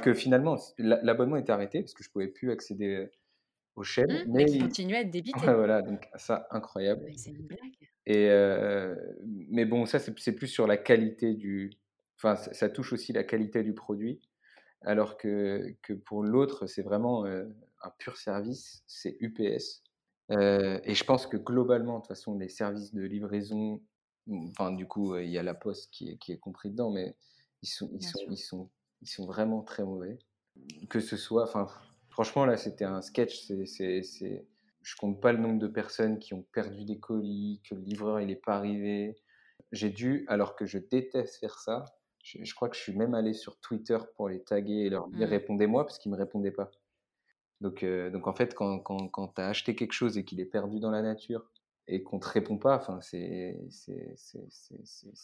[0.03, 3.11] que finalement, l'abonnement était arrêté parce que je pouvais plus accéder,
[3.77, 5.57] aux chaînes, Mmh, mais ils continue à être ouais, débité.
[5.57, 7.91] voilà, donc ça, incroyable Mais c'est une blague?
[8.07, 8.29] et
[9.51, 11.71] mais bon, ça, c'est c'est plus sur la qualité du
[12.23, 14.21] enfin, ça ça touche aussi la qualité du produit,
[14.83, 19.85] alors que que pour l'autre, c'est vraiment, heu, un pur service, c'est UPS.
[20.33, 23.83] Heu et je pense que globalement, de toute façon, les services de livraison,
[24.31, 26.91] enfin, du coup, heu, il y a la poste qui est qui est compris dedans,
[26.93, 27.17] mais
[27.63, 28.31] ils sont ils Bien sont sûr.
[28.31, 28.71] ils sont
[29.03, 30.19] ils sont vraiment très mauvais.
[30.89, 31.67] Que ce soit enfin,
[32.11, 34.47] franchement, là, c'était un sketch, c'est
[34.83, 38.21] je compte pas le nombre de personnes qui ont perdu des colis, que le livreur,
[38.21, 39.17] il est pas arrivé.
[39.73, 41.85] J'ai dû alors que je déteste faire ça,
[42.23, 45.09] je je crois que je suis même allé sur Twitter pour les taguer et leur
[45.09, 45.31] dire: Mmh.
[45.31, 46.71] «Répondez-moi» parce qu'ils me répondaient pas.
[47.61, 50.41] Donc heu, donc en fait, quand quand quand tu as acheté quelque chose et qu'il
[50.41, 51.51] est perdu dans la nature
[51.89, 53.57] et qu'on te répond pas, enfin, c'est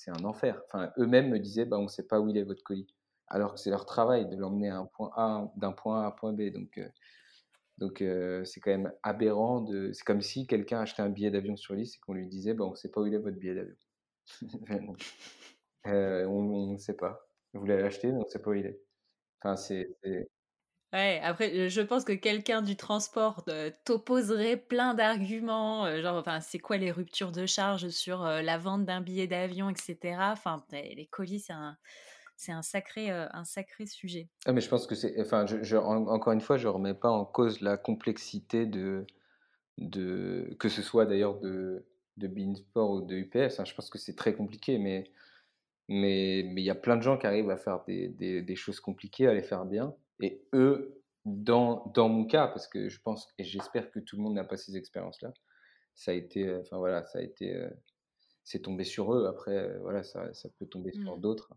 [0.08, 0.62] un enfer.
[0.66, 2.86] Enfin, eux-mêmes me disaient: «Bah, on sait pas où il est votre colis»,
[3.28, 6.08] alors que c'est leur travail de l'emmener à un point A d'un point A à
[6.08, 6.90] un point B, donc heu
[7.78, 8.02] Donc
[8.44, 9.92] c'est quand même aberrant de.
[9.92, 12.68] C'est comme si quelqu'un achetait un billet d'avion sur Ulysse et qu'on lui disait, bon,
[12.68, 13.76] on ne sait pas où il est votre billet d'avion.
[15.86, 17.28] on ne sait pas.
[17.52, 18.80] Vous mais on ne sait pas où il est.
[19.40, 19.88] Enfin, c'est.
[20.92, 23.44] Ouais, après, je pense que quelqu'un du transport
[23.84, 29.00] t'opposerait plein d'arguments, genre, enfin, c'est quoi les ruptures de charge sur la vente d'un
[29.00, 30.32] billet d'avion, etc.
[30.32, 31.76] Enfin, les colis, c'est un,
[32.36, 34.28] c'est un sacré, un sacré sujet.
[34.46, 37.24] Ah, mais je pense que c'est, enfin, je, encore une fois, je remets pas en
[37.24, 39.06] cause la complexité de,
[39.78, 41.86] de que ce soit d'ailleurs de
[42.16, 43.60] de Beansport ou de UPS.
[43.60, 45.04] Hein, je pense que c'est très compliqué, mais
[45.88, 48.80] mais il y a plein de gens qui arrivent à faire des, des, des, choses
[48.80, 49.94] compliquées, à les faire bien.
[50.20, 54.22] Et eux, dans, dans mon cas, parce que je pense et j'espère que tout le
[54.22, 55.32] monde n'a pas ces expériences-là,
[55.94, 57.70] ça a été, euh, enfin voilà, ça a été, euh,
[58.44, 59.26] c'est tombé sur eux.
[59.26, 61.20] Après, euh, voilà, ça, ça peut tomber sur mmh.
[61.20, 61.54] d'autres.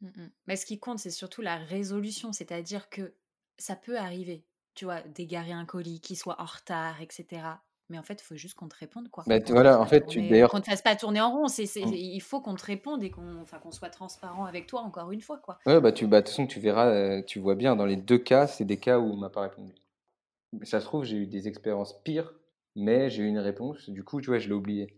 [0.00, 0.30] Mmh, mmh.
[0.46, 3.14] Mais ce qui compte, c'est surtout la résolution, c'est-à-dire que
[3.58, 4.44] ça peut arriver,
[4.74, 7.42] tu vois, d'égarer un colis qui soit en retard, etc.
[7.90, 9.24] Mais en fait, il faut juste qu'on te réponde, quoi.
[9.26, 10.50] Bah, voilà, en fait, tu d'ailleurs.
[10.50, 11.48] Qu'on ne te fasse pas tourner en rond.
[11.48, 11.94] C'est, mmh.
[11.94, 15.22] Il faut qu'on te réponde et qu'on, enfin, qu'on soit transparent avec toi encore une
[15.22, 15.58] fois, quoi.
[15.64, 17.96] Ouais, bah, tu, bah, de toute façon, tu verras, euh, tu vois bien, dans les
[17.96, 19.74] deux cas, c'est des cas où on m'a pas répondu.
[20.64, 22.34] Ça se trouve, j'ai eu des expériences pires,
[22.76, 23.88] mais j'ai eu une réponse.
[23.88, 24.94] Du coup, tu vois, je l'ai oublié.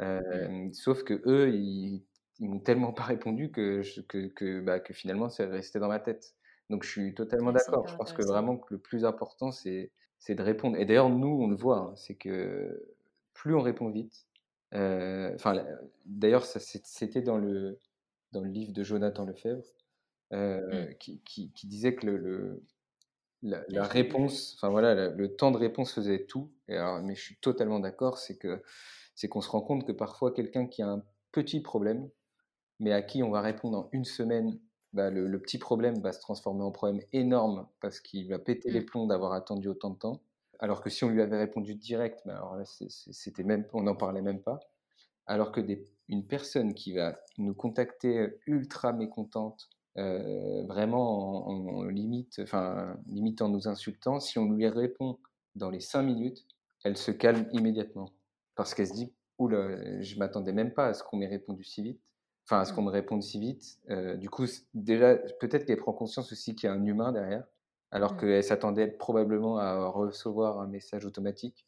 [0.00, 0.72] Euh, mmh.
[0.72, 2.04] Sauf que eux, ils,
[2.40, 6.00] ils m'ont tellement pas répondu que, que, que, bah, que finalement, c'est resté dans ma
[6.00, 6.34] tête.
[6.70, 7.86] Donc, je suis totalement d'accord.
[7.86, 9.92] Je pense que vraiment que le plus important, c'est
[10.22, 10.76] c'est de répondre.
[10.78, 12.80] Et d'ailleurs, nous, on le voit, hein, c'est que
[13.34, 14.28] plus on répond vite,
[14.72, 15.64] euh, enfin,
[16.06, 17.80] d'ailleurs, c'était dans le,
[18.30, 19.66] dans le livre de Jonathan Lefebvre,
[20.32, 20.94] euh, mmh.
[20.94, 21.20] qui,
[21.52, 22.62] qui, disait que le,
[23.42, 26.52] la, réponse, enfin voilà, le temps de réponse faisait tout.
[26.68, 28.62] Et alors, mais je suis totalement d'accord, c'est que
[29.16, 32.08] c'est qu'on se rend compte que parfois quelqu'un qui a un petit problème,
[32.78, 34.56] mais à qui on va répondre en une semaine
[34.92, 38.80] bah, le, petit problème va se transformer en problème énorme parce qu'il va péter les
[38.80, 38.86] mmh.
[38.86, 40.20] plombs d'avoir attendu autant de temps.
[40.58, 44.22] Alors que si on lui avait répondu direct, bah, alors c'était même, on n'en parlait
[44.22, 44.60] même pas.
[45.26, 52.40] Alors que des, une personne qui va nous contacter ultra mécontente, euh, vraiment en, limite,
[52.42, 55.18] enfin limite en nous insultant, si on lui répond
[55.54, 56.46] dans les cinq minutes,
[56.84, 58.10] elle se calme immédiatement
[58.54, 61.82] parce qu'elle se dit oula, je m'attendais même pas à ce qu'on m'ait répondu si
[61.82, 62.00] vite
[62.44, 62.86] enfin, à ce qu'on mmh.
[62.86, 63.78] me réponde si vite.
[63.90, 67.44] Euh, du coup, déjà, peut-être qu'elle prend conscience aussi qu'il y a un humain derrière,
[67.90, 68.16] alors mmh.
[68.18, 71.66] qu'elle s'attendait probablement à recevoir un message automatique.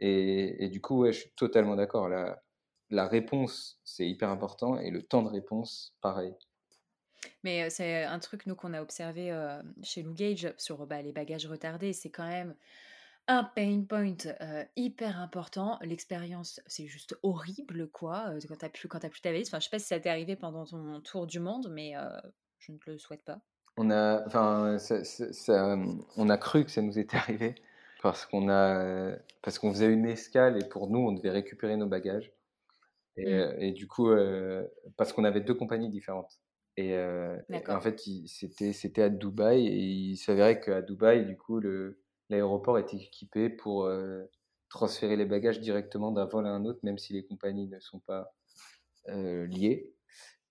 [0.00, 2.08] Et, du coup, ouais, je suis totalement d'accord.
[2.08, 2.42] La,
[2.90, 6.34] la réponse, c'est hyper important, et le temps de réponse, pareil.
[7.42, 9.36] Mais c'est un truc, nous, qu'on a observé
[9.82, 12.54] chez Lou Gage sur bah, les bagages retardés, c'est quand même
[13.28, 14.16] un pain point
[14.74, 15.78] hyper important.
[15.82, 19.48] L'expérience, c'est juste horrible, quoi, quand t'as plus, quand as plus ta valise.
[19.48, 21.92] Enfin, je sais pas si ça t'est arrivé pendant ton tour du monde, mais
[22.58, 23.40] je ne te le souhaite pas.
[23.76, 24.78] On a, enfin,
[26.16, 27.54] on a cru que ça nous était arrivé
[28.02, 31.86] parce qu'on a, parce qu'on faisait une escale et pour nous, on devait récupérer nos
[31.86, 32.32] bagages.
[33.16, 33.74] Et, mmh.
[33.74, 34.08] du coup,
[34.96, 36.40] parce qu'on avait deux compagnies différentes.
[36.78, 41.60] Et, et en fait, c'était, c'était à Dubaï et il s'avérait qu'à Dubaï, du coup,
[41.60, 44.24] le, l'aéroport est équipé pour euh,
[44.68, 48.00] transférer les bagages directement d'un vol à un autre, même si les compagnies ne sont
[48.00, 48.34] pas
[49.08, 49.92] euh, liées.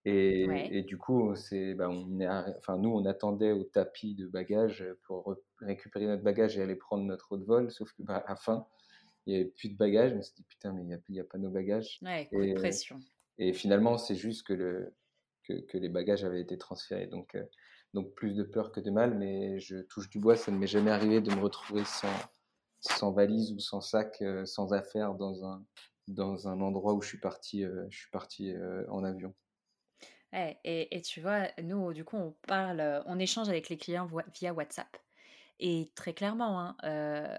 [0.09, 4.85] Et, du coup, c'est, bah, on est, enfin, nous, on attendait au tapis de bagages
[5.05, 8.35] pour récupérer notre bagage et aller prendre notre autre vol, sauf que bah, à la
[8.37, 8.65] fin,
[9.25, 10.13] il n'y avait plus de bagages.
[10.15, 11.99] On s'est dit, putain, mais il n'y a, pas nos bagages.
[12.01, 12.99] Ouais, et, pression.
[13.37, 14.95] Et finalement, c'est juste que, le,
[15.43, 17.07] que, que, les bagages avaient été transférés.
[17.07, 17.43] Donc, euh,
[17.93, 20.67] donc plus de peur que de mal, mais je touche du bois, ça ne m'est
[20.67, 25.65] jamais arrivé de me retrouver sans, valise ou sans sac, euh, sans affaires dans un,
[26.07, 29.33] dans un endroit où je suis parti, euh, je suis parti euh, en avion.
[30.33, 34.53] et, et, tu vois, nous, du coup, on parle, on échange avec les clients via
[34.53, 34.97] WhatsApp.
[35.59, 37.37] Et très clairement, hein,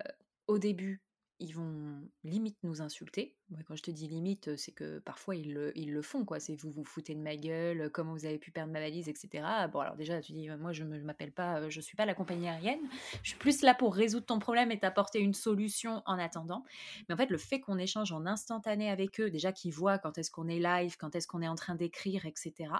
[0.49, 1.03] au début,
[1.41, 3.37] ils vont limite nous insulter.
[3.67, 6.41] quand je te dis limite, c'est que parfois ils le, ils le font, quoi.
[6.41, 9.45] C'est vous vous foutez de ma gueule, comment vous avez pu perdre ma valise, etc.
[9.73, 12.49] Bon, alors déjà, tu dis, moi je ne m'appelle pas, je suis pas la compagnie
[12.49, 12.81] aérienne.
[13.23, 16.65] Je suis plus là pour résoudre ton problème et t'apporter une solution en attendant.
[17.09, 20.19] Mais en fait, le fait qu'on échange en instantané avec eux, déjà qu'ils voient quand
[20.19, 22.73] est-ce qu'on est live, quand est-ce qu'on est en train d'écrire, etc.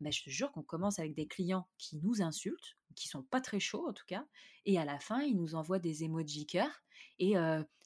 [0.00, 3.40] Ben, je te jure qu'on commence avec des clients qui nous insultent, qui sont pas
[3.40, 4.24] très chauds en tout cas,
[4.66, 6.82] et à la fin, ils nous envoient des emojis cœur
[7.18, 7.36] et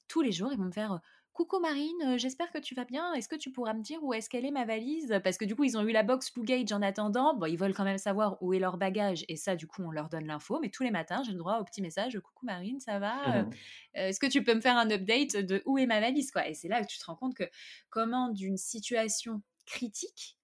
[0.09, 1.01] tous les jours, ils vont me faire
[1.35, 3.12] Coucou Marine, j'espère que tu vas bien.
[3.14, 5.20] Est-ce que tu pourras me dire où est-ce qu'elle est ma valise?
[5.24, 7.35] Parce que du coup, ils ont eu la box Gage en attendant.
[7.35, 9.24] Bon, ils veulent quand même savoir où est leur bagage.
[9.26, 10.60] Et ça, du coup, on leur donne l'info.
[10.62, 13.51] Mais tous les matins, j'ai le droit au petit message Coucou Marine, ça va mmh
[13.94, 16.31] Est-ce que tu peux me faire un update de où est ma valise?
[16.31, 17.44] Quoi Et c'est là que tu te rends compte que
[17.90, 20.39] comment, d'une situation critique,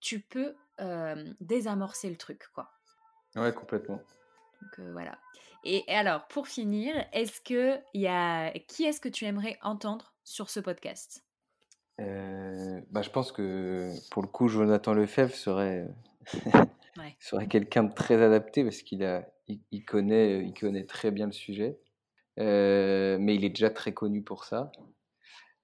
[0.00, 0.54] tu peux
[1.40, 2.42] désamorcer le truc.
[2.54, 2.70] quoi.
[3.36, 4.02] Ouais, complètement.
[4.60, 5.18] Donc euh, voilà.
[5.68, 10.48] Et, alors, pour finir, est-ce que y a qui est-ce que tu aimerais entendre sur
[10.48, 11.24] ce podcast?
[12.00, 15.88] Euh, bah, je pense que pour le coup, Jonathan Lefebvre serait,
[17.18, 21.32] serait quelqu'un de très adapté parce qu'il a, il, connaît, il connaît très bien le
[21.32, 21.80] sujet,
[22.38, 24.70] euh, mais il est déjà très connu pour ça.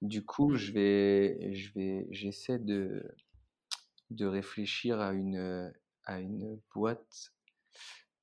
[0.00, 3.14] Du coup, je vais, je vais, j'essaie de,
[4.10, 5.72] de réfléchir à une,
[6.06, 7.31] à une boîte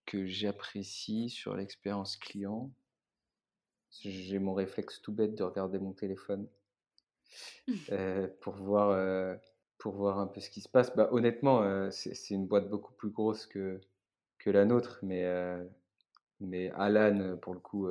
[0.10, 2.72] que j'apprécie sur l'expérience client.
[3.92, 6.48] J'ai mon réflexe tout bête de regarder mon téléphone
[7.92, 9.36] euh, pour, voir, euh,
[9.78, 10.96] pour voir un peu ce qui se passe.
[10.96, 13.80] Bah, honnêtement, euh, c'est une boîte beaucoup plus grosse que,
[14.40, 15.28] que la nôtre, mais,
[16.40, 17.88] mais Alan, pour le coup,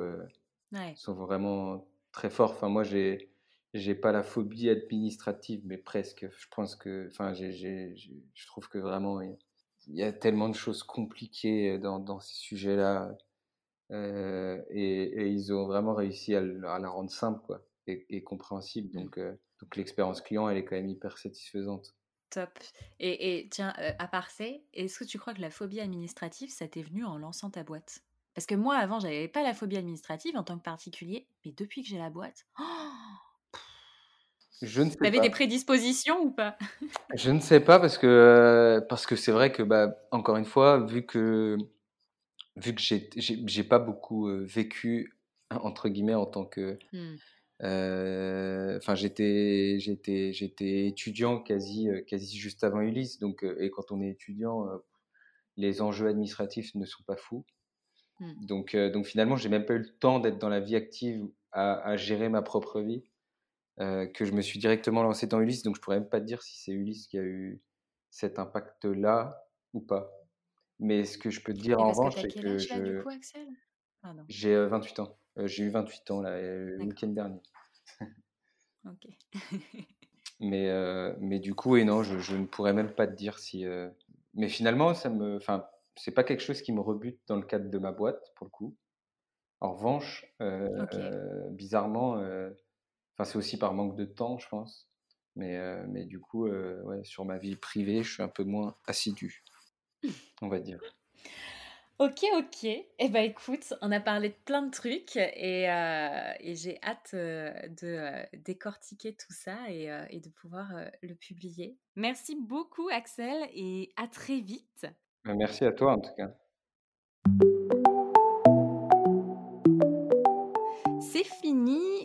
[0.95, 2.51] sont vraiment très forts.
[2.51, 3.29] Enfin, moi, j'ai
[3.75, 6.27] j'ai pas la phobie administrative, mais presque.
[6.29, 9.21] Je pense que, enfin, je trouve que vraiment,
[9.89, 13.17] il y a tellement de choses compliquées dans, dans ces sujets-là.
[13.91, 13.95] et,
[14.71, 17.63] et, ils ont vraiment réussi à, à la rendre simple, quoi
[18.09, 18.89] et, compréhensible.
[18.89, 19.03] Mmh.
[19.03, 21.95] Donc, euh, donc l'expérience client, elle est quand même hyper satisfaisante.
[22.29, 22.59] Top.
[22.99, 26.49] Et, et tiens, euh, à part ça, est-ce que tu crois que la phobie administrative,
[26.49, 28.03] ça t'est venu en lançant ta boîte?
[28.35, 31.81] Parce que moi, avant, j'avais pas la phobie administrative en tant que particulier, mais depuis
[31.81, 32.63] que j'ai la boîte, oh
[34.61, 36.57] je ne sais avais des prédispositions ou pas?
[37.15, 40.85] Je ne sais pas parce que parce que c'est vrai que bah encore une fois
[40.85, 41.57] vu que
[42.55, 45.13] vu que j'ai j'ai pas beaucoup vécu
[45.49, 47.15] entre guillemets en tant que mmh.
[47.61, 53.19] Euh, enfin, j'étais, j'étais, j'étais étudiant quasi, quasi juste avant Ulysse.
[53.19, 54.65] Donc, et quand on est étudiant,
[55.57, 57.45] les enjeux administratifs ne sont pas fous.
[58.19, 58.45] Mmh.
[58.45, 61.79] Donc, donc finalement, j'ai même pas eu le temps d'être dans la vie active à,
[61.81, 63.03] à gérer ma propre vie,
[63.79, 65.63] que je me suis directement lancé dans Ulysse.
[65.63, 67.61] Donc, je pourrais même pas te dire si c'est Ulysse qui a eu
[68.09, 70.11] cet impact-là ou pas.
[70.79, 73.03] Mais ce que je peux te dire en revanche, c'est que je...
[74.27, 75.17] J'ai 28 ans.
[75.37, 77.41] Euh, j'ai eu 28 ans là, euh, le week-end dernier.
[78.85, 79.07] ok.
[80.39, 83.39] mais, euh, mais du coup, et non, je, je, ne pourrais même pas te dire
[83.39, 83.65] si.
[84.33, 85.37] Mais finalement, ça me.
[85.37, 85.65] Enfin,
[85.95, 88.51] c'est pas quelque chose qui me rebute dans le cadre de ma boîte, pour le
[88.51, 88.75] coup.
[89.61, 90.25] En revanche,
[91.51, 92.23] bizarrement,
[93.19, 94.89] enfin, c'est aussi par manque de temps, je pense.
[95.35, 99.43] Mais, mais du coup, ouais, sur ma vie privée, je suis un peu moins assidu,
[100.41, 100.79] on va dire.
[101.99, 102.63] Ok, ok.
[102.63, 107.51] Eh ben écoute, on a parlé de plein de trucs et, euh, j'ai hâte euh,
[107.81, 110.71] de euh, décortiquer tout ça et, et de pouvoir
[111.01, 111.77] le publier.
[111.97, 114.85] Merci beaucoup Axel et à très vite.
[115.25, 116.33] Ben, merci à toi en tout cas.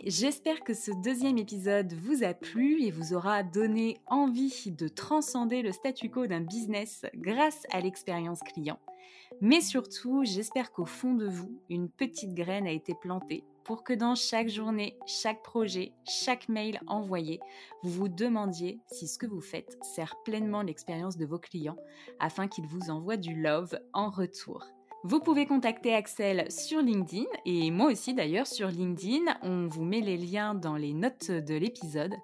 [0.05, 5.61] J'espère que ce deuxième épisode vous a plu et vous aura donné envie de transcender
[5.61, 8.79] le statu quo d'un business grâce à l'expérience client.
[9.41, 13.93] Mais surtout, j'espère qu'au fond de vous, une petite graine a été plantée pour que
[13.93, 17.39] dans chaque journée, chaque projet, chaque mail envoyé,
[17.81, 21.77] vous vous demandiez si ce que vous faites sert pleinement l'expérience de vos clients
[22.19, 24.74] afin qu'ils vous envoient du love en retour.
[25.07, 29.37] Vous pouvez contacter Axel sur LinkedIn et moi aussi d'ailleurs sur LinkedIn.
[29.43, 32.15] On vous met les liens dans les notes de l'épisode.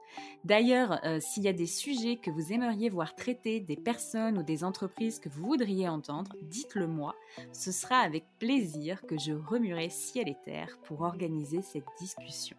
[0.45, 4.41] D'ailleurs, euh, s'il y a des sujets que vous aimeriez voir traités, des personnes ou
[4.41, 7.14] des entreprises que vous voudriez entendre, dites-le moi.
[7.53, 12.58] Ce sera avec plaisir que je remuerai ciel et terre pour organiser cette discussion.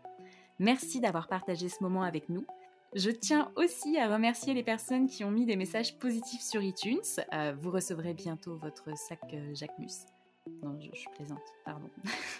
[0.60, 2.46] Merci d'avoir partagé ce moment avec nous.
[2.94, 7.00] Je tiens aussi à remercier les personnes qui ont mis des messages positifs sur iTunes.
[7.32, 10.06] Euh, vous recevrez bientôt votre sac euh, Jacquemus.
[10.62, 11.88] Non, je, plaisante, pardon.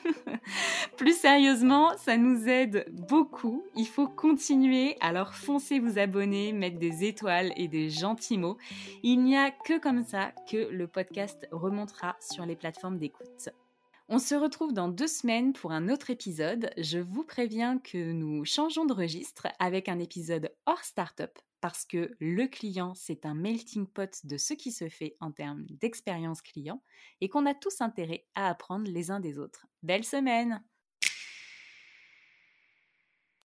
[0.97, 3.63] Plus sérieusement, ça nous aide beaucoup.
[3.77, 8.59] Il faut continuer, alors foncez vous abonner, mettre des étoiles et des gentils mots.
[9.03, 13.51] Il n'y a que comme ça que le podcast remontera sur les plateformes d'écoute.
[14.09, 16.71] On se retrouve dans deux semaines pour un autre épisode.
[16.77, 22.11] Je vous préviens que nous changeons de registre avec un épisode hors startup parce que
[22.19, 26.83] le client, c'est un melting pot de ce qui se fait en termes d'expérience client
[27.21, 29.67] et qu'on a tous intérêt à apprendre les uns des autres.
[29.83, 30.63] Belle semaine